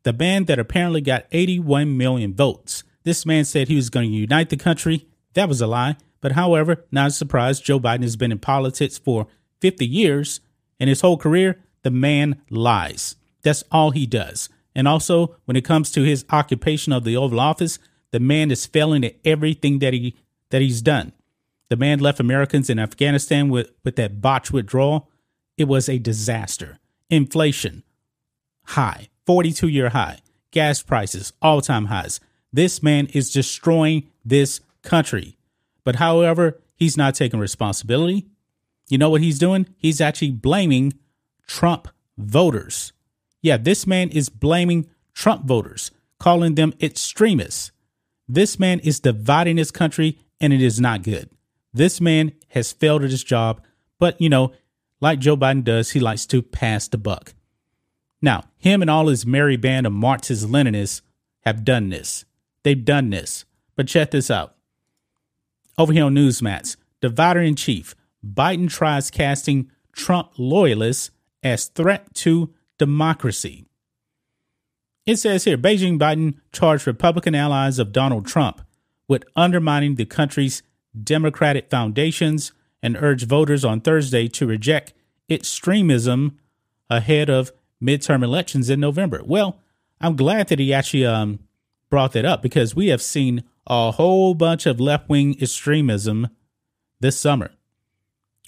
the 0.03 0.13
man 0.13 0.45
that 0.45 0.59
apparently 0.59 1.01
got 1.01 1.25
81 1.31 1.97
million 1.97 2.33
votes. 2.33 2.83
This 3.03 3.25
man 3.25 3.45
said 3.45 3.67
he 3.67 3.75
was 3.75 3.89
going 3.89 4.11
to 4.11 4.17
unite 4.17 4.49
the 4.49 4.57
country. 4.57 5.07
That 5.33 5.49
was 5.49 5.59
a 5.59 5.67
lie. 5.67 5.97
But 6.21 6.33
however, 6.33 6.85
not 6.91 7.07
a 7.07 7.11
surprise, 7.11 7.59
Joe 7.59 7.79
Biden 7.79 8.03
has 8.03 8.15
been 8.15 8.31
in 8.31 8.39
politics 8.39 8.97
for 8.97 9.27
50 9.59 9.85
years. 9.85 10.39
In 10.79 10.87
his 10.87 11.01
whole 11.01 11.17
career, 11.17 11.61
the 11.81 11.91
man 11.91 12.41
lies. 12.49 13.15
That's 13.45 13.63
all 13.71 13.91
he 13.91 14.07
does. 14.07 14.49
And 14.73 14.87
also, 14.87 15.37
when 15.45 15.55
it 15.55 15.63
comes 15.63 15.91
to 15.91 16.01
his 16.01 16.25
occupation 16.31 16.91
of 16.91 17.03
the 17.03 17.15
Oval 17.15 17.39
Office, 17.39 17.77
the 18.11 18.19
man 18.19 18.49
is 18.49 18.65
failing 18.65 19.05
at 19.05 19.15
everything 19.23 19.79
that 19.79 19.93
he 19.93 20.15
that 20.49 20.61
he's 20.61 20.81
done. 20.81 21.13
The 21.69 21.77
man 21.77 21.99
left 21.99 22.19
Americans 22.19 22.69
in 22.69 22.79
Afghanistan 22.79 23.49
with, 23.49 23.71
with 23.83 23.95
that 23.97 24.19
botched 24.19 24.51
withdrawal. 24.51 25.09
It 25.57 25.67
was 25.67 25.87
a 25.87 25.99
disaster. 25.99 26.79
Inflation, 27.09 27.83
high, 28.63 29.09
42 29.25 29.67
year 29.67 29.89
high. 29.89 30.19
Gas 30.51 30.81
prices, 30.81 31.31
all 31.41 31.61
time 31.61 31.85
highs. 31.85 32.19
This 32.51 32.81
man 32.81 33.07
is 33.07 33.31
destroying 33.31 34.07
this 34.23 34.59
country. 34.81 35.37
But 35.83 35.97
however, 35.97 36.59
he's 36.75 36.97
not 36.97 37.13
taking 37.13 37.39
responsibility. 37.39 38.25
You 38.89 38.97
know 38.97 39.09
what 39.09 39.21
he's 39.21 39.37
doing? 39.39 39.67
He's 39.77 40.01
actually 40.01 40.31
blaming 40.31 40.93
Trump 41.45 41.89
voters. 42.17 42.91
Yeah, 43.45 43.57
this 43.57 43.85
man 43.85 44.09
is 44.09 44.29
blaming 44.29 44.89
Trump 45.13 45.45
voters, 45.45 45.91
calling 46.19 46.55
them 46.55 46.73
extremists. 46.81 47.71
This 48.27 48.57
man 48.57 48.79
is 48.79 48.99
dividing 48.99 49.57
his 49.57 49.69
country, 49.69 50.17
and 50.41 50.51
it 50.51 50.63
is 50.63 50.81
not 50.81 51.03
good. 51.03 51.29
This 51.71 52.01
man 52.01 52.31
has 52.47 52.71
failed 52.71 53.03
at 53.03 53.11
his 53.11 53.23
job, 53.23 53.61
but 53.99 54.19
you 54.19 54.29
know, 54.29 54.51
like 54.99 55.19
Joe 55.19 55.37
Biden 55.37 55.63
does, 55.63 55.91
he 55.91 55.99
likes 55.99 56.25
to 56.25 56.41
pass 56.41 56.87
the 56.87 56.97
buck. 56.97 57.35
Now, 58.19 58.45
him 58.57 58.81
and 58.81 58.89
all 58.89 59.09
his 59.09 59.27
merry 59.27 59.57
band 59.57 59.85
of 59.85 59.93
Marxist 59.93 60.47
Leninists 60.47 61.01
have 61.41 61.63
done 61.63 61.89
this. 61.89 62.25
They've 62.63 62.83
done 62.83 63.11
this. 63.11 63.45
But 63.75 63.87
check 63.87 64.09
this 64.09 64.31
out. 64.31 64.55
Over 65.77 65.93
here 65.93 66.05
on 66.05 66.15
Newsmax, 66.15 66.77
divider 66.99 67.41
in 67.41 67.53
chief, 67.53 67.93
Biden 68.25 68.71
tries 68.71 69.11
casting 69.11 69.69
Trump 69.91 70.31
loyalists 70.39 71.11
as 71.43 71.65
threat 71.65 72.11
to 72.15 72.54
democracy. 72.77 73.65
It 75.05 75.17
says 75.17 75.43
here 75.43 75.57
Beijing 75.57 75.99
Biden 75.99 76.39
charged 76.51 76.87
Republican 76.87 77.35
allies 77.35 77.77
of 77.79 77.91
Donald 77.91 78.25
Trump 78.25 78.61
with 79.07 79.23
undermining 79.35 79.95
the 79.95 80.05
country's 80.05 80.63
democratic 81.03 81.69
foundations 81.69 82.51
and 82.81 82.97
urged 82.97 83.27
voters 83.27 83.63
on 83.63 83.81
Thursday 83.81 84.27
to 84.29 84.47
reject 84.47 84.93
extremism 85.29 86.37
ahead 86.89 87.29
of 87.29 87.51
midterm 87.81 88.23
elections 88.23 88.69
in 88.69 88.79
November. 88.79 89.21
Well, 89.23 89.59
I'm 90.01 90.15
glad 90.15 90.47
that 90.47 90.59
he 90.59 90.73
actually 90.73 91.05
um, 91.05 91.39
brought 91.89 92.13
that 92.13 92.25
up 92.25 92.41
because 92.41 92.75
we 92.75 92.87
have 92.87 93.01
seen 93.01 93.43
a 93.67 93.91
whole 93.91 94.33
bunch 94.33 94.65
of 94.65 94.79
left 94.79 95.09
wing 95.09 95.35
extremism 95.41 96.29
this 96.99 97.19
summer. 97.19 97.51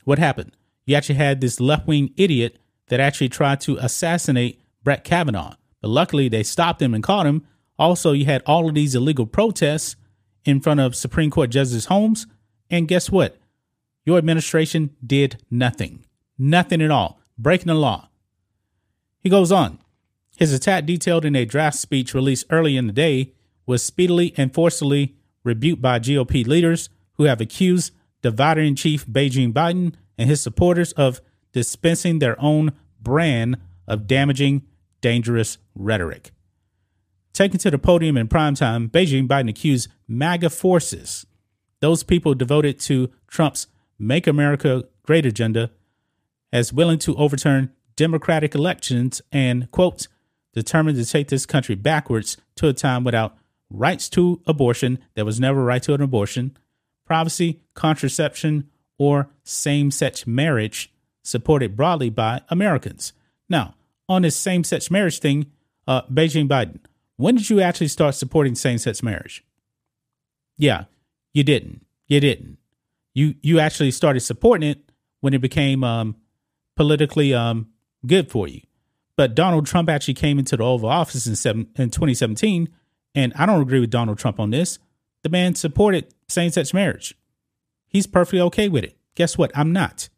What 0.04 0.20
happened? 0.20 0.56
You 0.86 0.96
actually 0.96 1.16
had 1.16 1.42
this 1.42 1.60
left 1.60 1.88
wing 1.88 2.14
idiot 2.18 2.60
that 2.88 3.00
actually 3.00 3.30
tried 3.30 3.62
to 3.62 3.78
assassinate 3.78 4.62
Brett 4.84 5.04
Kavanaugh. 5.04 5.56
But 5.82 5.90
luckily, 5.90 6.30
they 6.30 6.44
stopped 6.44 6.82
him 6.82 6.94
and 6.94 7.04
caught 7.04 7.26
him. 7.26 7.46
Also, 7.78 8.12
you 8.12 8.26
had 8.26 8.44
all 8.46 8.68
of 8.68 8.76
these 8.76 8.96
illegal 8.96 9.26
protests 9.26 9.96
in 10.46 10.62
front 10.62 10.80
of 10.80 10.96
Supreme 10.96 11.30
Court 11.30 11.50
Justice 11.50 11.86
homes. 11.86 12.26
And 12.70 12.88
guess 12.88 13.12
what? 13.12 13.38
Your 14.06 14.18
administration 14.18 14.96
did 15.06 15.44
nothing. 15.52 16.06
Nothing 16.38 16.82
at 16.82 16.92
all. 16.92 17.20
Breaking 17.38 17.68
the 17.68 17.76
law. 17.76 18.10
He 19.20 19.30
goes 19.30 19.52
on. 19.52 19.80
His 20.38 20.54
attack, 20.54 20.86
detailed 20.86 21.26
in 21.26 21.36
a 21.36 21.46
draft 21.46 21.78
speech 21.78 22.14
released 22.14 22.46
early 22.50 22.78
in 22.78 22.88
the 22.88 22.94
day, 22.94 23.34
was 23.66 23.84
speedily 23.84 24.34
and 24.38 24.54
forcefully 24.54 25.16
rebuked 25.44 25.82
by 25.82 26.00
GOP 26.00 26.46
leaders 26.48 26.90
who 27.14 27.24
have 27.24 27.42
accused 27.42 27.94
divider 28.22 28.62
in 28.62 28.76
chief 28.76 29.06
Beijing 29.06 29.52
Biden 29.52 29.94
and 30.18 30.30
his 30.30 30.42
supporters 30.42 30.92
of 30.94 31.22
dispensing 31.58 32.20
their 32.20 32.40
own 32.40 32.72
brand 33.02 33.58
of 33.88 34.06
damaging, 34.06 34.62
dangerous 35.02 35.58
rhetoric. 35.74 36.30
Taken 37.34 37.58
to 37.58 37.72
the 37.72 37.80
podium 37.80 38.16
in 38.16 38.28
primetime, 38.28 38.92
Beijing 38.92 39.28
Biden 39.28 39.50
accused 39.50 39.90
MAGA 40.08 40.52
forces, 40.52 41.26
those 41.80 42.04
people 42.04 42.36
devoted 42.36 42.80
to 42.82 43.10
Trump's 43.28 43.66
Make 43.98 44.28
America 44.28 44.84
Great 45.02 45.26
agenda, 45.26 45.72
as 46.54 46.72
willing 46.72 47.00
to 47.00 47.16
overturn 47.16 47.72
democratic 47.96 48.54
elections 48.54 49.20
and, 49.32 49.72
quote, 49.72 50.08
determined 50.54 51.00
to 51.00 51.06
take 51.08 51.30
this 51.30 51.48
country 51.48 51.74
backwards 51.74 52.38
to 52.58 52.68
a 52.68 52.74
time 52.74 53.04
without 53.04 53.36
rights 53.72 54.10
to 54.10 54.44
abortion, 54.46 55.00
there 55.16 55.26
was 55.26 55.40
never 55.40 55.62
a 55.62 55.64
right 55.64 55.82
to 55.82 55.96
an 55.96 56.04
abortion, 56.04 56.56
privacy, 57.04 57.62
contraception, 57.74 58.70
or 59.00 59.32
same 59.44 59.90
sex 59.90 60.28
marriage 60.28 60.92
supported 61.28 61.76
broadly 61.76 62.10
by 62.10 62.42
Americans. 62.50 63.12
Now, 63.50 63.76
on 64.08 64.22
this 64.22 64.36
same 64.36 64.64
sex 64.64 64.90
marriage 64.90 65.20
thing, 65.20 65.52
uh, 65.86 66.04
Beijing 66.04 66.48
Biden, 66.48 66.80
when 67.18 67.36
did 67.36 67.50
you 67.50 67.60
actually 67.60 67.90
start 67.90 68.16
supporting 68.16 68.56
same 68.56 68.78
sex 68.78 69.04
marriage? 69.04 69.44
Yeah, 70.58 70.86
you 71.34 71.44
didn't. 71.44 71.86
You 72.08 72.20
didn't. 72.20 72.58
You 73.14 73.36
you 73.42 73.60
actually 73.60 73.92
started 73.92 74.22
supporting 74.22 74.70
it 74.70 74.92
when 75.20 75.34
it 75.34 75.42
became 75.42 75.84
um, 75.84 76.16
politically 76.76 77.34
um, 77.34 77.68
good 78.06 78.32
for 78.32 78.48
you. 78.48 78.62
But 79.18 79.36
Donald 79.36 79.66
Trump 79.66 79.90
actually 79.90 80.14
came 80.14 80.40
into 80.40 80.56
the 80.56 80.64
Oval 80.64 80.90
Office 80.90 81.26
in, 81.26 81.36
seven, 81.36 81.68
in 81.76 81.90
2017, 81.90 82.70
and 83.16 83.34
I 83.34 83.48
don't 83.48 83.62
agree 83.62 83.80
with 83.80 83.90
Donald 83.90 84.20
Trump 84.20 84.40
on 84.40 84.52
this. 84.52 84.78
The 85.24 85.30
man 85.30 85.56
supported 85.56 86.14
same 86.30 86.52
sex 86.52 86.74
marriage. 86.74 87.16
He's 87.88 88.06
perfectly 88.06 88.42
okay 88.42 88.70
with 88.70 88.84
it. 88.84 88.96
Guess 89.16 89.38
what? 89.38 89.52
I'm 89.58 89.74
not. 89.74 90.10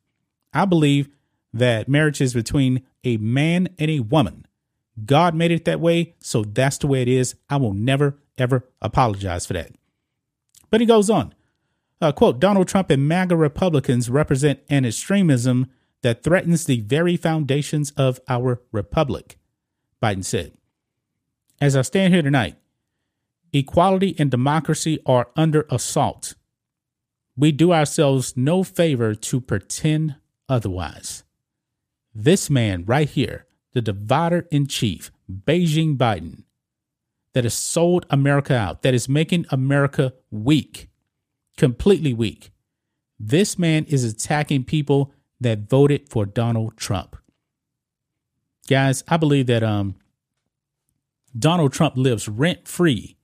I 0.54 0.66
believe 0.66 1.10
that 1.54 1.90
marriage 1.90 2.22
is 2.22 2.34
between 2.34 2.84
a 3.04 3.18
man 3.18 3.70
and 3.78 3.90
a 3.90 4.00
woman. 4.02 4.46
God 5.06 5.36
made 5.36 5.52
it 5.52 5.66
that 5.66 5.80
way, 5.80 6.16
so 6.20 6.44
that's 6.44 6.78
the 6.78 6.88
way 6.88 7.02
it 7.02 7.08
is. 7.08 7.36
I 7.50 7.58
will 7.58 7.74
never, 7.74 8.18
ever 8.38 8.68
apologize 8.82 9.46
for 9.46 9.54
that. 9.54 9.72
But 10.70 10.82
he 10.82 10.86
goes 10.86 11.10
on. 11.10 11.34
Uh, 12.02 12.12
quote 12.12 12.40
Donald 12.40 12.68
Trump 12.68 12.90
and 12.90 13.08
MAGA 13.08 13.36
Republicans 13.36 14.10
represent 14.10 14.60
an 14.70 14.86
extremism 14.86 15.68
that 16.02 16.24
threatens 16.24 16.66
the 16.66 16.80
very 16.82 17.18
foundations 17.18 17.92
of 17.92 18.20
our 18.30 18.62
republic, 18.72 19.38
Biden 20.02 20.24
said. 20.24 20.54
As 21.60 21.76
I 21.76 21.82
stand 21.82 22.14
here 22.14 22.24
tonight, 22.24 22.56
equality 23.52 24.16
and 24.18 24.32
democracy 24.32 25.00
are 25.06 25.30
under 25.36 25.66
assault. 25.70 26.36
We 27.36 27.52
do 27.52 27.74
ourselves 27.74 28.38
no 28.38 28.64
favor 28.64 29.14
to 29.14 29.42
pretend 29.42 30.16
otherwise. 30.50 31.24
This 32.14 32.50
man 32.50 32.84
right 32.86 33.10
here, 33.10 33.46
the 33.74 33.82
divider 33.82 34.48
in 34.52 34.68
chief, 34.68 35.12
Beijing 35.32 35.96
Biden, 35.96 36.44
that 37.34 37.44
has 37.44 37.54
sold 37.54 38.06
America 38.10 38.56
out, 38.56 38.82
that 38.82 38.94
is 38.94 39.08
making 39.08 39.46
America 39.50 40.14
weak, 40.32 40.90
completely 41.56 42.14
weak. 42.14 42.52
This 43.20 43.60
man 43.60 43.86
is 43.86 44.04
attacking 44.04 44.64
people 44.64 45.14
that 45.40 45.70
voted 45.70 46.10
for 46.10 46.26
Donald 46.26 46.76
Trump. 46.78 47.16
Guys, 48.68 49.04
I 49.08 49.18
believe 49.18 49.48
that 49.48 49.64
um 49.64 49.96
Donald 51.38 51.74
Trump 51.74 51.96
lives 51.96 52.28
rent 52.28 52.68
free 52.68 53.18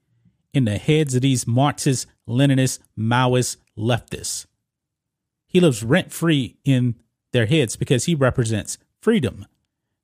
in 0.53 0.65
the 0.65 0.77
heads 0.77 1.15
of 1.15 1.21
these 1.21 1.47
Marxist, 1.47 2.07
Leninist, 2.27 2.79
Maoist 2.97 3.57
leftists. 3.77 4.45
He 5.47 5.59
lives 5.59 5.83
rent 5.83 6.11
free 6.11 6.57
in 6.63 6.95
their 7.35 7.45
heads 7.45 7.75
because 7.75 8.05
he 8.05 8.15
represents 8.15 8.77
freedom. 9.01 9.45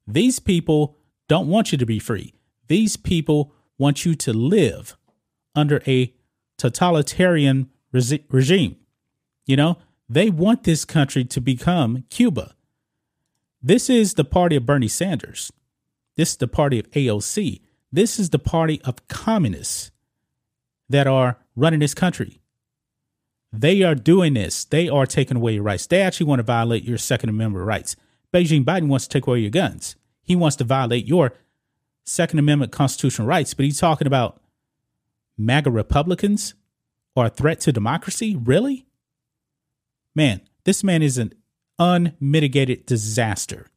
These 0.05 0.39
people 0.39 0.97
don't 1.27 1.47
want 1.47 1.71
you 1.71 1.77
to 1.77 1.85
be 1.85 1.97
free. 1.97 2.33
These 2.67 2.97
people 2.97 3.53
want 3.77 4.05
you 4.05 4.15
to 4.15 4.33
live 4.33 4.97
under 5.55 5.81
a 5.87 6.13
totalitarian 6.57 7.69
regime. 7.91 8.75
You 9.45 9.55
know, 9.55 9.77
they 10.09 10.29
want 10.29 10.63
this 10.63 10.83
country 10.83 11.23
to 11.25 11.39
become 11.39 12.03
Cuba. 12.09 12.53
This 13.61 13.89
is 13.89 14.15
the 14.15 14.25
party 14.25 14.57
of 14.57 14.65
Bernie 14.65 14.89
Sanders. 14.89 15.51
This 16.17 16.31
is 16.31 16.37
the 16.37 16.47
party 16.49 16.79
of 16.79 16.91
AOC. 16.91 17.61
This 17.91 18.19
is 18.19 18.31
the 18.31 18.39
party 18.39 18.81
of 18.83 19.07
communists 19.07 19.91
that 20.89 21.07
are 21.07 21.37
running 21.55 21.79
this 21.79 21.93
country. 21.93 22.40
They 23.53 23.83
are 23.83 23.95
doing 23.95 24.33
this. 24.33 24.65
They 24.65 24.87
are 24.87 25.05
taking 25.05 25.37
away 25.37 25.55
your 25.55 25.63
rights. 25.63 25.87
They 25.87 26.01
actually 26.01 26.27
want 26.27 26.39
to 26.39 26.43
violate 26.43 26.83
your 26.83 26.97
Second 26.97 27.29
Amendment 27.29 27.65
rights. 27.65 27.95
Beijing 28.33 28.63
Biden 28.63 28.87
wants 28.87 29.07
to 29.07 29.19
take 29.19 29.27
away 29.27 29.39
your 29.39 29.49
guns. 29.49 29.95
He 30.23 30.35
wants 30.35 30.55
to 30.57 30.63
violate 30.63 31.05
your 31.05 31.33
Second 32.05 32.39
Amendment 32.39 32.71
constitutional 32.71 33.27
rights, 33.27 33.53
but 33.53 33.65
he's 33.65 33.79
talking 33.79 34.07
about 34.07 34.41
MAGA 35.37 35.71
Republicans 35.71 36.53
or 37.15 37.25
a 37.25 37.29
threat 37.29 37.59
to 37.61 37.71
democracy? 37.71 38.35
Really? 38.35 38.85
Man, 40.15 40.41
this 40.63 40.83
man 40.83 41.01
is 41.01 41.17
an 41.17 41.33
unmitigated 41.79 42.85
disaster. 42.85 43.67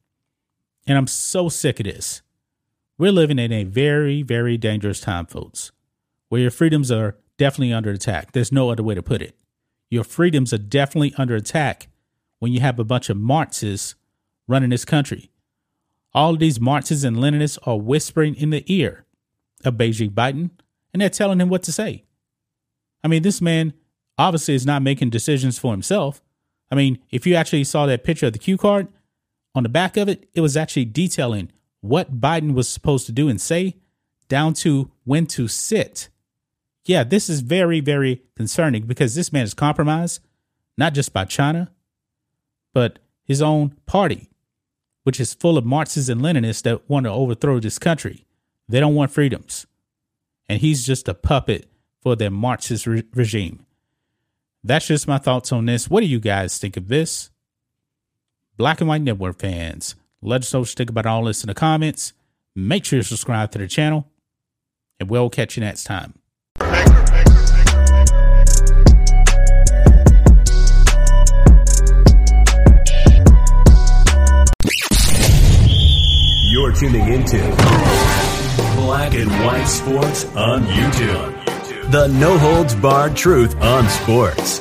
And 0.86 0.98
I'm 0.98 1.06
so 1.06 1.48
sick 1.48 1.80
of 1.80 1.86
this. 1.86 2.22
We're 2.98 3.12
living 3.12 3.38
in 3.38 3.52
a 3.52 3.64
very, 3.64 4.22
very 4.22 4.56
dangerous 4.56 5.00
time, 5.00 5.26
folks, 5.26 5.72
where 6.28 6.40
your 6.40 6.50
freedoms 6.50 6.92
are 6.92 7.16
definitely 7.38 7.72
under 7.72 7.90
attack. 7.90 8.32
There's 8.32 8.52
no 8.52 8.70
other 8.70 8.82
way 8.82 8.94
to 8.94 9.02
put 9.02 9.22
it. 9.22 9.36
Your 9.90 10.04
freedoms 10.04 10.52
are 10.52 10.58
definitely 10.58 11.14
under 11.16 11.34
attack 11.34 11.88
when 12.38 12.52
you 12.52 12.60
have 12.60 12.78
a 12.78 12.84
bunch 12.84 13.08
of 13.10 13.16
Marxists 13.16 13.94
running 14.46 14.70
this 14.70 14.84
country. 14.84 15.30
All 16.12 16.36
these 16.36 16.60
Marxists 16.60 17.04
and 17.04 17.16
Leninists 17.16 17.58
are 17.66 17.78
whispering 17.78 18.34
in 18.34 18.50
the 18.50 18.64
ear 18.72 19.04
of 19.64 19.74
Beijing 19.74 20.10
Biden, 20.10 20.50
and 20.92 21.00
they're 21.00 21.08
telling 21.08 21.40
him 21.40 21.48
what 21.48 21.62
to 21.64 21.72
say. 21.72 22.04
I 23.02 23.08
mean, 23.08 23.22
this 23.22 23.40
man 23.40 23.74
obviously 24.16 24.54
is 24.54 24.66
not 24.66 24.82
making 24.82 25.10
decisions 25.10 25.58
for 25.58 25.72
himself. 25.72 26.22
I 26.70 26.74
mean, 26.74 26.98
if 27.10 27.26
you 27.26 27.34
actually 27.34 27.64
saw 27.64 27.86
that 27.86 28.04
picture 28.04 28.26
of 28.26 28.32
the 28.32 28.38
cue 28.38 28.56
card, 28.56 28.88
on 29.54 29.62
the 29.62 29.68
back 29.68 29.96
of 29.96 30.08
it, 30.08 30.28
it 30.34 30.40
was 30.40 30.56
actually 30.56 30.86
detailing 30.86 31.50
what 31.80 32.20
Biden 32.20 32.54
was 32.54 32.68
supposed 32.68 33.06
to 33.06 33.12
do 33.12 33.28
and 33.28 33.40
say, 33.40 33.76
down 34.28 34.54
to 34.54 34.90
when 35.04 35.26
to 35.26 35.48
sit. 35.48 36.08
Yeah, 36.84 37.04
this 37.04 37.30
is 37.30 37.40
very, 37.40 37.80
very 37.80 38.22
concerning 38.36 38.82
because 38.82 39.14
this 39.14 39.32
man 39.32 39.44
is 39.44 39.54
compromised, 39.54 40.20
not 40.76 40.92
just 40.92 41.12
by 41.12 41.24
China, 41.24 41.70
but 42.74 42.98
his 43.24 43.40
own 43.40 43.74
party, 43.86 44.28
which 45.04 45.18
is 45.18 45.32
full 45.32 45.56
of 45.56 45.64
Marxists 45.64 46.10
and 46.10 46.20
Leninists 46.20 46.62
that 46.62 46.88
want 46.88 47.04
to 47.04 47.10
overthrow 47.10 47.58
this 47.58 47.78
country. 47.78 48.26
They 48.68 48.80
don't 48.80 48.94
want 48.94 49.10
freedoms. 49.10 49.66
And 50.48 50.60
he's 50.60 50.84
just 50.84 51.08
a 51.08 51.14
puppet 51.14 51.70
for 52.02 52.16
their 52.16 52.30
Marxist 52.30 52.86
re- 52.86 53.04
regime. 53.14 53.64
That's 54.62 54.86
just 54.86 55.08
my 55.08 55.18
thoughts 55.18 55.52
on 55.52 55.66
this. 55.66 55.88
What 55.88 56.00
do 56.00 56.06
you 56.06 56.20
guys 56.20 56.58
think 56.58 56.76
of 56.76 56.88
this? 56.88 57.30
Black 58.56 58.80
and 58.80 58.88
White 58.88 59.02
Network 59.02 59.38
fans, 59.38 59.94
let 60.22 60.42
us 60.42 60.52
know 60.52 60.60
what 60.60 60.68
you 60.68 60.74
think 60.74 60.90
about 60.90 61.06
all 61.06 61.24
this 61.24 61.42
in 61.42 61.48
the 61.48 61.54
comments. 61.54 62.12
Make 62.54 62.84
sure 62.84 62.98
you 62.98 63.02
subscribe 63.02 63.50
to 63.52 63.58
the 63.58 63.66
channel, 63.66 64.08
and 65.00 65.10
we'll 65.10 65.28
catch 65.28 65.56
you 65.56 65.62
next 65.62 65.84
time. 65.84 66.14
You're 76.54 76.72
tuning 76.72 77.08
into 77.12 77.38
Black 78.76 79.14
and 79.14 79.30
White 79.44 79.64
Sports 79.64 80.24
on 80.36 80.62
YouTube. 80.66 81.90
The 81.90 82.06
no 82.08 82.38
holds 82.38 82.74
barred 82.76 83.16
truth 83.16 83.56
on 83.60 83.88
sports. 83.88 84.60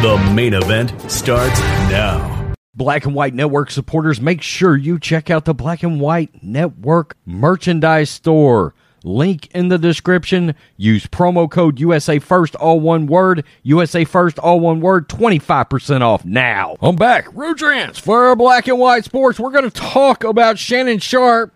The 0.00 0.32
main 0.34 0.54
event 0.54 1.10
starts 1.10 1.60
now. 1.90 2.54
Black 2.74 3.04
and 3.04 3.14
White 3.14 3.34
Network 3.34 3.70
supporters, 3.70 4.20
make 4.20 4.40
sure 4.40 4.76
you 4.76 4.98
check 4.98 5.30
out 5.30 5.44
the 5.44 5.54
Black 5.54 5.82
and 5.82 6.00
White 6.00 6.42
Network 6.42 7.16
merchandise 7.26 8.08
store. 8.10 8.74
Link 9.06 9.48
in 9.54 9.68
the 9.68 9.78
description. 9.78 10.54
Use 10.76 11.06
promo 11.06 11.48
code 11.48 11.78
USA 11.78 12.18
First, 12.18 12.56
all 12.56 12.80
one 12.80 13.06
word. 13.06 13.44
USA 13.62 14.04
First, 14.04 14.38
all 14.40 14.58
one 14.58 14.80
word. 14.80 15.08
25% 15.08 16.00
off 16.00 16.24
now. 16.24 16.76
I'm 16.82 16.96
back. 16.96 17.26
Rudrance 17.28 18.00
for 18.00 18.34
Black 18.34 18.66
and 18.66 18.80
White 18.80 19.04
Sports. 19.04 19.38
We're 19.38 19.52
going 19.52 19.70
to 19.70 19.70
talk 19.70 20.24
about 20.24 20.58
Shannon 20.58 20.98
Sharpe, 20.98 21.54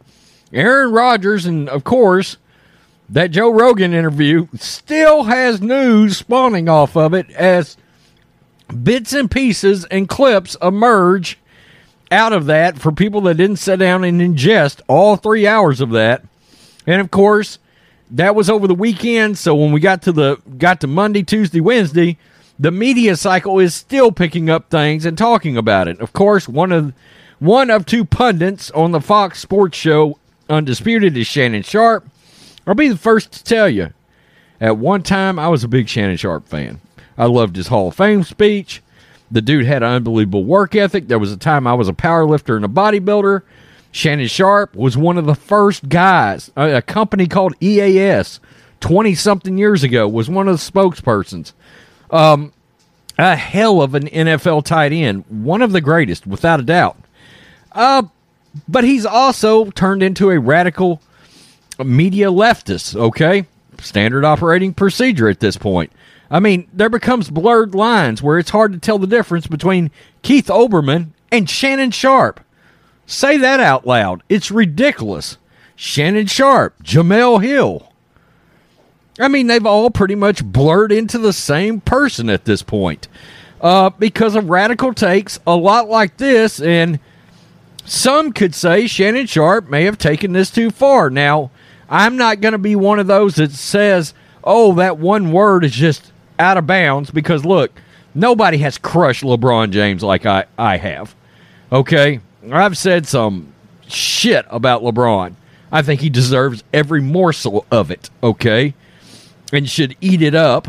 Aaron 0.52 0.92
Rodgers, 0.92 1.44
and 1.44 1.68
of 1.68 1.82
course, 1.82 2.36
that 3.08 3.32
Joe 3.32 3.50
Rogan 3.50 3.92
interview 3.92 4.46
still 4.54 5.24
has 5.24 5.60
news 5.60 6.18
spawning 6.18 6.68
off 6.68 6.96
of 6.96 7.12
it 7.12 7.28
as 7.32 7.76
bits 8.84 9.12
and 9.12 9.28
pieces 9.28 9.84
and 9.86 10.08
clips 10.08 10.56
emerge 10.62 11.36
out 12.12 12.32
of 12.32 12.46
that 12.46 12.78
for 12.78 12.92
people 12.92 13.22
that 13.22 13.34
didn't 13.34 13.56
sit 13.56 13.78
down 13.80 14.04
and 14.04 14.20
ingest 14.20 14.80
all 14.86 15.16
three 15.16 15.48
hours 15.48 15.80
of 15.80 15.90
that. 15.90 16.22
And 16.86 17.00
of 17.00 17.10
course, 17.10 17.58
that 18.10 18.34
was 18.34 18.50
over 18.50 18.66
the 18.66 18.74
weekend. 18.74 19.38
So 19.38 19.54
when 19.54 19.72
we 19.72 19.80
got 19.80 20.02
to 20.02 20.12
the 20.12 20.36
got 20.58 20.80
to 20.80 20.86
Monday, 20.86 21.22
Tuesday, 21.22 21.60
Wednesday, 21.60 22.18
the 22.58 22.70
media 22.70 23.16
cycle 23.16 23.58
is 23.58 23.74
still 23.74 24.12
picking 24.12 24.50
up 24.50 24.70
things 24.70 25.04
and 25.04 25.16
talking 25.16 25.56
about 25.56 25.88
it. 25.88 26.00
Of 26.00 26.12
course, 26.12 26.48
one 26.48 26.72
of 26.72 26.92
one 27.38 27.70
of 27.70 27.86
two 27.86 28.04
pundits 28.04 28.70
on 28.72 28.92
the 28.92 29.00
Fox 29.00 29.40
Sports 29.40 29.78
show 29.78 30.18
Undisputed 30.50 31.16
is 31.16 31.26
Shannon 31.26 31.62
Sharpe. 31.62 32.06
I'll 32.66 32.74
be 32.74 32.88
the 32.88 32.98
first 32.98 33.32
to 33.32 33.44
tell 33.44 33.68
you. 33.68 33.90
At 34.60 34.76
one 34.76 35.02
time, 35.02 35.38
I 35.38 35.48
was 35.48 35.64
a 35.64 35.68
big 35.68 35.88
Shannon 35.88 36.16
Sharpe 36.16 36.46
fan. 36.48 36.80
I 37.16 37.26
loved 37.26 37.56
his 37.56 37.68
Hall 37.68 37.88
of 37.88 37.94
Fame 37.94 38.24
speech. 38.24 38.82
The 39.30 39.40
dude 39.40 39.64
had 39.64 39.82
an 39.82 39.90
unbelievable 39.90 40.44
work 40.44 40.74
ethic. 40.74 41.06
There 41.08 41.18
was 41.18 41.32
a 41.32 41.36
time 41.36 41.66
I 41.66 41.74
was 41.74 41.88
a 41.88 41.94
power 41.94 42.26
lifter 42.26 42.56
and 42.56 42.64
a 42.64 42.68
bodybuilder. 42.68 43.42
Shannon 43.92 44.28
Sharpe 44.28 44.74
was 44.74 44.96
one 44.96 45.18
of 45.18 45.26
the 45.26 45.34
first 45.34 45.88
guys. 45.88 46.50
A, 46.56 46.80
company 46.82 47.26
called 47.26 47.54
EAS, 47.60 48.40
20 48.80 49.14
something 49.14 49.58
years 49.58 49.82
ago, 49.82 50.06
was 50.08 50.30
one 50.30 50.48
of 50.48 50.56
the 50.56 50.72
spokespersons. 50.72 51.52
Um, 52.10 52.52
a 53.18 53.36
hell 53.36 53.82
of 53.82 53.94
an 53.94 54.06
NFL 54.06 54.64
tight 54.64 54.92
end, 54.92 55.24
one 55.28 55.62
of 55.62 55.72
the 55.72 55.80
greatest, 55.80 56.26
without 56.26 56.60
a 56.60 56.62
doubt. 56.62 56.96
Uh, 57.72 58.04
but 58.68 58.84
he's 58.84 59.06
also 59.06 59.70
turned 59.70 60.02
into 60.02 60.30
a 60.30 60.38
radical 60.38 61.00
media 61.84 62.26
leftist, 62.26 62.96
okay? 62.96 63.46
Standard 63.80 64.24
operating 64.24 64.74
procedure 64.74 65.28
at 65.28 65.40
this 65.40 65.56
point. 65.56 65.92
I 66.30 66.38
mean, 66.38 66.68
there 66.72 66.88
becomes 66.88 67.28
blurred 67.28 67.74
lines 67.74 68.22
where 68.22 68.38
it's 68.38 68.50
hard 68.50 68.72
to 68.72 68.78
tell 68.78 68.98
the 68.98 69.06
difference 69.06 69.46
between 69.46 69.90
Keith 70.22 70.46
Olbermann 70.46 71.08
and 71.32 71.50
Shannon 71.50 71.90
Sharpe. 71.90 72.40
Say 73.10 73.38
that 73.38 73.58
out 73.58 73.88
loud. 73.88 74.22
It's 74.28 74.52
ridiculous. 74.52 75.36
Shannon 75.74 76.28
Sharpe, 76.28 76.80
Jemele 76.84 77.42
Hill. 77.42 77.92
I 79.18 79.26
mean, 79.26 79.48
they've 79.48 79.66
all 79.66 79.90
pretty 79.90 80.14
much 80.14 80.44
blurred 80.44 80.92
into 80.92 81.18
the 81.18 81.32
same 81.32 81.80
person 81.80 82.30
at 82.30 82.44
this 82.44 82.62
point 82.62 83.08
uh, 83.60 83.90
because 83.90 84.36
of 84.36 84.48
radical 84.48 84.94
takes, 84.94 85.40
a 85.44 85.56
lot 85.56 85.88
like 85.88 86.18
this. 86.18 86.60
And 86.60 87.00
some 87.84 88.32
could 88.32 88.54
say 88.54 88.86
Shannon 88.86 89.26
Sharpe 89.26 89.68
may 89.68 89.86
have 89.86 89.98
taken 89.98 90.32
this 90.32 90.52
too 90.52 90.70
far. 90.70 91.10
Now, 91.10 91.50
I'm 91.88 92.16
not 92.16 92.40
going 92.40 92.52
to 92.52 92.58
be 92.58 92.76
one 92.76 93.00
of 93.00 93.08
those 93.08 93.34
that 93.34 93.50
says, 93.50 94.14
oh, 94.44 94.72
that 94.74 94.98
one 94.98 95.32
word 95.32 95.64
is 95.64 95.72
just 95.72 96.12
out 96.38 96.58
of 96.58 96.68
bounds 96.68 97.10
because, 97.10 97.44
look, 97.44 97.72
nobody 98.14 98.58
has 98.58 98.78
crushed 98.78 99.24
LeBron 99.24 99.72
James 99.72 100.04
like 100.04 100.26
I, 100.26 100.44
I 100.56 100.76
have. 100.76 101.16
Okay? 101.72 102.20
I've 102.50 102.78
said 102.78 103.06
some 103.06 103.52
shit 103.86 104.46
about 104.48 104.82
LeBron. 104.82 105.34
I 105.72 105.82
think 105.82 106.00
he 106.00 106.10
deserves 106.10 106.64
every 106.72 107.00
morsel 107.00 107.64
of 107.70 107.90
it, 107.90 108.10
okay? 108.22 108.74
And 109.52 109.68
should 109.68 109.96
eat 110.00 110.22
it 110.22 110.34
up. 110.34 110.68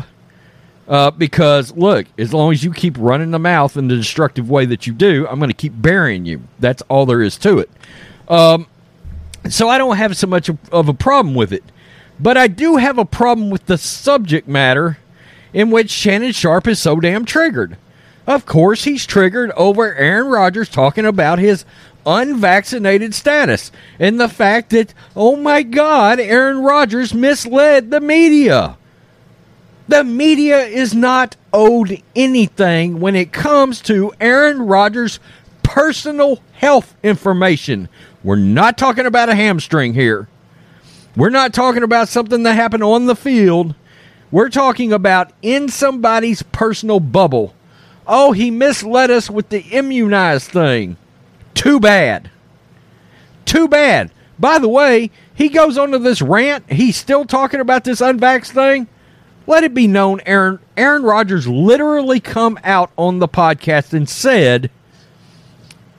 Uh, 0.88 1.10
because, 1.10 1.72
look, 1.76 2.06
as 2.18 2.34
long 2.34 2.52
as 2.52 2.64
you 2.64 2.72
keep 2.72 2.96
running 2.98 3.30
the 3.30 3.38
mouth 3.38 3.76
in 3.76 3.88
the 3.88 3.96
destructive 3.96 4.50
way 4.50 4.66
that 4.66 4.86
you 4.86 4.92
do, 4.92 5.26
I'm 5.28 5.38
going 5.38 5.48
to 5.48 5.56
keep 5.56 5.72
burying 5.74 6.26
you. 6.26 6.42
That's 6.58 6.82
all 6.82 7.06
there 7.06 7.22
is 7.22 7.38
to 7.38 7.58
it. 7.60 7.70
Um, 8.28 8.66
so 9.48 9.68
I 9.68 9.78
don't 9.78 9.96
have 9.96 10.16
so 10.16 10.26
much 10.26 10.50
of 10.50 10.88
a 10.88 10.94
problem 10.94 11.34
with 11.34 11.52
it. 11.52 11.64
But 12.20 12.36
I 12.36 12.48
do 12.48 12.76
have 12.76 12.98
a 12.98 13.04
problem 13.04 13.48
with 13.48 13.66
the 13.66 13.78
subject 13.78 14.46
matter 14.46 14.98
in 15.52 15.70
which 15.70 15.90
Shannon 15.90 16.32
Sharpe 16.32 16.68
is 16.68 16.80
so 16.80 17.00
damn 17.00 17.24
triggered. 17.24 17.76
Of 18.26 18.46
course, 18.46 18.84
he's 18.84 19.04
triggered 19.04 19.50
over 19.52 19.94
Aaron 19.94 20.28
Rodgers 20.28 20.68
talking 20.68 21.04
about 21.04 21.38
his 21.38 21.64
unvaccinated 22.06 23.14
status 23.14 23.72
and 23.98 24.18
the 24.18 24.28
fact 24.28 24.70
that, 24.70 24.94
oh 25.16 25.36
my 25.36 25.62
God, 25.62 26.20
Aaron 26.20 26.62
Rodgers 26.62 27.14
misled 27.14 27.90
the 27.90 28.00
media. 28.00 28.76
The 29.88 30.04
media 30.04 30.60
is 30.60 30.94
not 30.94 31.36
owed 31.52 32.00
anything 32.14 33.00
when 33.00 33.16
it 33.16 33.32
comes 33.32 33.80
to 33.82 34.12
Aaron 34.20 34.62
Rodgers' 34.62 35.18
personal 35.62 36.40
health 36.52 36.94
information. 37.02 37.88
We're 38.22 38.36
not 38.36 38.78
talking 38.78 39.06
about 39.06 39.28
a 39.28 39.34
hamstring 39.34 39.94
here. 39.94 40.28
We're 41.16 41.30
not 41.30 41.52
talking 41.52 41.82
about 41.82 42.08
something 42.08 42.44
that 42.44 42.54
happened 42.54 42.84
on 42.84 43.06
the 43.06 43.16
field. 43.16 43.74
We're 44.30 44.48
talking 44.48 44.92
about 44.92 45.32
in 45.42 45.68
somebody's 45.68 46.42
personal 46.42 47.00
bubble. 47.00 47.54
Oh, 48.14 48.32
he 48.32 48.50
misled 48.50 49.10
us 49.10 49.30
with 49.30 49.48
the 49.48 49.60
immunized 49.60 50.50
thing. 50.50 50.98
Too 51.54 51.80
bad. 51.80 52.30
Too 53.46 53.68
bad. 53.68 54.10
By 54.38 54.58
the 54.58 54.68
way, 54.68 55.10
he 55.34 55.48
goes 55.48 55.78
on 55.78 55.92
to 55.92 55.98
this 55.98 56.20
rant. 56.20 56.70
He's 56.70 56.94
still 56.94 57.24
talking 57.24 57.58
about 57.58 57.84
this 57.84 58.02
unvaxxed 58.02 58.50
thing. 58.50 58.86
Let 59.46 59.64
it 59.64 59.72
be 59.72 59.86
known, 59.86 60.20
Aaron 60.26 60.58
Aaron 60.76 61.04
Rodgers 61.04 61.48
literally 61.48 62.20
come 62.20 62.58
out 62.62 62.90
on 62.98 63.18
the 63.18 63.28
podcast 63.28 63.94
and 63.94 64.06
said, 64.06 64.70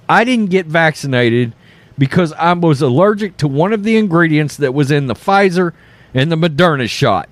"I 0.08 0.24
didn't 0.24 0.52
get 0.52 0.68
vaccinated 0.68 1.56
because 1.98 2.32
I 2.34 2.54
was 2.54 2.80
allergic 2.84 3.38
to 3.38 3.48
one 3.48 3.74
of 3.74 3.84
the 3.84 3.98
ingredients 3.98 4.56
that 4.58 4.76
was 4.76 4.92
in 4.92 5.08
the 5.08 5.16
Pfizer 5.16 5.72
and 6.14 6.32
the 6.32 6.38
Moderna 6.38 6.88
shot." 6.88 7.28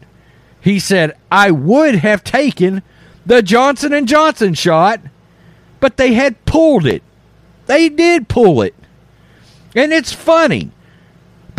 He 0.60 0.80
said, 0.80 1.14
"I 1.32 1.52
would 1.52 1.98
have 1.98 2.24
taken 2.24 2.82
the 3.26 3.42
Johnson 3.42 3.94
and 3.94 4.08
Johnson 4.08 4.54
shot, 4.54 5.02
but 5.80 5.98
they 5.98 6.14
had 6.14 6.44
pulled 6.46 6.86
it. 6.86 7.04
They 7.66 7.90
did 7.90 8.28
pull 8.28 8.62
it. 8.62 8.76
And 9.76 9.94
it's 9.94 10.12
funny. 10.12 10.72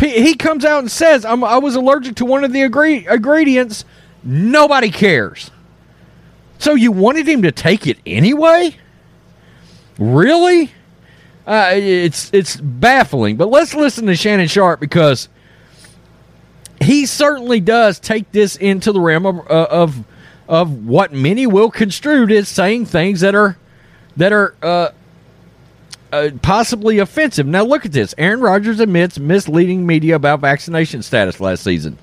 He 0.01 0.35
comes 0.35 0.65
out 0.65 0.81
and 0.81 0.91
says, 0.91 1.25
i 1.25 1.35
was 1.35 1.77
allergic 1.77 2.17
to 2.17 2.25
one 2.25 2.43
of 2.45 2.53
the 2.53 2.63
ingredients. 2.63 3.85
Nobody 4.25 4.91
cares. 4.91 5.51
So 6.59 6.75
you 6.75 6.93
wanted 6.93 7.29
him 7.29 7.43
to 7.43 7.53
take 7.53 7.87
it 7.87 7.99
anyway? 8.05 8.77
Really? 9.99 10.73
Uh, 11.47 11.73
it's 11.75 12.31
it's 12.33 12.57
baffling. 12.57 13.37
But 13.37 13.49
let's 13.49 13.75
listen 13.75 14.07
to 14.07 14.15
Shannon 14.15 14.47
Sharpe 14.47 14.79
because 14.79 15.29
he 16.81 17.07
certainly 17.07 17.61
does 17.61 17.99
take 17.99 18.31
this 18.33 18.57
into 18.57 18.93
the 18.93 19.01
realm 19.01 19.27
of, 19.27 19.39
uh, 19.51 19.67
of 19.71 20.05
of 20.53 20.85
what 20.85 21.15
many 21.15 21.47
will 21.47 21.71
construe 21.71 22.29
as 22.29 22.47
saying 22.47 22.85
things 22.85 23.21
that 23.21 23.35
are 23.35 23.57
that 24.19 24.35
are 24.35 24.55
uh, 24.63 24.91
uh, 26.13 26.29
possibly 26.43 26.99
offensive. 26.99 27.47
Now 27.47 27.65
look 27.65 27.87
at 27.87 27.93
this. 27.93 28.15
Aaron 28.19 28.43
Rodgers 28.43 28.79
admits 28.79 29.19
misleading 29.19 29.87
media 29.87 30.15
about 30.15 30.41
vaccination 30.41 31.03
status 31.03 31.41
last 31.41 31.65
season. 31.65 31.97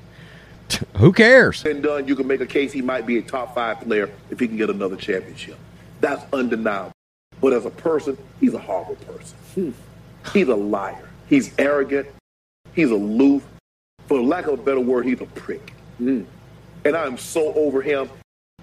Who 0.98 1.14
cares? 1.14 1.64
And 1.64 1.84
done, 1.84 2.08
you 2.08 2.16
can 2.16 2.26
make 2.26 2.42
a 2.42 2.48
case 2.48 2.72
he 2.72 2.82
might 2.82 3.06
be 3.06 3.20
a 3.20 3.22
top 3.22 3.54
five 3.54 3.82
player 3.82 4.10
if 4.32 4.40
he 4.40 4.48
can 4.48 4.58
get 4.58 4.72
another 4.72 4.96
championship. 4.96 5.58
That's 6.02 6.24
undeniable. 6.34 6.92
But 7.40 7.54
as 7.54 7.68
a 7.68 7.70
person, 7.70 8.18
he's 8.40 8.56
a 8.56 8.60
horrible 8.60 8.96
person. 8.96 9.38
Hmm. 9.54 9.72
He's 10.34 10.48
a 10.48 10.56
liar. 10.56 11.08
He's 11.28 11.54
arrogant. 11.60 12.08
He's 12.74 12.90
aloof. 12.90 13.46
For 14.08 14.20
lack 14.20 14.48
of 14.48 14.56
a 14.56 14.64
better 14.64 14.80
word, 14.80 15.06
he's 15.06 15.22
a 15.22 15.28
prick. 15.28 15.74
Mm. 16.02 16.26
And 16.84 16.98
I'm 16.98 17.16
so 17.16 17.54
over 17.54 17.84
him. 17.84 18.10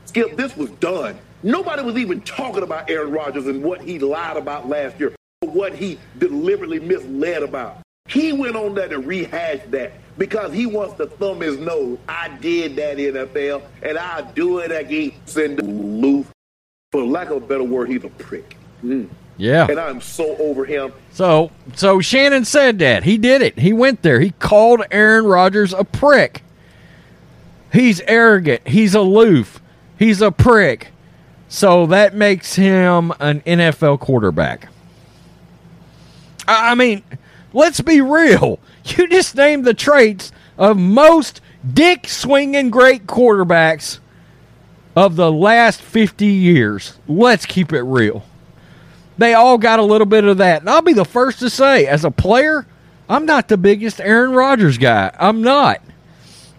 Skip, 0.06 0.36
this 0.36 0.56
was 0.56 0.70
done. 0.72 1.18
Nobody 1.42 1.82
was 1.82 1.96
even 1.96 2.20
talking 2.22 2.62
about 2.62 2.90
Aaron 2.90 3.12
Rodgers 3.12 3.46
and 3.46 3.62
what 3.62 3.80
he 3.80 3.98
lied 3.98 4.36
about 4.36 4.68
last 4.68 4.98
year, 4.98 5.14
what 5.40 5.74
he 5.74 5.98
deliberately 6.18 6.80
misled 6.80 7.42
about. 7.42 7.78
He 8.08 8.32
went 8.32 8.56
on 8.56 8.74
there 8.74 8.88
to 8.88 8.98
rehash 8.98 9.60
that 9.68 9.92
because 10.16 10.52
he 10.52 10.66
wants 10.66 10.94
to 10.94 11.06
thumb 11.06 11.40
his 11.40 11.58
nose. 11.58 11.98
I 12.08 12.28
did 12.28 12.76
that 12.76 12.96
NFL, 12.96 13.62
and 13.82 13.98
I'll 13.98 14.24
do 14.32 14.58
it 14.58 14.70
again. 14.70 15.12
Send 15.26 15.60
Loof. 15.62 16.30
For 16.92 17.04
lack 17.04 17.30
of 17.30 17.38
a 17.42 17.46
better 17.46 17.64
word, 17.64 17.88
he's 17.88 18.04
a 18.04 18.08
prick. 18.08 18.56
Mm. 18.82 19.08
Yeah. 19.36 19.66
And 19.68 19.78
I'm 19.78 20.00
so 20.00 20.36
over 20.36 20.64
him. 20.64 20.92
So 21.10 21.50
so 21.74 22.00
Shannon 22.00 22.44
said 22.44 22.78
that. 22.78 23.04
He 23.04 23.18
did 23.18 23.42
it. 23.42 23.58
He 23.58 23.72
went 23.72 24.02
there. 24.02 24.20
He 24.20 24.30
called 24.30 24.82
Aaron 24.90 25.26
Rodgers 25.26 25.74
a 25.74 25.84
prick. 25.84 26.42
He's 27.72 28.00
arrogant. 28.02 28.66
He's 28.66 28.94
aloof. 28.94 29.60
He's 29.98 30.20
a 30.20 30.30
prick. 30.30 30.88
So 31.48 31.86
that 31.86 32.14
makes 32.14 32.56
him 32.56 33.12
an 33.20 33.40
NFL 33.42 34.00
quarterback. 34.00 34.68
I 36.48 36.74
mean, 36.74 37.02
let's 37.52 37.80
be 37.80 38.00
real. 38.00 38.58
You 38.96 39.08
just 39.08 39.34
named 39.34 39.64
the 39.64 39.74
traits 39.74 40.30
of 40.56 40.76
most 40.76 41.40
dick 41.74 42.06
swinging 42.06 42.70
great 42.70 43.08
quarterbacks 43.08 43.98
of 44.94 45.16
the 45.16 45.32
last 45.32 45.82
50 45.82 46.24
years. 46.24 46.96
Let's 47.08 47.46
keep 47.46 47.72
it 47.72 47.82
real. 47.82 48.24
They 49.18 49.34
all 49.34 49.58
got 49.58 49.80
a 49.80 49.82
little 49.82 50.06
bit 50.06 50.22
of 50.22 50.38
that. 50.38 50.60
And 50.60 50.70
I'll 50.70 50.82
be 50.82 50.92
the 50.92 51.04
first 51.04 51.40
to 51.40 51.50
say, 51.50 51.86
as 51.86 52.04
a 52.04 52.12
player, 52.12 52.64
I'm 53.08 53.26
not 53.26 53.48
the 53.48 53.56
biggest 53.56 54.00
Aaron 54.00 54.30
Rodgers 54.30 54.78
guy. 54.78 55.10
I'm 55.18 55.42
not. 55.42 55.82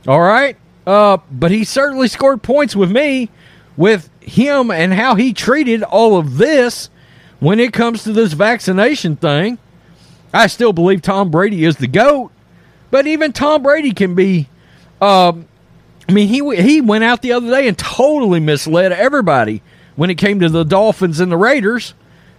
All 0.06 0.20
right? 0.20 0.58
Uh, 0.88 1.18
but 1.30 1.52
he 1.52 1.66
certainly 1.66 2.08
scored 2.08 2.42
points 2.42 2.74
with 2.74 2.90
me 2.90 3.30
with 3.76 4.10
him 4.22 4.72
and 4.72 4.94
how 4.94 5.16
he 5.16 5.34
treated 5.34 5.84
all 5.84 6.18
of 6.18 6.38
this 6.38 6.90
when 7.42 7.60
it 7.60 7.74
comes 7.74 8.04
to 8.04 8.14
this 8.14 8.32
vaccination 8.32 9.18
thing. 9.18 9.58
I 10.34 10.48
still 10.48 10.72
believe 10.72 11.02
Tom 11.02 11.30
Brady 11.30 11.66
is 11.66 11.76
the 11.76 11.88
GOAT, 11.88 12.32
but 12.90 13.06
even 13.06 13.34
Tom 13.34 13.64
Brady 13.64 13.92
can 13.92 14.16
be. 14.16 14.48
Um, 15.02 15.50
I 16.08 16.14
mean, 16.14 16.30
he 16.30 16.56
he 16.56 16.80
went 16.80 17.04
out 17.04 17.22
the 17.22 17.34
other 17.34 17.50
day 17.50 17.68
and 17.68 17.78
totally 17.78 18.40
misled 18.40 18.94
everybody 18.94 19.62
when 19.98 20.10
it 20.10 20.16
came 20.16 20.40
to 20.40 20.48
the 20.48 20.64
Dolphins 20.64 21.20
and 21.20 21.30
the 21.30 21.38
Raiders. 21.38 21.96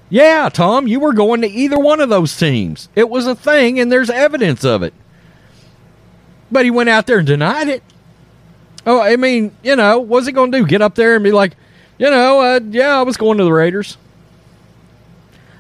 Yeah, 0.09 0.49
Tom, 0.49 0.88
you 0.88 1.01
were 1.01 1.12
going 1.12 1.42
to 1.42 1.49
either 1.49 1.78
one 1.78 2.01
of 2.01 2.09
those 2.09 2.34
teams. 2.34 2.88
It 2.96 3.11
was 3.11 3.26
a 3.26 3.34
thing, 3.34 3.78
and 3.78 3.92
there's 3.92 4.09
evidence 4.09 4.64
of 4.64 4.82
it. 4.82 4.94
But 6.51 6.64
he 6.64 6.70
went 6.70 6.88
out 6.88 7.07
there 7.07 7.18
and 7.18 7.26
denied 7.26 7.68
it. 7.68 7.82
Oh, 8.86 9.00
I 9.00 9.16
mean, 9.16 9.54
you 9.62 9.76
know, 9.76 9.98
what's 9.98 10.26
he 10.26 10.32
going 10.32 10.52
to 10.52 10.58
do? 10.58 10.66
Get 10.66 10.82
up 10.82 10.94
there 10.94 11.14
and 11.14 11.24
be 11.24 11.32
like, 11.32 11.56
you 11.98 12.08
know, 12.08 12.40
uh, 12.40 12.60
yeah, 12.70 12.98
I 12.98 13.02
was 13.02 13.16
going 13.16 13.38
to 13.38 13.44
the 13.44 13.52
Raiders. 13.52 13.96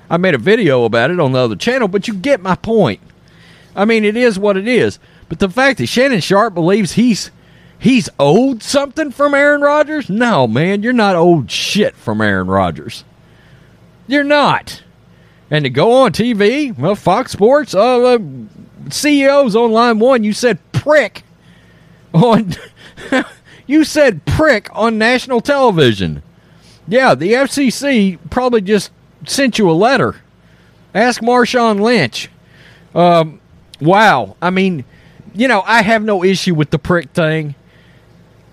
I 0.08 0.16
made 0.16 0.34
a 0.34 0.38
video 0.38 0.84
about 0.84 1.10
it 1.10 1.20
on 1.20 1.32
the 1.32 1.38
other 1.38 1.56
channel, 1.56 1.88
but 1.88 2.08
you 2.08 2.14
get 2.14 2.40
my 2.40 2.54
point. 2.54 3.00
I 3.76 3.84
mean, 3.84 4.04
it 4.04 4.16
is 4.16 4.38
what 4.38 4.56
it 4.56 4.66
is. 4.66 4.98
But 5.28 5.40
the 5.40 5.50
fact 5.50 5.78
that 5.78 5.88
Shannon 5.88 6.20
Sharpe 6.20 6.54
believes 6.54 6.92
he's 6.92 7.30
he's 7.78 8.08
owed 8.18 8.62
something 8.62 9.10
from 9.10 9.34
Aaron 9.34 9.60
Rodgers, 9.60 10.08
no, 10.08 10.46
man, 10.46 10.82
you're 10.82 10.92
not 10.92 11.14
owed 11.14 11.50
shit 11.50 11.94
from 11.94 12.20
Aaron 12.20 12.46
Rodgers. 12.46 13.04
You're 14.06 14.24
not. 14.24 14.82
And 15.50 15.64
to 15.64 15.70
go 15.70 15.92
on 15.92 16.12
TV, 16.12 16.76
well, 16.76 16.94
Fox 16.94 17.32
Sports, 17.32 17.74
uh, 17.74 18.14
uh 18.14 18.18
CEOs 18.90 19.54
on 19.54 19.70
line 19.70 19.98
one, 19.98 20.24
you 20.24 20.32
said 20.32 20.58
prick 20.72 21.24
on. 22.14 22.54
you 23.66 23.84
said 23.84 24.24
prick 24.24 24.68
on 24.72 24.98
national 24.98 25.40
television. 25.40 26.22
Yeah, 26.86 27.14
the 27.14 27.32
FCC 27.32 28.18
probably 28.30 28.62
just 28.62 28.90
sent 29.26 29.58
you 29.58 29.70
a 29.70 29.72
letter. 29.72 30.16
Ask 30.94 31.20
Marshawn 31.20 31.80
Lynch. 31.80 32.30
Um, 32.94 33.40
wow. 33.80 34.36
I 34.40 34.50
mean, 34.50 34.84
you 35.34 35.48
know, 35.48 35.62
I 35.66 35.82
have 35.82 36.02
no 36.02 36.24
issue 36.24 36.54
with 36.54 36.70
the 36.70 36.78
prick 36.78 37.10
thing. 37.10 37.54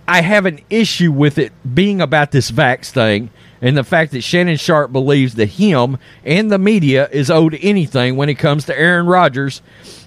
I 0.08 0.22
have 0.22 0.46
an 0.46 0.60
issue 0.70 1.12
with 1.12 1.38
it 1.38 1.52
being 1.74 2.02
about 2.02 2.32
this 2.32 2.52
vax 2.52 2.91
thing 2.91 3.32
and 3.62 3.76
the 3.76 3.84
fact 3.84 4.12
that 4.12 4.22
Shannon 4.22 4.58
Sharpe 4.58 4.91
believes 4.91 5.36
that 5.36 5.48
him 5.48 5.98
and 6.24 6.52
the 6.52 6.60
media 6.60 7.10
is 7.12 7.32
owed 7.32 7.58
anything 7.62 8.16
when 8.16 8.30
it 8.30 8.36
comes 8.36 8.66
to 8.66 8.78
Aaron 8.78 9.08
Rodgers 9.08 9.62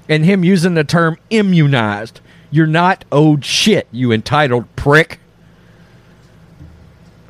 and 0.09 0.25
him 0.25 0.45
using 0.45 0.75
the 0.75 0.85
term 0.85 1.17
immunized. 1.31 2.21
You're 2.51 2.67
not 2.67 3.05
owed 3.13 3.45
shit, 3.45 3.87
you 3.93 4.13
entitled 4.13 4.75
prick. 4.77 5.21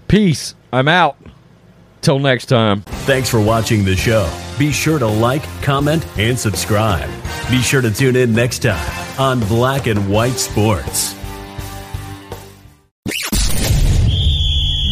Peace. 0.06 0.54
I'm 0.72 0.88
out. 0.88 1.16
Till 2.00 2.18
next 2.18 2.46
time. 2.46 2.82
Thanks 2.82 3.28
for 3.28 3.40
watching 3.40 3.84
the 3.84 3.96
show. 3.96 4.30
Be 4.58 4.70
sure 4.70 4.98
to 4.98 5.06
like, 5.06 5.42
comment, 5.62 6.06
and 6.16 6.38
subscribe. 6.38 7.10
Be 7.50 7.60
sure 7.60 7.80
to 7.80 7.90
tune 7.90 8.16
in 8.16 8.32
next 8.32 8.60
time 8.60 9.20
on 9.20 9.40
Black 9.40 9.86
and 9.86 10.08
White 10.08 10.34
Sports. 10.38 11.14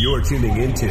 You're 0.01 0.23
tuning 0.23 0.57
into 0.61 0.89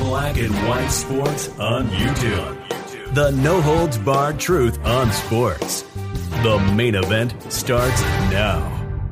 Black 0.00 0.36
and 0.38 0.54
White 0.66 0.88
Sports 0.88 1.48
on 1.58 1.88
YouTube. 1.88 3.14
The 3.14 3.30
no 3.32 3.60
holds 3.60 3.98
barred 3.98 4.38
truth 4.40 4.78
on 4.84 5.12
sports. 5.12 5.84
The 6.42 6.58
main 6.74 6.94
event 6.94 7.34
starts 7.52 8.00
now. 8.30 8.66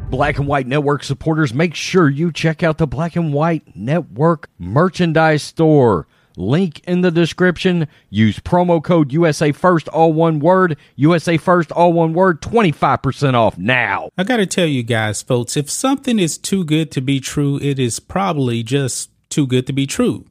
Black 0.08 0.38
and 0.38 0.46
White 0.46 0.66
Network 0.66 1.04
supporters, 1.04 1.52
make 1.52 1.74
sure 1.74 2.08
you 2.08 2.32
check 2.32 2.62
out 2.62 2.78
the 2.78 2.86
Black 2.86 3.16
and 3.16 3.34
White 3.34 3.76
Network 3.76 4.48
merchandise 4.58 5.42
store. 5.42 6.06
Link 6.38 6.80
in 6.86 7.02
the 7.02 7.10
description. 7.10 7.86
Use 8.08 8.38
promo 8.38 8.82
code 8.82 9.12
USA 9.12 9.52
First, 9.52 9.88
all 9.88 10.14
one 10.14 10.38
word. 10.38 10.78
USA 10.96 11.36
First, 11.36 11.70
all 11.70 11.92
one 11.92 12.14
word. 12.14 12.40
25% 12.40 13.34
off 13.34 13.58
now. 13.58 14.08
I 14.16 14.24
got 14.24 14.38
to 14.38 14.46
tell 14.46 14.64
you 14.64 14.82
guys, 14.82 15.20
folks, 15.20 15.54
if 15.54 15.68
something 15.68 16.18
is 16.18 16.38
too 16.38 16.64
good 16.64 16.90
to 16.92 17.02
be 17.02 17.20
true, 17.20 17.58
it 17.60 17.78
is 17.78 18.00
probably 18.00 18.62
just 18.62 19.10
too 19.28 19.46
good 19.46 19.66
to 19.66 19.74
be 19.74 19.86
true. 19.86 20.24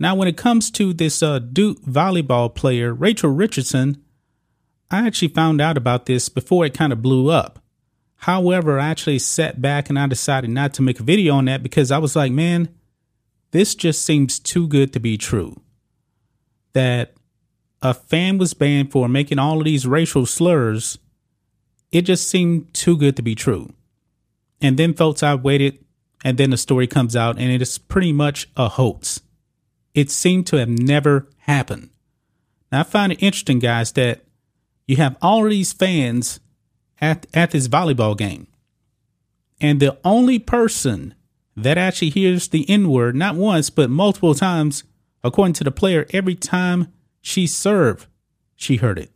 Now, 0.00 0.16
when 0.16 0.26
it 0.26 0.36
comes 0.36 0.72
to 0.72 0.92
this 0.92 1.22
uh, 1.22 1.38
Duke 1.38 1.82
volleyball 1.82 2.52
player, 2.52 2.92
Rachel 2.92 3.30
Richardson, 3.30 4.02
I 4.90 5.06
actually 5.06 5.28
found 5.28 5.60
out 5.60 5.76
about 5.76 6.06
this 6.06 6.28
before 6.28 6.64
it 6.64 6.74
kind 6.74 6.92
of 6.92 7.02
blew 7.02 7.30
up. 7.30 7.58
However, 8.20 8.78
I 8.78 8.88
actually 8.88 9.18
sat 9.18 9.60
back 9.60 9.88
and 9.88 9.98
I 9.98 10.06
decided 10.06 10.50
not 10.50 10.74
to 10.74 10.82
make 10.82 11.00
a 11.00 11.04
video 11.04 11.34
on 11.34 11.46
that 11.46 11.62
because 11.62 11.90
I 11.90 11.98
was 11.98 12.16
like, 12.16 12.32
man, 12.32 12.68
this 13.50 13.74
just 13.74 14.02
seems 14.02 14.38
too 14.38 14.66
good 14.66 14.92
to 14.92 15.00
be 15.00 15.16
true. 15.16 15.60
That 16.72 17.14
a 17.82 17.94
fan 17.94 18.38
was 18.38 18.54
banned 18.54 18.92
for 18.92 19.08
making 19.08 19.38
all 19.38 19.58
of 19.58 19.64
these 19.64 19.86
racial 19.86 20.26
slurs, 20.26 20.98
it 21.92 22.02
just 22.02 22.28
seemed 22.28 22.72
too 22.74 22.96
good 22.96 23.16
to 23.16 23.22
be 23.22 23.34
true. 23.34 23.72
And 24.60 24.78
then, 24.78 24.94
folks, 24.94 25.22
I 25.22 25.34
waited, 25.34 25.84
and 26.24 26.38
then 26.38 26.50
the 26.50 26.56
story 26.56 26.86
comes 26.86 27.14
out, 27.14 27.38
and 27.38 27.50
it 27.50 27.62
is 27.62 27.78
pretty 27.78 28.12
much 28.12 28.48
a 28.56 28.68
hoax. 28.68 29.20
It 29.94 30.10
seemed 30.10 30.46
to 30.48 30.56
have 30.56 30.68
never 30.68 31.28
happened. 31.38 31.90
Now, 32.72 32.80
I 32.80 32.82
find 32.82 33.12
it 33.12 33.22
interesting, 33.22 33.58
guys, 33.58 33.92
that 33.92 34.25
you 34.86 34.96
have 34.96 35.16
all 35.20 35.44
of 35.44 35.50
these 35.50 35.72
fans 35.72 36.40
at, 37.00 37.26
at 37.34 37.50
this 37.50 37.68
volleyball 37.68 38.16
game. 38.16 38.46
And 39.60 39.80
the 39.80 39.98
only 40.04 40.38
person 40.38 41.14
that 41.56 41.78
actually 41.78 42.10
hears 42.10 42.48
the 42.48 42.68
N 42.68 42.90
word, 42.90 43.16
not 43.16 43.34
once, 43.34 43.70
but 43.70 43.90
multiple 43.90 44.34
times, 44.34 44.84
according 45.24 45.54
to 45.54 45.64
the 45.64 45.70
player, 45.70 46.06
every 46.12 46.34
time 46.34 46.92
she 47.20 47.46
served, 47.46 48.06
she 48.54 48.76
heard 48.76 48.98
it. 48.98 49.10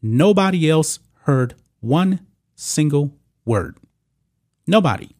Nobody 0.00 0.70
else 0.70 1.00
heard 1.22 1.54
one 1.80 2.20
single 2.54 3.14
word. 3.44 3.76
Nobody. 4.66 5.10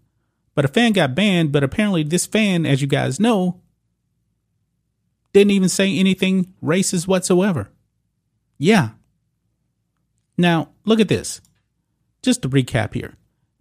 But 0.55 0.65
a 0.65 0.69
fan 0.69 0.93
got 0.93 1.15
banned, 1.15 1.53
but 1.53 1.65
apparently 1.65 2.03
this 2.03 2.27
fan, 2.27 2.67
as 2.67 2.81
you 2.81 2.89
guys 2.89 3.21
know, 3.21 3.61
didn't 5.33 5.51
even 5.51 5.69
say 5.69 5.97
anything 5.97 6.53
racist 6.63 7.07
whatsoever. 7.07 7.71
Yeah, 8.59 8.91
now, 10.39 10.71
look 10.85 11.01
at 11.01 11.09
this. 11.09 11.41
Just 12.23 12.43
to 12.43 12.49
recap 12.49 12.95
here. 12.95 13.15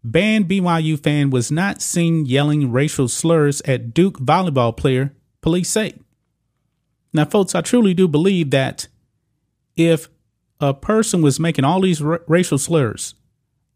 Banned 0.03 0.47
BYU 0.47 1.01
fan 1.01 1.31
was 1.31 1.51
not 1.51 1.81
seen 1.81 2.25
yelling 2.25 2.71
racial 2.71 3.07
slurs 3.07 3.61
at 3.65 3.93
Duke 3.93 4.19
volleyball 4.19 4.75
player, 4.77 5.13
police 5.41 5.69
say. 5.69 5.95
Now, 7.13 7.25
folks, 7.25 7.55
I 7.55 7.61
truly 7.61 7.93
do 7.93 8.07
believe 8.07 8.51
that 8.51 8.87
if 9.75 10.07
a 10.59 10.73
person 10.73 11.21
was 11.21 11.39
making 11.39 11.65
all 11.65 11.81
these 11.81 12.01
r- 12.01 12.21
racial 12.27 12.57
slurs, 12.57 13.15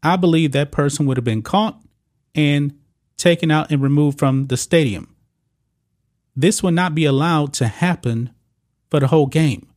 I 0.02 0.16
believe 0.16 0.52
that 0.52 0.72
person 0.72 1.06
would 1.06 1.16
have 1.16 1.24
been 1.24 1.42
caught 1.42 1.80
and 2.34 2.78
taken 3.16 3.50
out 3.50 3.70
and 3.70 3.82
removed 3.82 4.18
from 4.18 4.46
the 4.46 4.56
stadium. 4.56 5.14
This 6.34 6.62
would 6.62 6.74
not 6.74 6.94
be 6.94 7.04
allowed 7.04 7.52
to 7.54 7.68
happen 7.68 8.30
for 8.90 9.00
the 9.00 9.08
whole 9.08 9.26
game. 9.26 9.71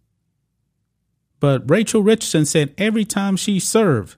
But 1.40 1.70
Rachel 1.70 2.02
Richardson 2.02 2.46
said 2.46 2.74
every 2.78 3.06
time 3.06 3.36
she 3.36 3.60
served, 3.60 4.18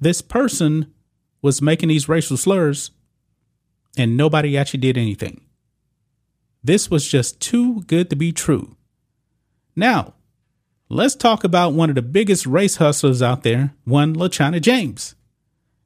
this 0.00 0.20
person 0.20 0.92
was 1.40 1.62
making 1.62 1.88
these 1.88 2.08
racial 2.08 2.36
slurs 2.36 2.90
and 3.96 4.16
nobody 4.16 4.56
actually 4.56 4.80
did 4.80 4.98
anything. 4.98 5.40
This 6.62 6.90
was 6.90 7.08
just 7.08 7.40
too 7.40 7.82
good 7.82 8.10
to 8.10 8.16
be 8.16 8.32
true. 8.32 8.76
Now, 9.74 10.14
let's 10.88 11.14
talk 11.14 11.44
about 11.44 11.72
one 11.72 11.88
of 11.88 11.94
the 11.94 12.02
biggest 12.02 12.46
race 12.46 12.76
hustlers 12.76 13.22
out 13.22 13.42
there, 13.42 13.74
one 13.84 14.14
LaChana 14.14 14.60
James. 14.60 15.14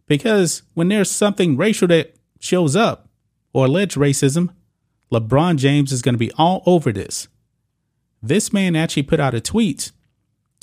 Because 0.07 0.63
when 0.75 0.89
there's 0.89 1.11
something 1.11 1.57
racial 1.57 1.89
that 1.89 2.17
shows 2.41 2.75
up 2.75 3.09
or 3.53 3.67
alleged 3.67 3.97
racism, 3.97 4.51
LeBron 5.13 5.57
James 5.57 5.93
is 5.93 6.03
going 6.03 6.15
to 6.15 6.19
be 6.19 6.33
all 6.39 6.63
over 6.67 6.93
this. 6.93 7.29
This 8.23 8.53
man 8.53 8.75
actually 8.75 9.03
put 9.03 9.21
out 9.21 9.35
a 9.35 9.41
tweet 9.41 9.93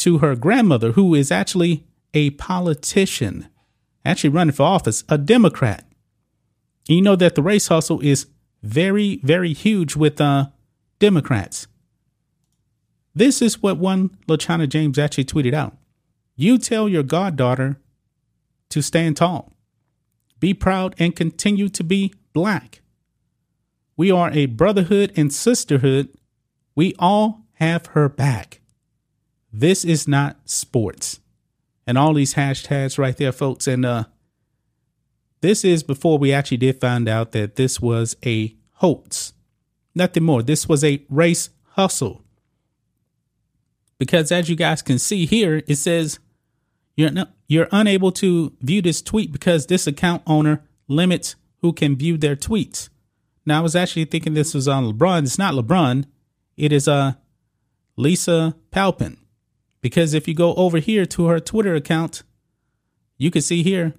to 0.07 0.19
her 0.19 0.37
grandmother, 0.37 0.93
who 0.93 1.13
is 1.13 1.33
actually 1.33 1.85
a 2.13 2.29
politician, 2.29 3.49
actually 4.05 4.29
running 4.29 4.53
for 4.53 4.63
office, 4.63 5.03
a 5.09 5.17
Democrat. 5.17 5.83
you 6.87 7.01
know 7.01 7.17
that 7.17 7.35
the 7.35 7.41
race 7.41 7.67
hustle 7.67 7.99
is 7.99 8.27
very, 8.63 9.19
very 9.21 9.51
huge 9.51 9.97
with 9.97 10.21
uh, 10.21 10.47
Democrats. 10.99 11.67
This 13.13 13.41
is 13.41 13.61
what 13.61 13.79
one 13.79 14.17
LaChana 14.29 14.69
James 14.69 14.97
actually 14.97 15.25
tweeted 15.25 15.53
out. 15.53 15.75
You 16.37 16.57
tell 16.57 16.87
your 16.87 17.03
goddaughter 17.03 17.75
to 18.69 18.81
stand 18.81 19.17
tall, 19.17 19.51
be 20.39 20.53
proud, 20.53 20.95
and 20.97 21.17
continue 21.17 21.67
to 21.67 21.83
be 21.83 22.13
black. 22.31 22.79
We 23.97 24.09
are 24.09 24.31
a 24.31 24.45
brotherhood 24.45 25.11
and 25.17 25.33
sisterhood. 25.33 26.07
We 26.75 26.95
all 26.97 27.41
have 27.55 27.87
her 27.87 28.07
back. 28.07 28.61
This 29.59 29.83
is 29.83 30.07
not 30.07 30.37
sports. 30.45 31.19
And 31.87 31.97
all 31.97 32.13
these 32.13 32.35
hashtags 32.35 32.99
right 32.99 33.17
there, 33.17 33.31
folks. 33.31 33.65
And 33.65 33.87
uh, 33.87 34.03
this 35.41 35.65
is 35.65 35.81
before 35.81 36.19
we 36.19 36.31
actually 36.31 36.57
did 36.57 36.79
find 36.79 37.09
out 37.09 37.31
that 37.31 37.55
this 37.55 37.81
was 37.81 38.15
a 38.23 38.55
hoax. 38.73 39.33
Nothing 39.95 40.23
more. 40.23 40.43
This 40.43 40.69
was 40.69 40.83
a 40.83 41.03
race 41.09 41.49
hustle. 41.69 42.23
Because 43.97 44.31
as 44.31 44.47
you 44.47 44.55
guys 44.55 44.83
can 44.83 44.99
see 44.99 45.25
here, 45.25 45.63
it 45.65 45.77
says 45.77 46.19
you're 46.95 47.09
you're 47.47 47.67
unable 47.71 48.11
to 48.11 48.53
view 48.61 48.83
this 48.83 49.01
tweet 49.01 49.31
because 49.31 49.65
this 49.65 49.87
account 49.87 50.21
owner 50.27 50.63
limits 50.87 51.35
who 51.61 51.73
can 51.73 51.95
view 51.95 52.15
their 52.15 52.35
tweets. 52.35 52.89
Now 53.43 53.57
I 53.57 53.61
was 53.63 53.75
actually 53.75 54.05
thinking 54.05 54.35
this 54.35 54.53
was 54.53 54.67
on 54.67 54.85
LeBron. 54.85 55.23
It's 55.23 55.39
not 55.39 55.55
LeBron. 55.55 56.05
It 56.57 56.71
is 56.71 56.87
uh 56.87 57.13
Lesa 57.97 58.55
Pamplin. 58.71 59.17
Because 59.87 60.13
if 60.13 60.27
you 60.27 60.33
go 60.33 60.53
over 60.55 60.79
here 60.79 61.05
to 61.05 61.27
her 61.27 61.39
Twitter 61.39 61.73
account, 61.73 62.23
you 63.17 63.31
can 63.31 63.41
see 63.41 63.63
here 63.63 63.93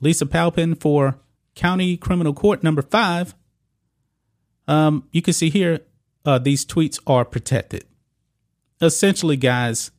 Lesa 0.00 0.24
Pamplin 0.24 0.80
for 0.80 1.18
County 1.56 1.96
Criminal 1.96 2.32
Court 2.32 2.62
number 2.62 2.80
five. 2.80 3.34
Um, 4.68 5.08
you 5.10 5.20
can 5.20 5.34
see 5.34 5.50
here 5.50 5.80
uh, 6.24 6.38
these 6.38 6.64
tweets 6.64 7.00
are 7.08 7.24
protected. 7.24 7.86
Essentially, 8.80 9.36
guys, 9.36 9.90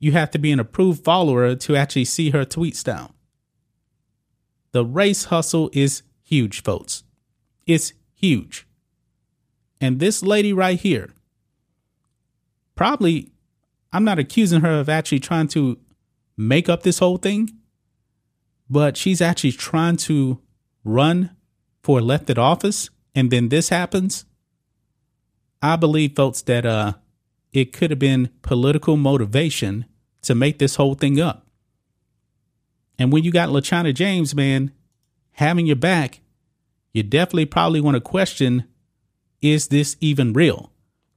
you 0.00 0.10
have 0.10 0.32
to 0.32 0.38
be 0.40 0.50
an 0.50 0.58
approved 0.58 1.04
follower 1.04 1.54
to 1.54 1.76
actually 1.76 2.06
see 2.06 2.30
her 2.30 2.44
tweets 2.44 2.82
down. 2.82 3.12
The 4.72 4.84
race 4.84 5.26
hustle 5.26 5.70
is 5.72 6.02
huge, 6.24 6.64
folks. 6.64 7.04
It's 7.68 7.92
huge. 8.16 8.66
And 9.80 10.00
this 10.00 10.24
lady 10.24 10.52
right 10.52 10.80
here, 10.80 11.10
probably, 12.74 13.30
I'm 13.92 14.04
not 14.04 14.18
accusing 14.18 14.60
her 14.60 14.80
of 14.80 14.88
actually 14.88 15.20
trying 15.20 15.48
to 15.48 15.78
make 16.36 16.68
up 16.68 16.82
this 16.82 16.98
whole 16.98 17.16
thing, 17.16 17.50
but 18.68 18.96
she's 18.96 19.20
actually 19.20 19.52
trying 19.52 19.96
to 19.98 20.40
run 20.84 21.36
for 21.82 21.98
elected 21.98 22.38
office. 22.38 22.90
And 23.14 23.30
then 23.30 23.48
this 23.48 23.68
happens. 23.68 24.24
I 25.60 25.76
believe, 25.76 26.14
folks, 26.14 26.42
that 26.42 26.64
uh, 26.64 26.94
it 27.52 27.72
could 27.72 27.90
have 27.90 27.98
been 27.98 28.30
political 28.42 28.96
motivation 28.96 29.86
to 30.22 30.34
make 30.34 30.58
this 30.58 30.76
whole 30.76 30.94
thing 30.94 31.20
up. 31.20 31.46
And 32.98 33.12
when 33.12 33.24
you 33.24 33.32
got 33.32 33.48
LaChana 33.48 33.94
James, 33.94 34.34
man, 34.34 34.72
having 35.32 35.66
your 35.66 35.76
back, 35.76 36.20
you 36.92 37.02
definitely 37.02 37.46
probably 37.46 37.80
want 37.80 37.96
to 37.96 38.00
question 38.00 38.64
is 39.40 39.68
this 39.68 39.96
even 40.00 40.34
real? 40.34 40.69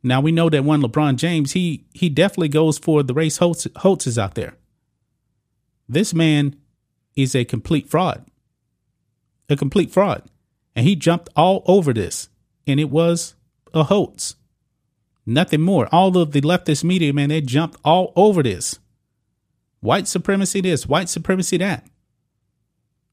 Now 0.03 0.19
we 0.19 0.33
know 0.33 0.49
that 0.49 0.65
one 0.65 0.81
LeBron 0.81 1.15
James, 1.15 1.53
he 1.53 1.85
he 1.93 2.09
definitely 2.09 2.49
goes 2.49 2.77
for 2.77 3.01
the 3.01 3.13
race 3.13 3.37
hoaxes 3.37 4.19
out 4.19 4.35
there. 4.35 4.55
This 5.87 6.13
man 6.13 6.57
is 7.15 7.35
a 7.35 7.45
complete 7.45 7.89
fraud. 7.89 8.25
A 9.49 9.55
complete 9.55 9.91
fraud. 9.91 10.23
And 10.75 10.85
he 10.85 10.95
jumped 10.95 11.29
all 11.35 11.63
over 11.65 11.93
this. 11.93 12.29
And 12.67 12.79
it 12.79 12.89
was 12.89 13.35
a 13.73 13.83
hoax. 13.83 14.35
Nothing 15.25 15.61
more. 15.61 15.87
All 15.91 16.17
of 16.17 16.31
the 16.31 16.41
leftist 16.41 16.83
media, 16.83 17.13
man, 17.13 17.29
they 17.29 17.41
jumped 17.41 17.79
all 17.83 18.11
over 18.15 18.43
this. 18.43 18.79
White 19.79 20.07
supremacy 20.07 20.61
this, 20.61 20.87
white 20.87 21.09
supremacy 21.09 21.57
that. 21.57 21.85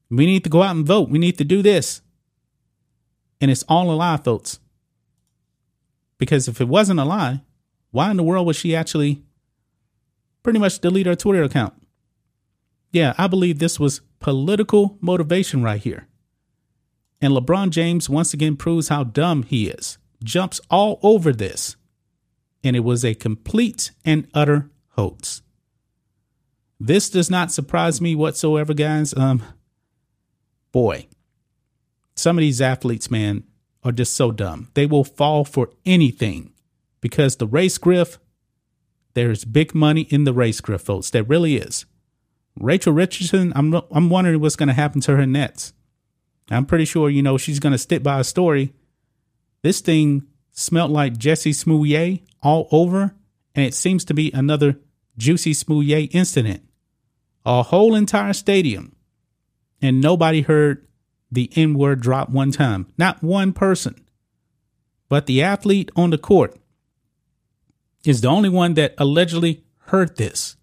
We 0.09 0.25
need 0.25 0.43
to 0.43 0.49
go 0.49 0.63
out 0.63 0.75
and 0.75 0.85
vote. 0.85 1.09
We 1.09 1.19
need 1.19 1.37
to 1.37 1.43
do 1.43 1.61
this. 1.61 2.01
And 3.39 3.51
it's 3.51 3.63
all 3.67 3.91
a 3.91 3.93
lie, 3.93 4.17
folks. 4.17 4.59
Because 6.21 6.47
if 6.47 6.61
it 6.61 6.67
wasn't 6.67 6.99
a 6.99 7.03
lie, 7.03 7.41
why 7.89 8.11
in 8.11 8.17
the 8.17 8.21
world 8.21 8.45
would 8.45 8.55
she 8.55 8.75
actually 8.75 9.23
pretty 10.43 10.59
much 10.59 10.77
delete 10.77 11.07
her 11.07 11.15
Twitter 11.15 11.41
account? 11.41 11.73
Yeah, 12.91 13.15
I 13.17 13.25
believe 13.25 13.57
this 13.57 13.79
was 13.79 14.01
political 14.19 14.99
motivation 15.01 15.63
right 15.63 15.81
here. 15.81 16.07
And 17.23 17.33
LeBron 17.33 17.71
James 17.71 18.07
once 18.07 18.35
again 18.35 18.55
proves 18.55 18.89
how 18.89 19.03
dumb 19.03 19.41
he 19.41 19.67
is, 19.69 19.97
jumps 20.23 20.61
all 20.69 20.99
over 21.01 21.33
this. 21.33 21.75
And 22.63 22.75
it 22.75 22.81
was 22.81 23.03
a 23.03 23.15
complete 23.15 23.89
and 24.05 24.27
utter 24.31 24.69
hoax. 24.89 25.41
This 26.79 27.09
does 27.09 27.31
not 27.31 27.51
surprise 27.51 27.99
me 27.99 28.13
whatsoever, 28.13 28.75
guys. 28.75 29.17
Um, 29.17 29.41
boy, 30.71 31.07
some 32.15 32.37
of 32.37 32.41
these 32.41 32.61
athletes, 32.61 33.09
man, 33.09 33.43
are 33.83 33.91
just 33.91 34.13
so 34.13 34.31
dumb. 34.31 34.69
They 34.73 34.85
will 34.85 35.03
fall 35.03 35.43
for 35.43 35.69
anything 35.85 36.53
because 37.01 37.35
the 37.35 37.47
race 37.47 37.77
grift, 37.77 38.17
there's 39.13 39.43
big 39.43 39.73
money 39.73 40.01
in 40.01 40.23
the 40.23 40.33
race 40.33 40.61
grift, 40.61 40.81
folks. 40.81 41.09
There 41.09 41.23
really 41.23 41.57
is. 41.57 41.85
Rachel 42.59 42.93
Richardson, 42.93 43.53
I'm 43.55 43.73
I'm 43.91 44.09
wondering 44.09 44.39
what's 44.39 44.55
going 44.55 44.67
to 44.67 44.73
happen 44.73 45.01
to 45.01 45.15
her 45.15 45.25
nets. 45.25 45.73
I'm 46.49 46.65
pretty 46.65 46.85
sure 46.85 47.09
you 47.09 47.23
know 47.23 47.37
she's 47.37 47.59
going 47.59 47.71
to 47.71 47.77
stick 47.77 48.03
by 48.03 48.19
a 48.19 48.23
story. 48.23 48.73
This 49.61 49.79
thing 49.79 50.27
smelt 50.51 50.91
like 50.91 51.13
Jussie 51.13 51.55
Smollett 51.55 52.21
all 52.41 52.67
over, 52.71 53.15
and 53.55 53.65
it 53.65 53.73
seems 53.73 54.03
to 54.05 54.13
be 54.13 54.31
another 54.33 54.79
Juicy 55.17 55.53
Smollett 55.53 56.13
incident. 56.13 56.63
A 57.45 57.63
whole 57.63 57.95
entire 57.95 58.33
stadium, 58.33 58.95
and 59.81 60.01
nobody 60.01 60.41
heard 60.41 60.85
the 61.31 61.51
N 61.55 61.73
word 61.73 62.01
drop 62.01 62.29
one 62.29 62.51
time. 62.51 62.91
Not 62.97 63.23
one 63.23 63.53
person. 63.53 64.03
But 65.09 65.25
the 65.25 65.41
athlete 65.41 65.91
on 65.95 66.09
the 66.09 66.17
court 66.17 66.57
is 68.05 68.21
the 68.21 68.27
only 68.27 68.49
one 68.49 68.73
that 68.75 68.95
allegedly 68.97 69.63
heard 69.85 70.17
this. 70.17 70.55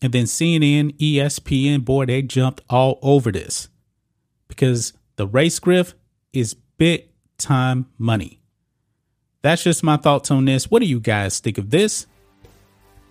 And 0.00 0.12
then 0.12 0.24
CNN, 0.24 0.96
ESPN, 0.98 1.84
boy, 1.84 2.06
they 2.06 2.22
jumped 2.22 2.60
all 2.68 2.98
over 3.02 3.30
this 3.30 3.68
because 4.48 4.92
the 5.16 5.26
race 5.26 5.60
grift 5.60 5.94
is 6.32 6.54
big 6.76 7.08
time 7.38 7.86
money. 7.98 8.40
That's 9.42 9.62
just 9.62 9.82
my 9.82 9.96
thoughts 9.96 10.30
on 10.30 10.44
this. 10.44 10.70
What 10.70 10.80
do 10.80 10.86
you 10.86 11.00
guys 11.00 11.40
think 11.40 11.58
of 11.58 11.70
this? 11.70 12.06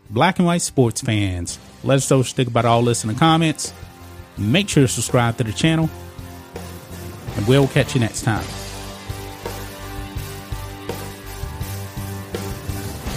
Black 0.10 0.40
and 0.40 0.46
white 0.46 0.62
sports 0.62 1.02
fans, 1.02 1.58
let 1.84 1.96
us 1.96 2.10
know 2.10 2.18
what 2.18 2.28
you 2.28 2.34
think 2.34 2.50
about 2.50 2.66
all 2.66 2.84
this 2.84 3.04
in 3.04 3.08
the 3.08 3.18
comments. 3.18 3.74
Make 4.38 4.70
sure 4.70 4.84
to 4.84 4.88
subscribe 4.88 5.38
to 5.38 5.44
the 5.44 5.54
channel, 5.54 5.90
and 7.36 7.48
we'll 7.48 7.68
catch 7.68 7.94
you 7.94 8.00
next 8.02 8.24
time. 8.24 8.46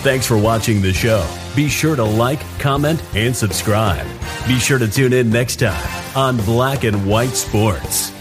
Thanks 0.02 0.26
for 0.26 0.36
watching 0.36 0.82
the 0.82 0.92
show. 0.92 1.26
Be 1.56 1.68
sure 1.68 1.96
to 1.96 2.04
like, 2.04 2.40
comment, 2.58 3.02
and 3.14 3.34
subscribe. 3.34 4.06
Be 4.46 4.58
sure 4.58 4.78
to 4.78 4.86
tune 4.86 5.14
in 5.14 5.30
next 5.30 5.56
time 5.56 6.16
on 6.16 6.36
Black 6.38 6.84
and 6.84 7.08
White 7.08 7.30
Sports. 7.30 8.12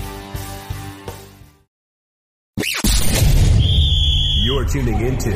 You're 4.46 4.66
tuning 4.66 5.02
into 5.02 5.32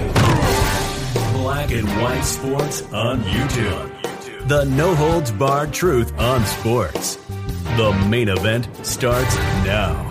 Black 1.33 1.71
and 1.71 1.87
White 2.01 2.21
Sports 2.21 2.81
on 2.93 3.21
YouTube. 3.23 4.47
The 4.47 4.63
no 4.63 4.95
holds 4.95 5.31
barred 5.31 5.73
truth 5.73 6.17
on 6.17 6.45
sports. 6.45 7.17
The 7.75 7.91
main 8.07 8.29
event 8.29 8.69
starts 8.85 9.35
now. 9.65 10.03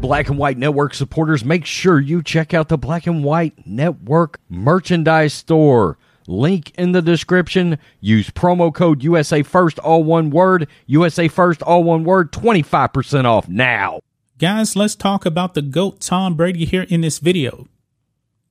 Black 0.00 0.28
and 0.28 0.38
White 0.38 0.58
Network 0.58 0.94
supporters, 0.94 1.44
make 1.44 1.64
sure 1.64 2.00
you 2.00 2.22
check 2.22 2.54
out 2.54 2.68
the 2.68 2.78
Black 2.78 3.06
and 3.06 3.22
White 3.22 3.66
Network 3.66 4.40
merchandise 4.48 5.32
store. 5.32 5.98
Link 6.26 6.72
in 6.76 6.92
the 6.92 7.02
description. 7.02 7.78
Use 8.00 8.30
promo 8.30 8.74
code 8.74 9.04
USA 9.04 9.42
First, 9.42 9.78
all 9.78 10.02
one 10.02 10.30
word. 10.30 10.66
USA 10.86 11.28
First, 11.28 11.62
all 11.62 11.84
one 11.84 12.04
word. 12.04 12.32
25% 12.32 13.24
off 13.24 13.48
now. 13.48 14.00
Guys, 14.38 14.74
let's 14.74 14.96
talk 14.96 15.24
about 15.24 15.54
the 15.54 15.62
GOAT 15.62 16.00
Tom 16.00 16.34
Brady 16.34 16.64
here 16.64 16.82
in 16.82 17.00
this 17.00 17.20
video. 17.20 17.68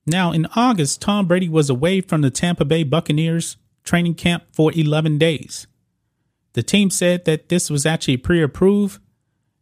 Now, 0.06 0.32
in 0.32 0.46
August, 0.56 1.02
Tom 1.02 1.26
Brady 1.26 1.48
was 1.48 1.68
away 1.68 2.00
from 2.00 2.22
the 2.22 2.30
Tampa 2.30 2.64
Bay 2.64 2.82
Buccaneers 2.82 3.56
training 3.84 4.14
camp 4.14 4.44
for 4.52 4.72
11 4.72 5.18
days. 5.18 5.66
The 6.54 6.62
team 6.62 6.90
said 6.90 7.24
that 7.24 7.48
this 7.48 7.70
was 7.70 7.86
actually 7.86 8.18
pre 8.18 8.42
approved 8.42 9.00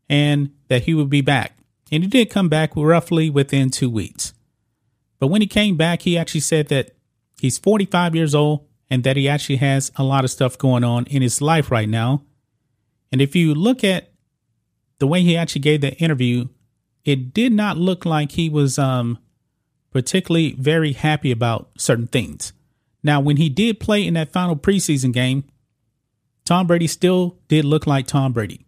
and 0.08 0.50
that 0.68 0.84
he 0.84 0.94
would 0.94 1.10
be 1.10 1.20
back. 1.20 1.56
And 1.92 2.02
he 2.02 2.08
did 2.08 2.30
come 2.30 2.48
back 2.48 2.72
roughly 2.76 3.30
within 3.30 3.70
two 3.70 3.90
weeks. 3.90 4.32
But 5.18 5.28
when 5.28 5.40
he 5.40 5.46
came 5.46 5.76
back, 5.76 6.02
he 6.02 6.16
actually 6.16 6.40
said 6.40 6.68
that 6.68 6.96
he's 7.40 7.58
45 7.58 8.14
years 8.14 8.34
old 8.34 8.66
and 8.88 9.04
that 9.04 9.16
he 9.16 9.28
actually 9.28 9.56
has 9.56 9.92
a 9.96 10.02
lot 10.02 10.24
of 10.24 10.30
stuff 10.30 10.58
going 10.58 10.82
on 10.82 11.06
in 11.06 11.22
his 11.22 11.40
life 11.40 11.70
right 11.70 11.88
now. 11.88 12.22
And 13.12 13.20
if 13.20 13.36
you 13.36 13.54
look 13.54 13.84
at 13.84 14.12
the 14.98 15.06
way 15.06 15.22
he 15.22 15.36
actually 15.36 15.62
gave 15.62 15.80
that 15.82 16.02
interview, 16.02 16.48
it 17.04 17.32
did 17.32 17.52
not 17.52 17.76
look 17.76 18.04
like 18.04 18.32
he 18.32 18.48
was 18.48 18.78
um, 18.78 19.18
particularly 19.90 20.52
very 20.58 20.92
happy 20.92 21.30
about 21.30 21.70
certain 21.78 22.06
things. 22.06 22.52
Now, 23.02 23.20
when 23.20 23.36
he 23.36 23.48
did 23.48 23.80
play 23.80 24.06
in 24.06 24.14
that 24.14 24.32
final 24.32 24.56
preseason 24.56 25.12
game, 25.12 25.44
Tom 26.44 26.66
Brady 26.66 26.86
still 26.86 27.38
did 27.48 27.64
look 27.64 27.86
like 27.86 28.06
Tom 28.06 28.32
Brady. 28.32 28.66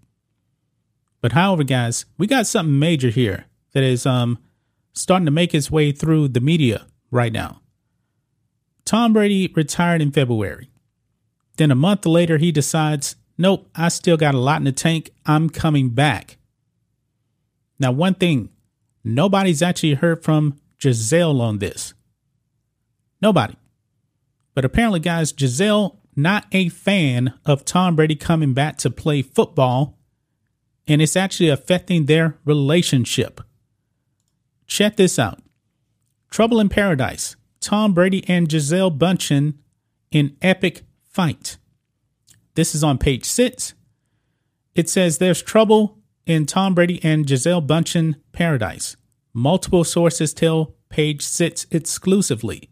But 1.20 1.32
however, 1.32 1.64
guys, 1.64 2.04
we 2.18 2.26
got 2.26 2.46
something 2.46 2.78
major 2.78 3.10
here 3.10 3.46
that 3.72 3.82
is 3.82 4.06
um 4.06 4.38
starting 4.92 5.26
to 5.26 5.32
make 5.32 5.54
its 5.54 5.70
way 5.70 5.92
through 5.92 6.28
the 6.28 6.40
media 6.40 6.86
right 7.10 7.32
now. 7.32 7.60
Tom 8.84 9.12
Brady 9.12 9.52
retired 9.54 10.02
in 10.02 10.10
February. 10.12 10.70
Then 11.56 11.70
a 11.70 11.76
month 11.76 12.06
later, 12.06 12.38
he 12.38 12.50
decides, 12.52 13.16
nope, 13.38 13.68
I 13.74 13.88
still 13.88 14.16
got 14.16 14.34
a 14.34 14.38
lot 14.38 14.60
in 14.60 14.64
the 14.64 14.72
tank. 14.72 15.10
I'm 15.26 15.48
coming 15.48 15.90
back. 15.90 16.38
Now, 17.78 17.92
one 17.92 18.14
thing, 18.14 18.50
nobody's 19.04 19.62
actually 19.62 19.94
heard 19.94 20.22
from 20.24 20.58
Gisele 20.78 21.40
on 21.40 21.58
this. 21.58 21.94
Nobody. 23.20 23.54
But 24.54 24.64
apparently, 24.64 25.00
guys, 25.00 25.32
Gisele, 25.32 25.98
not 26.14 26.46
a 26.52 26.68
fan 26.68 27.34
of 27.44 27.64
Tom 27.64 27.96
Brady 27.96 28.16
coming 28.16 28.54
back 28.54 28.76
to 28.78 28.90
play 28.90 29.22
football 29.22 29.98
and 30.86 31.00
it's 31.00 31.16
actually 31.16 31.48
affecting 31.48 32.06
their 32.06 32.38
relationship. 32.44 33.40
Check 34.66 34.96
this 34.96 35.18
out 35.18 35.40
Trouble 36.30 36.60
in 36.60 36.68
Paradise 36.68 37.36
Tom 37.60 37.94
Brady 37.94 38.24
and 38.28 38.48
Gisele 38.48 38.90
Bündchen 38.90 39.54
in 40.10 40.36
epic 40.42 40.82
fight. 41.08 41.58
This 42.54 42.74
is 42.74 42.84
on 42.84 42.98
page 42.98 43.24
six. 43.24 43.74
It 44.74 44.88
says 44.88 45.18
there's 45.18 45.42
trouble 45.42 45.98
in 46.26 46.46
Tom 46.46 46.74
Brady 46.74 47.00
and 47.02 47.26
Gisele 47.26 47.62
Bündchen 47.62 48.16
paradise. 48.32 48.96
Multiple 49.32 49.84
sources 49.84 50.34
tell 50.34 50.74
page 50.88 51.22
six 51.22 51.66
exclusively. 51.70 52.68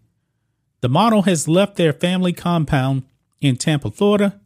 The 0.81 0.89
model 0.89 1.23
has 1.23 1.49
left 1.49 1.77
their 1.77 1.93
family 1.93 2.33
compound 2.33 3.05
in 3.41 3.57
Tampa, 3.57 3.91
Florida, 3.91 4.41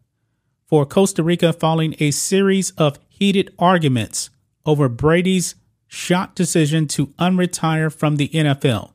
for 0.67 0.87
Costa 0.87 1.23
Rica 1.23 1.53
following 1.53 1.95
a 1.99 2.11
series 2.11 2.71
of 2.73 2.99
heated 3.09 3.53
arguments 3.59 4.31
over 4.67 4.89
Brady's 4.89 5.55
shot 5.87 6.35
decision 6.35 6.89
to 6.89 7.09
unretire 7.19 7.93
from 7.93 8.17
the 8.17 8.29
NFL, 8.29 8.93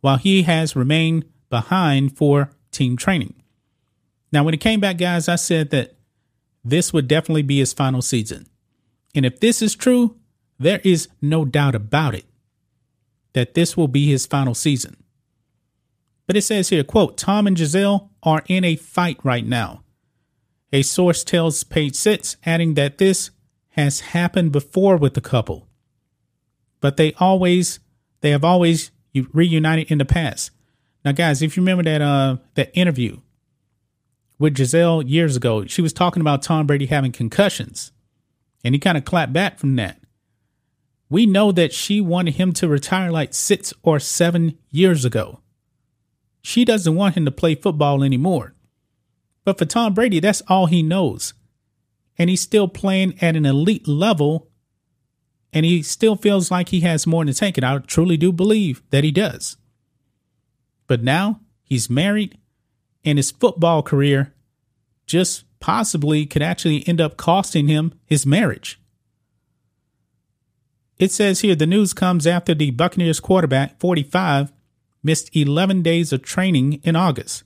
while 0.00 0.16
he 0.16 0.42
has 0.42 0.74
remained 0.74 1.24
behind 1.48 2.16
for 2.16 2.50
team 2.70 2.96
training. 2.96 3.34
Now, 4.32 4.42
when 4.44 4.54
it 4.54 4.60
came 4.60 4.80
back, 4.80 4.98
guys, 4.98 5.28
I 5.28 5.36
said 5.36 5.70
that 5.70 5.94
this 6.64 6.92
would 6.92 7.06
definitely 7.06 7.42
be 7.42 7.58
his 7.58 7.72
final 7.72 8.02
season. 8.02 8.46
And 9.14 9.24
if 9.24 9.40
this 9.40 9.62
is 9.62 9.74
true, 9.74 10.16
there 10.58 10.80
is 10.82 11.08
no 11.22 11.44
doubt 11.44 11.74
about 11.74 12.14
it 12.14 12.24
that 13.34 13.54
this 13.54 13.76
will 13.76 13.88
be 13.88 14.06
his 14.06 14.26
final 14.26 14.54
season. 14.54 14.96
But 16.26 16.36
it 16.36 16.42
says 16.42 16.68
here, 16.70 16.84
quote, 16.84 17.16
Tom 17.16 17.46
and 17.46 17.56
Gisele 17.56 18.10
are 18.22 18.42
in 18.48 18.64
a 18.64 18.76
fight 18.76 19.18
right 19.22 19.46
now. 19.46 19.82
A 20.72 20.82
source 20.82 21.22
tells 21.22 21.62
page 21.64 21.94
six, 21.94 22.36
adding 22.44 22.74
that 22.74 22.98
this 22.98 23.30
has 23.70 24.00
happened 24.00 24.52
before 24.52 24.96
with 24.96 25.14
the 25.14 25.20
couple. 25.20 25.68
But 26.80 26.96
they 26.96 27.12
always 27.14 27.78
they 28.20 28.30
have 28.30 28.44
always 28.44 28.90
reunited 29.14 29.90
in 29.90 29.98
the 29.98 30.04
past. 30.04 30.50
Now, 31.04 31.12
guys, 31.12 31.42
if 31.42 31.56
you 31.56 31.62
remember 31.62 31.84
that 31.84 32.02
uh 32.02 32.38
that 32.54 32.76
interview 32.76 33.20
with 34.38 34.54
Gisele 34.54 35.02
years 35.02 35.36
ago, 35.36 35.66
she 35.66 35.82
was 35.82 35.92
talking 35.92 36.20
about 36.20 36.42
Tom 36.42 36.66
Brady 36.66 36.86
having 36.86 37.12
concussions. 37.12 37.92
And 38.64 38.74
he 38.74 38.80
kind 38.80 38.98
of 38.98 39.04
clapped 39.04 39.32
back 39.32 39.58
from 39.58 39.76
that. 39.76 40.00
We 41.08 41.24
know 41.24 41.52
that 41.52 41.72
she 41.72 42.00
wanted 42.00 42.34
him 42.34 42.52
to 42.54 42.66
retire 42.66 43.12
like 43.12 43.32
six 43.32 43.72
or 43.84 44.00
seven 44.00 44.58
years 44.72 45.04
ago. 45.04 45.40
She 46.46 46.64
doesn't 46.64 46.94
want 46.94 47.16
him 47.16 47.24
to 47.24 47.32
play 47.32 47.56
football 47.56 48.04
anymore. 48.04 48.54
But 49.44 49.58
for 49.58 49.64
Tom 49.64 49.94
Brady, 49.94 50.20
that's 50.20 50.42
all 50.46 50.66
he 50.66 50.80
knows. 50.80 51.34
And 52.16 52.30
he's 52.30 52.40
still 52.40 52.68
playing 52.68 53.18
at 53.20 53.34
an 53.34 53.44
elite 53.44 53.88
level. 53.88 54.46
And 55.52 55.66
he 55.66 55.82
still 55.82 56.14
feels 56.14 56.48
like 56.48 56.68
he 56.68 56.82
has 56.82 57.04
more 57.04 57.24
in 57.24 57.26
the 57.26 57.34
tank. 57.34 57.58
And 57.58 57.66
I 57.66 57.78
truly 57.78 58.16
do 58.16 58.30
believe 58.30 58.80
that 58.90 59.02
he 59.02 59.10
does. 59.10 59.56
But 60.86 61.02
now 61.02 61.40
he's 61.64 61.90
married, 61.90 62.38
and 63.04 63.18
his 63.18 63.32
football 63.32 63.82
career 63.82 64.32
just 65.04 65.46
possibly 65.58 66.26
could 66.26 66.42
actually 66.42 66.86
end 66.86 67.00
up 67.00 67.16
costing 67.16 67.66
him 67.66 67.92
his 68.04 68.24
marriage. 68.24 68.80
It 70.96 71.10
says 71.10 71.40
here 71.40 71.56
the 71.56 71.66
news 71.66 71.92
comes 71.92 72.24
after 72.24 72.54
the 72.54 72.70
Buccaneers 72.70 73.18
quarterback, 73.18 73.80
45, 73.80 74.52
missed 75.06 75.34
11 75.34 75.82
days 75.82 76.12
of 76.12 76.22
training 76.22 76.80
in 76.82 76.96
August. 76.96 77.44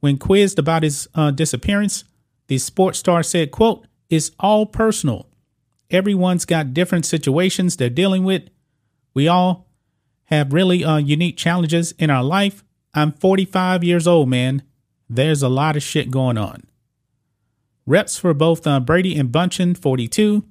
When 0.00 0.18
quizzed 0.18 0.58
about 0.58 0.84
his 0.84 1.08
uh, 1.14 1.32
disappearance, 1.32 2.04
the 2.46 2.58
sports 2.58 2.98
star 2.98 3.22
said, 3.22 3.50
quote, 3.50 3.86
it's 4.08 4.30
all 4.38 4.66
personal. 4.66 5.26
Everyone's 5.90 6.44
got 6.44 6.74
different 6.74 7.06
situations 7.06 7.76
they're 7.76 7.90
dealing 7.90 8.24
with. 8.24 8.42
We 9.14 9.26
all 9.26 9.66
have 10.26 10.52
really 10.52 10.84
uh, 10.84 10.98
unique 10.98 11.36
challenges 11.36 11.92
in 11.92 12.10
our 12.10 12.22
life. 12.22 12.62
I'm 12.94 13.12
45 13.12 13.82
years 13.82 14.06
old, 14.06 14.28
man. 14.28 14.62
There's 15.08 15.42
a 15.42 15.48
lot 15.48 15.76
of 15.76 15.82
shit 15.82 16.10
going 16.10 16.36
on. 16.36 16.64
Reps 17.86 18.18
for 18.18 18.34
both 18.34 18.66
uh, 18.66 18.80
Brady 18.80 19.18
and 19.18 19.30
Bündchen, 19.30 19.76
42, 19.76 20.44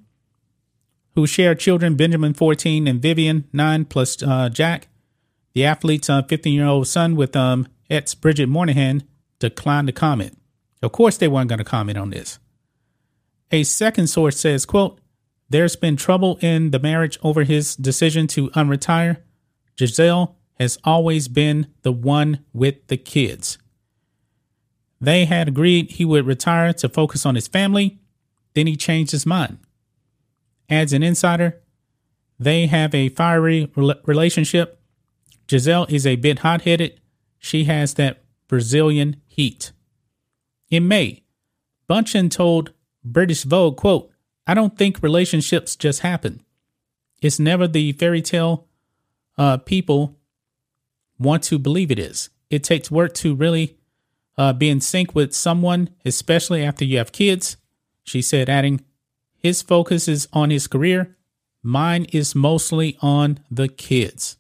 who 1.14 1.28
share 1.28 1.54
children 1.54 1.96
Benjamin, 1.96 2.34
14, 2.34 2.88
and 2.88 3.00
Vivian, 3.00 3.48
9, 3.54 3.86
plus 3.86 4.22
uh, 4.24 4.50
Jack. 4.50 4.88
The 5.58 5.66
athlete's 5.66 6.06
15 6.06 6.30
uh, 6.30 6.56
year 6.56 6.68
old 6.68 6.88
son 6.88 7.16
with 7.16 7.36
um, 7.36 7.68
ex 7.90 8.14
Bridget 8.14 8.48
Moynahan, 8.48 9.02
declined 9.40 9.88
to 9.88 9.92
comment. 9.92 10.38
Of 10.84 10.92
course, 10.92 11.18
they 11.18 11.28
weren't 11.28 11.50
going 11.50 11.58
to 11.58 11.66
comment 11.66 11.98
on 11.98 12.12
this. 12.12 12.38
A 13.52 13.64
second 13.64 14.06
source 14.06 14.40
says, 14.40 14.68
quote, 14.68 15.02
there's 15.50 15.76
been 15.76 15.96
trouble 15.96 16.38
in 16.42 16.70
the 16.70 16.78
marriage 16.78 17.18
over 17.24 17.42
his 17.42 17.76
decision 17.76 18.28
to 18.28 18.52
unretire. 18.52 19.24
Gisele 19.76 20.36
has 20.60 20.78
always 20.84 21.28
been 21.28 21.74
the 21.82 21.92
one 21.92 22.46
with 22.54 22.86
the 22.86 22.98
kids. 22.98 23.58
They 25.02 25.26
had 25.26 25.48
agreed 25.48 25.90
he 25.90 26.06
would 26.06 26.28
retire 26.28 26.72
to 26.74 26.88
focus 26.88 27.26
on 27.26 27.34
his 27.34 27.48
family. 27.48 27.98
Then 28.54 28.68
he 28.68 28.76
changed 28.76 29.12
his 29.12 29.26
mind. 29.26 29.58
Adds 30.70 30.94
an 30.94 31.02
insider, 31.02 31.64
they 32.38 32.68
have 32.68 32.94
a 32.94 33.10
fiery 33.10 33.72
relationship. 34.06 34.77
Gisele 35.48 35.86
is 35.90 36.06
a 36.06 36.18
bit 36.18 36.40
hot 36.40 36.62
headed. 36.64 37.00
She 37.40 37.64
has 37.66 37.94
that 37.96 38.24
Brazilian 38.48 39.22
heat. 39.26 39.72
In 40.70 40.88
May, 40.88 41.24
Bündchen 41.90 42.30
told 42.30 42.74
British 43.04 43.44
Vogue, 43.44 43.78
quote, 43.78 44.12
I 44.46 44.54
don't 44.54 44.78
think 44.78 45.02
relationships 45.02 45.76
just 45.76 46.02
happen. 46.02 46.42
It's 47.22 47.40
never 47.40 47.68
the 47.68 47.94
fairy 47.94 48.22
tale 48.22 48.68
uh, 49.38 49.58
people 49.58 50.16
want 51.18 51.44
to 51.44 51.58
believe 51.58 51.92
it 51.92 52.00
is. 52.00 52.30
It 52.50 52.64
takes 52.64 52.92
work 52.92 53.14
to 53.16 53.36
really 53.36 53.78
uh, 54.38 54.54
be 54.54 54.70
in 54.70 54.82
sync 54.82 55.16
with 55.16 55.34
someone, 55.34 55.90
especially 56.06 56.64
after 56.64 56.86
you 56.86 56.98
have 56.98 57.12
kids. 57.12 57.58
She 58.04 58.22
said, 58.22 58.50
adding, 58.50 58.84
his 59.38 59.62
focus 59.62 60.08
is 60.08 60.28
on 60.32 60.50
his 60.50 60.68
career. 60.68 61.16
Mine 61.64 62.06
is 62.14 62.36
mostly 62.36 62.98
on 63.02 63.40
the 63.52 63.68
kids. 63.68 64.37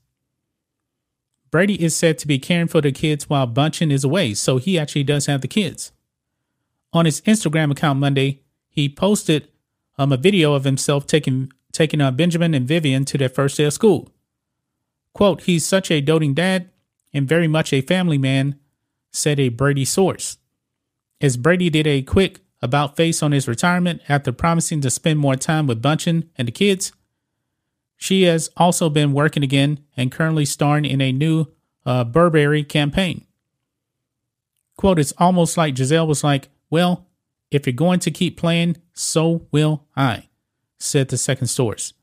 Brady 1.58 1.84
is 1.84 1.96
said 1.96 2.20
to 2.20 2.28
be 2.28 2.38
caring 2.38 2.68
for 2.68 2.82
the 2.82 2.92
kids 2.92 3.32
while 3.32 3.48
Bündchen 3.48 3.92
is 3.92 4.04
away, 4.04 4.36
so 4.36 4.58
he 4.58 4.78
actually 4.78 5.04
does 5.04 5.26
have 5.26 5.42
the 5.42 5.48
kids. 5.48 5.92
On 6.94 7.06
his 7.06 7.22
Instagram 7.22 7.72
account 7.72 7.98
Monday, 7.98 8.44
he 8.70 8.88
posted 8.88 9.48
um, 9.98 10.12
a 10.12 10.18
video 10.18 10.54
of 10.54 10.66
himself 10.66 11.08
taking 11.08 11.52
taking 11.72 12.00
uh, 12.00 12.12
Benjamin 12.12 12.54
and 12.54 12.68
Vivian 12.68 13.06
to 13.06 13.18
their 13.18 13.28
first 13.28 13.58
day 13.58 13.64
of 13.64 13.74
school. 13.74 14.12
Quote, 15.16 15.42
he's 15.42 15.66
such 15.66 15.90
a 15.90 16.00
doting 16.00 16.36
dad 16.36 16.70
and 17.12 17.28
very 17.28 17.48
much 17.48 17.74
a 17.74 17.82
family 17.82 18.20
man, 18.20 18.60
said 19.12 19.40
a 19.40 19.50
Brady 19.50 19.84
source. 19.84 20.38
As 21.20 21.38
Brady 21.38 21.72
did 21.72 21.88
a 21.88 22.04
quick 22.04 22.42
about 22.62 22.96
face 22.96 23.24
on 23.24 23.32
his 23.32 23.48
retirement 23.48 24.04
after 24.08 24.32
promising 24.32 24.82
to 24.82 24.92
spend 24.92 25.18
more 25.18 25.36
time 25.36 25.66
with 25.66 25.82
Bündchen 25.82 26.28
and 26.38 26.48
the 26.48 26.52
kids, 26.52 26.92
she 27.98 28.24
has 28.24 28.50
also 28.56 28.90
been 28.90 29.12
working 29.12 29.44
again 29.44 29.80
and 29.98 30.12
currently 30.12 30.46
starring 30.46 30.86
in 30.86 31.02
a 31.02 31.12
new 31.12 31.48
uh, 31.86 32.04
Burberry 32.04 32.64
campaign. 32.64 33.26
Quote, 34.78 35.00
it's 35.00 35.14
almost 35.18 35.58
like 35.58 35.74
Gisele 35.74 36.08
was 36.08 36.24
like, 36.24 36.50
well, 36.70 37.08
if 37.50 37.66
you're 37.66 37.74
going 37.74 38.00
to 38.02 38.12
keep 38.12 38.38
playing, 38.38 38.78
so 38.94 39.48
will 39.52 39.86
I, 39.96 40.30
said 40.78 41.08
the 41.08 41.18
second 41.18 41.48
source. 41.48 41.94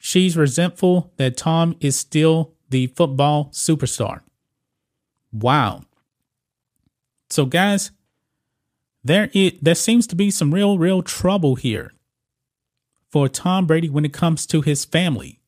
She's 0.00 0.36
resentful 0.36 1.12
that 1.16 1.36
Tom 1.36 1.76
is 1.80 1.96
still 1.96 2.54
the 2.68 2.88
football 2.88 3.50
superstar. 3.52 4.20
Wow. 5.32 5.82
So, 7.30 7.46
guys, 7.46 7.92
there 9.04 9.30
is, 9.32 9.52
there 9.60 9.74
seems 9.74 10.06
to 10.08 10.16
be 10.16 10.30
some 10.30 10.52
real, 10.52 10.78
real 10.78 11.02
trouble 11.02 11.54
here 11.54 11.92
for 13.10 13.28
Tom 13.28 13.66
Brady 13.66 13.88
when 13.88 14.04
it 14.04 14.12
comes 14.12 14.46
to 14.46 14.60
his 14.60 14.84
family. 14.84 15.40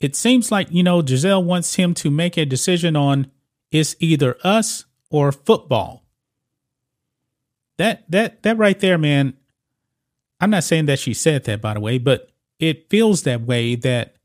It 0.00 0.16
seems 0.16 0.50
like, 0.50 0.68
you 0.70 0.82
know, 0.82 1.02
Gisele 1.02 1.44
wants 1.44 1.74
him 1.74 1.92
to 1.94 2.10
make 2.10 2.36
a 2.36 2.46
decision 2.46 2.96
on 2.96 3.30
it's 3.70 3.94
either 4.00 4.36
us 4.42 4.86
or 5.10 5.30
football. 5.30 6.04
That 7.76 8.10
that 8.10 8.42
that 8.42 8.58
right 8.58 8.78
there, 8.78 8.98
man. 8.98 9.34
I'm 10.40 10.50
not 10.50 10.64
saying 10.64 10.86
that 10.86 10.98
she 10.98 11.12
said 11.14 11.44
that 11.44 11.60
by 11.60 11.74
the 11.74 11.80
way, 11.80 11.98
but 11.98 12.30
it 12.58 12.88
feels 12.88 13.22
that 13.22 13.42
way 13.42 13.74
that 13.76 14.16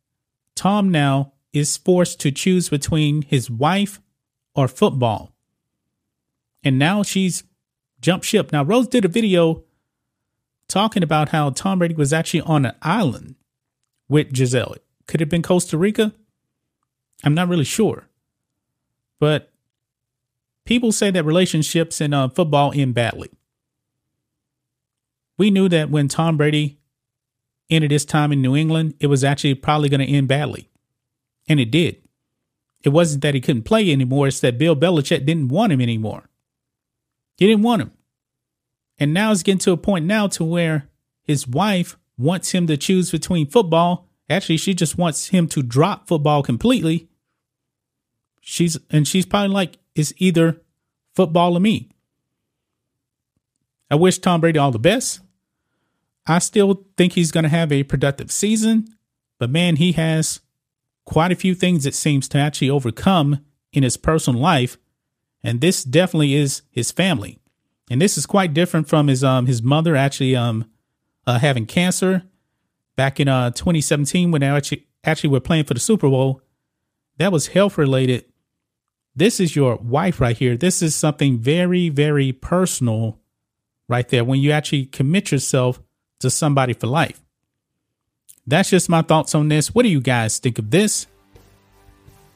Tom 0.55 0.89
now 0.89 1.33
is 1.51 1.77
forced 1.77 2.19
to 2.21 2.31
choose 2.31 2.69
between 2.69 3.21
his 3.21 3.49
wife 3.49 4.01
or 4.55 4.67
football. 4.67 5.33
And 6.63 6.79
now 6.79 7.03
she's 7.03 7.43
jumped 8.01 8.25
ship. 8.25 8.51
Now 8.51 8.63
Rose 8.63 8.87
did 8.87 9.05
a 9.05 9.09
video 9.09 9.64
talking 10.67 11.03
about 11.03 11.29
how 11.29 11.49
Tom 11.49 11.79
Brady 11.79 11.95
was 11.95 12.13
actually 12.13 12.41
on 12.41 12.65
an 12.65 12.75
island 12.81 13.35
with 14.07 14.33
Gisele. 14.33 14.75
Could 15.07 15.21
it 15.21 15.25
have 15.25 15.29
been 15.29 15.41
Costa 15.41 15.77
Rica? 15.77 16.13
I'm 17.23 17.33
not 17.33 17.47
really 17.47 17.65
sure. 17.65 18.07
But 19.19 19.51
people 20.65 20.91
say 20.91 21.11
that 21.11 21.23
relationships 21.23 22.01
in 22.01 22.13
uh, 22.13 22.29
football 22.29 22.71
end 22.75 22.93
badly. 22.93 23.29
We 25.37 25.51
knew 25.51 25.69
that 25.69 25.89
when 25.89 26.07
Tom 26.07 26.37
Brady 26.37 26.79
ended 27.69 27.91
his 27.91 28.05
time 28.05 28.31
in 28.31 28.41
New 28.41 28.55
England, 28.55 28.95
it 28.99 29.07
was 29.07 29.23
actually 29.23 29.55
probably 29.55 29.89
going 29.89 30.05
to 30.05 30.11
end 30.11 30.27
badly. 30.27 30.69
And 31.47 31.59
it 31.59 31.71
did. 31.71 32.01
It 32.83 32.89
wasn't 32.89 33.23
that 33.23 33.33
he 33.33 33.41
couldn't 33.41 33.63
play 33.63 33.91
anymore, 33.91 34.27
it's 34.27 34.39
that 34.41 34.57
Bill 34.57 34.75
Belichick 34.75 35.25
didn't 35.25 35.47
want 35.47 35.73
him 35.73 35.81
anymore. 35.81 36.29
He 37.37 37.47
didn't 37.47 37.63
want 37.63 37.81
him. 37.81 37.91
And 38.97 39.13
now 39.13 39.31
it's 39.31 39.43
getting 39.43 39.59
to 39.59 39.71
a 39.71 39.77
point 39.77 40.05
now 40.05 40.27
to 40.27 40.43
where 40.43 40.89
his 41.21 41.47
wife 41.47 41.97
wants 42.17 42.51
him 42.51 42.67
to 42.67 42.77
choose 42.77 43.11
between 43.11 43.47
football. 43.47 44.07
Actually, 44.29 44.57
she 44.57 44.73
just 44.73 44.97
wants 44.97 45.27
him 45.27 45.47
to 45.49 45.61
drop 45.61 46.07
football 46.07 46.41
completely. 46.41 47.09
She's 48.41 48.77
and 48.89 49.07
she's 49.07 49.25
probably 49.25 49.49
like, 49.49 49.77
it's 49.95 50.13
either 50.17 50.61
football 51.13 51.57
or 51.57 51.59
me. 51.59 51.89
I 53.89 53.95
wish 53.95 54.19
Tom 54.19 54.41
Brady 54.41 54.59
all 54.59 54.71
the 54.71 54.79
best. 54.79 55.19
I 56.27 56.39
still 56.39 56.85
think 56.97 57.13
he's 57.13 57.31
going 57.31 57.43
to 57.43 57.49
have 57.49 57.71
a 57.71 57.83
productive 57.83 58.31
season, 58.31 58.87
but 59.37 59.49
man, 59.49 59.75
he 59.75 59.91
has 59.91 60.39
quite 61.05 61.31
a 61.31 61.35
few 61.35 61.53
things 61.53 61.85
it 61.85 61.93
seems 61.93 62.27
to 62.29 62.39
actually 62.39 62.69
overcome 62.69 63.45
in 63.71 63.83
his 63.83 63.95
personal 63.95 64.39
life, 64.39 64.77
and 65.43 65.61
this 65.61 65.83
definitely 65.83 66.33
is 66.33 66.63
his 66.71 66.91
family. 66.91 67.37
And 67.89 68.01
this 68.01 68.17
is 68.17 68.25
quite 68.25 68.53
different 68.53 68.87
from 68.87 69.07
his 69.07 69.23
um 69.23 69.45
his 69.45 69.61
mother 69.61 69.95
actually 69.95 70.35
um 70.35 70.65
uh, 71.27 71.39
having 71.39 71.65
cancer 71.65 72.23
back 72.95 73.19
in 73.19 73.27
uh 73.27 73.51
2017 73.51 74.31
when 74.31 74.41
they 74.41 74.47
actually 74.47 74.87
actually 75.03 75.29
were 75.29 75.39
playing 75.39 75.65
for 75.65 75.73
the 75.73 75.79
Super 75.79 76.09
Bowl. 76.09 76.41
That 77.17 77.31
was 77.31 77.47
health 77.47 77.77
related. 77.77 78.25
This 79.15 79.39
is 79.39 79.55
your 79.55 79.77
wife 79.77 80.19
right 80.19 80.37
here. 80.37 80.57
This 80.57 80.81
is 80.81 80.95
something 80.95 81.37
very 81.37 81.89
very 81.89 82.31
personal 82.31 83.19
right 83.87 84.07
there 84.09 84.23
when 84.23 84.39
you 84.39 84.51
actually 84.51 84.87
commit 84.87 85.31
yourself 85.31 85.79
to 86.19 86.29
somebody 86.29 86.73
for 86.73 86.87
life. 86.87 87.21
That's 88.47 88.69
just 88.69 88.89
my 88.89 89.01
thoughts 89.01 89.33
on 89.35 89.47
this. 89.47 89.73
What 89.73 89.83
do 89.83 89.89
you 89.89 90.01
guys 90.01 90.39
think 90.39 90.59
of 90.59 90.69
this? 90.69 91.07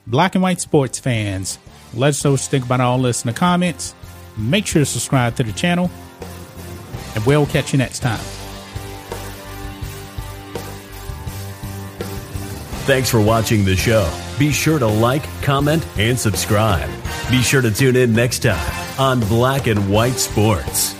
Black 0.08 0.34
and 0.36 0.42
white 0.42 0.60
sports 0.60 1.00
fans, 1.00 1.60
let 1.94 2.10
us 2.10 2.24
know 2.24 2.32
what 2.32 2.42
you 2.42 2.48
think 2.48 2.66
about 2.66 2.82
all 2.82 3.00
this 3.00 3.24
in 3.24 3.28
the 3.28 3.38
comments. 3.38 3.94
Make 4.40 4.66
sure 4.66 4.82
to 4.82 4.86
subscribe 4.86 5.36
to 5.36 5.44
the 5.44 5.52
channel, 5.52 5.92
and 7.16 7.26
we'll 7.26 7.46
catch 7.46 7.74
you 7.74 7.78
next 7.78 8.00
time. 8.00 8.20
Thanks 12.86 13.10
for 13.10 13.22
watching 13.22 13.66
the 13.66 13.76
show. 13.76 14.12
Be 14.40 14.52
sure 14.52 14.80
to 14.80 14.88
like, 14.88 15.24
comment, 15.44 15.86
and 15.98 16.18
subscribe. 16.18 16.90
Be 17.30 17.42
sure 17.42 17.62
to 17.62 17.70
tune 17.70 17.96
in 17.96 18.14
next 18.14 18.40
time 18.40 19.00
on 19.00 19.20
Black 19.20 19.68
and 19.68 19.92
White 19.92 20.14
Sports. 20.14 20.99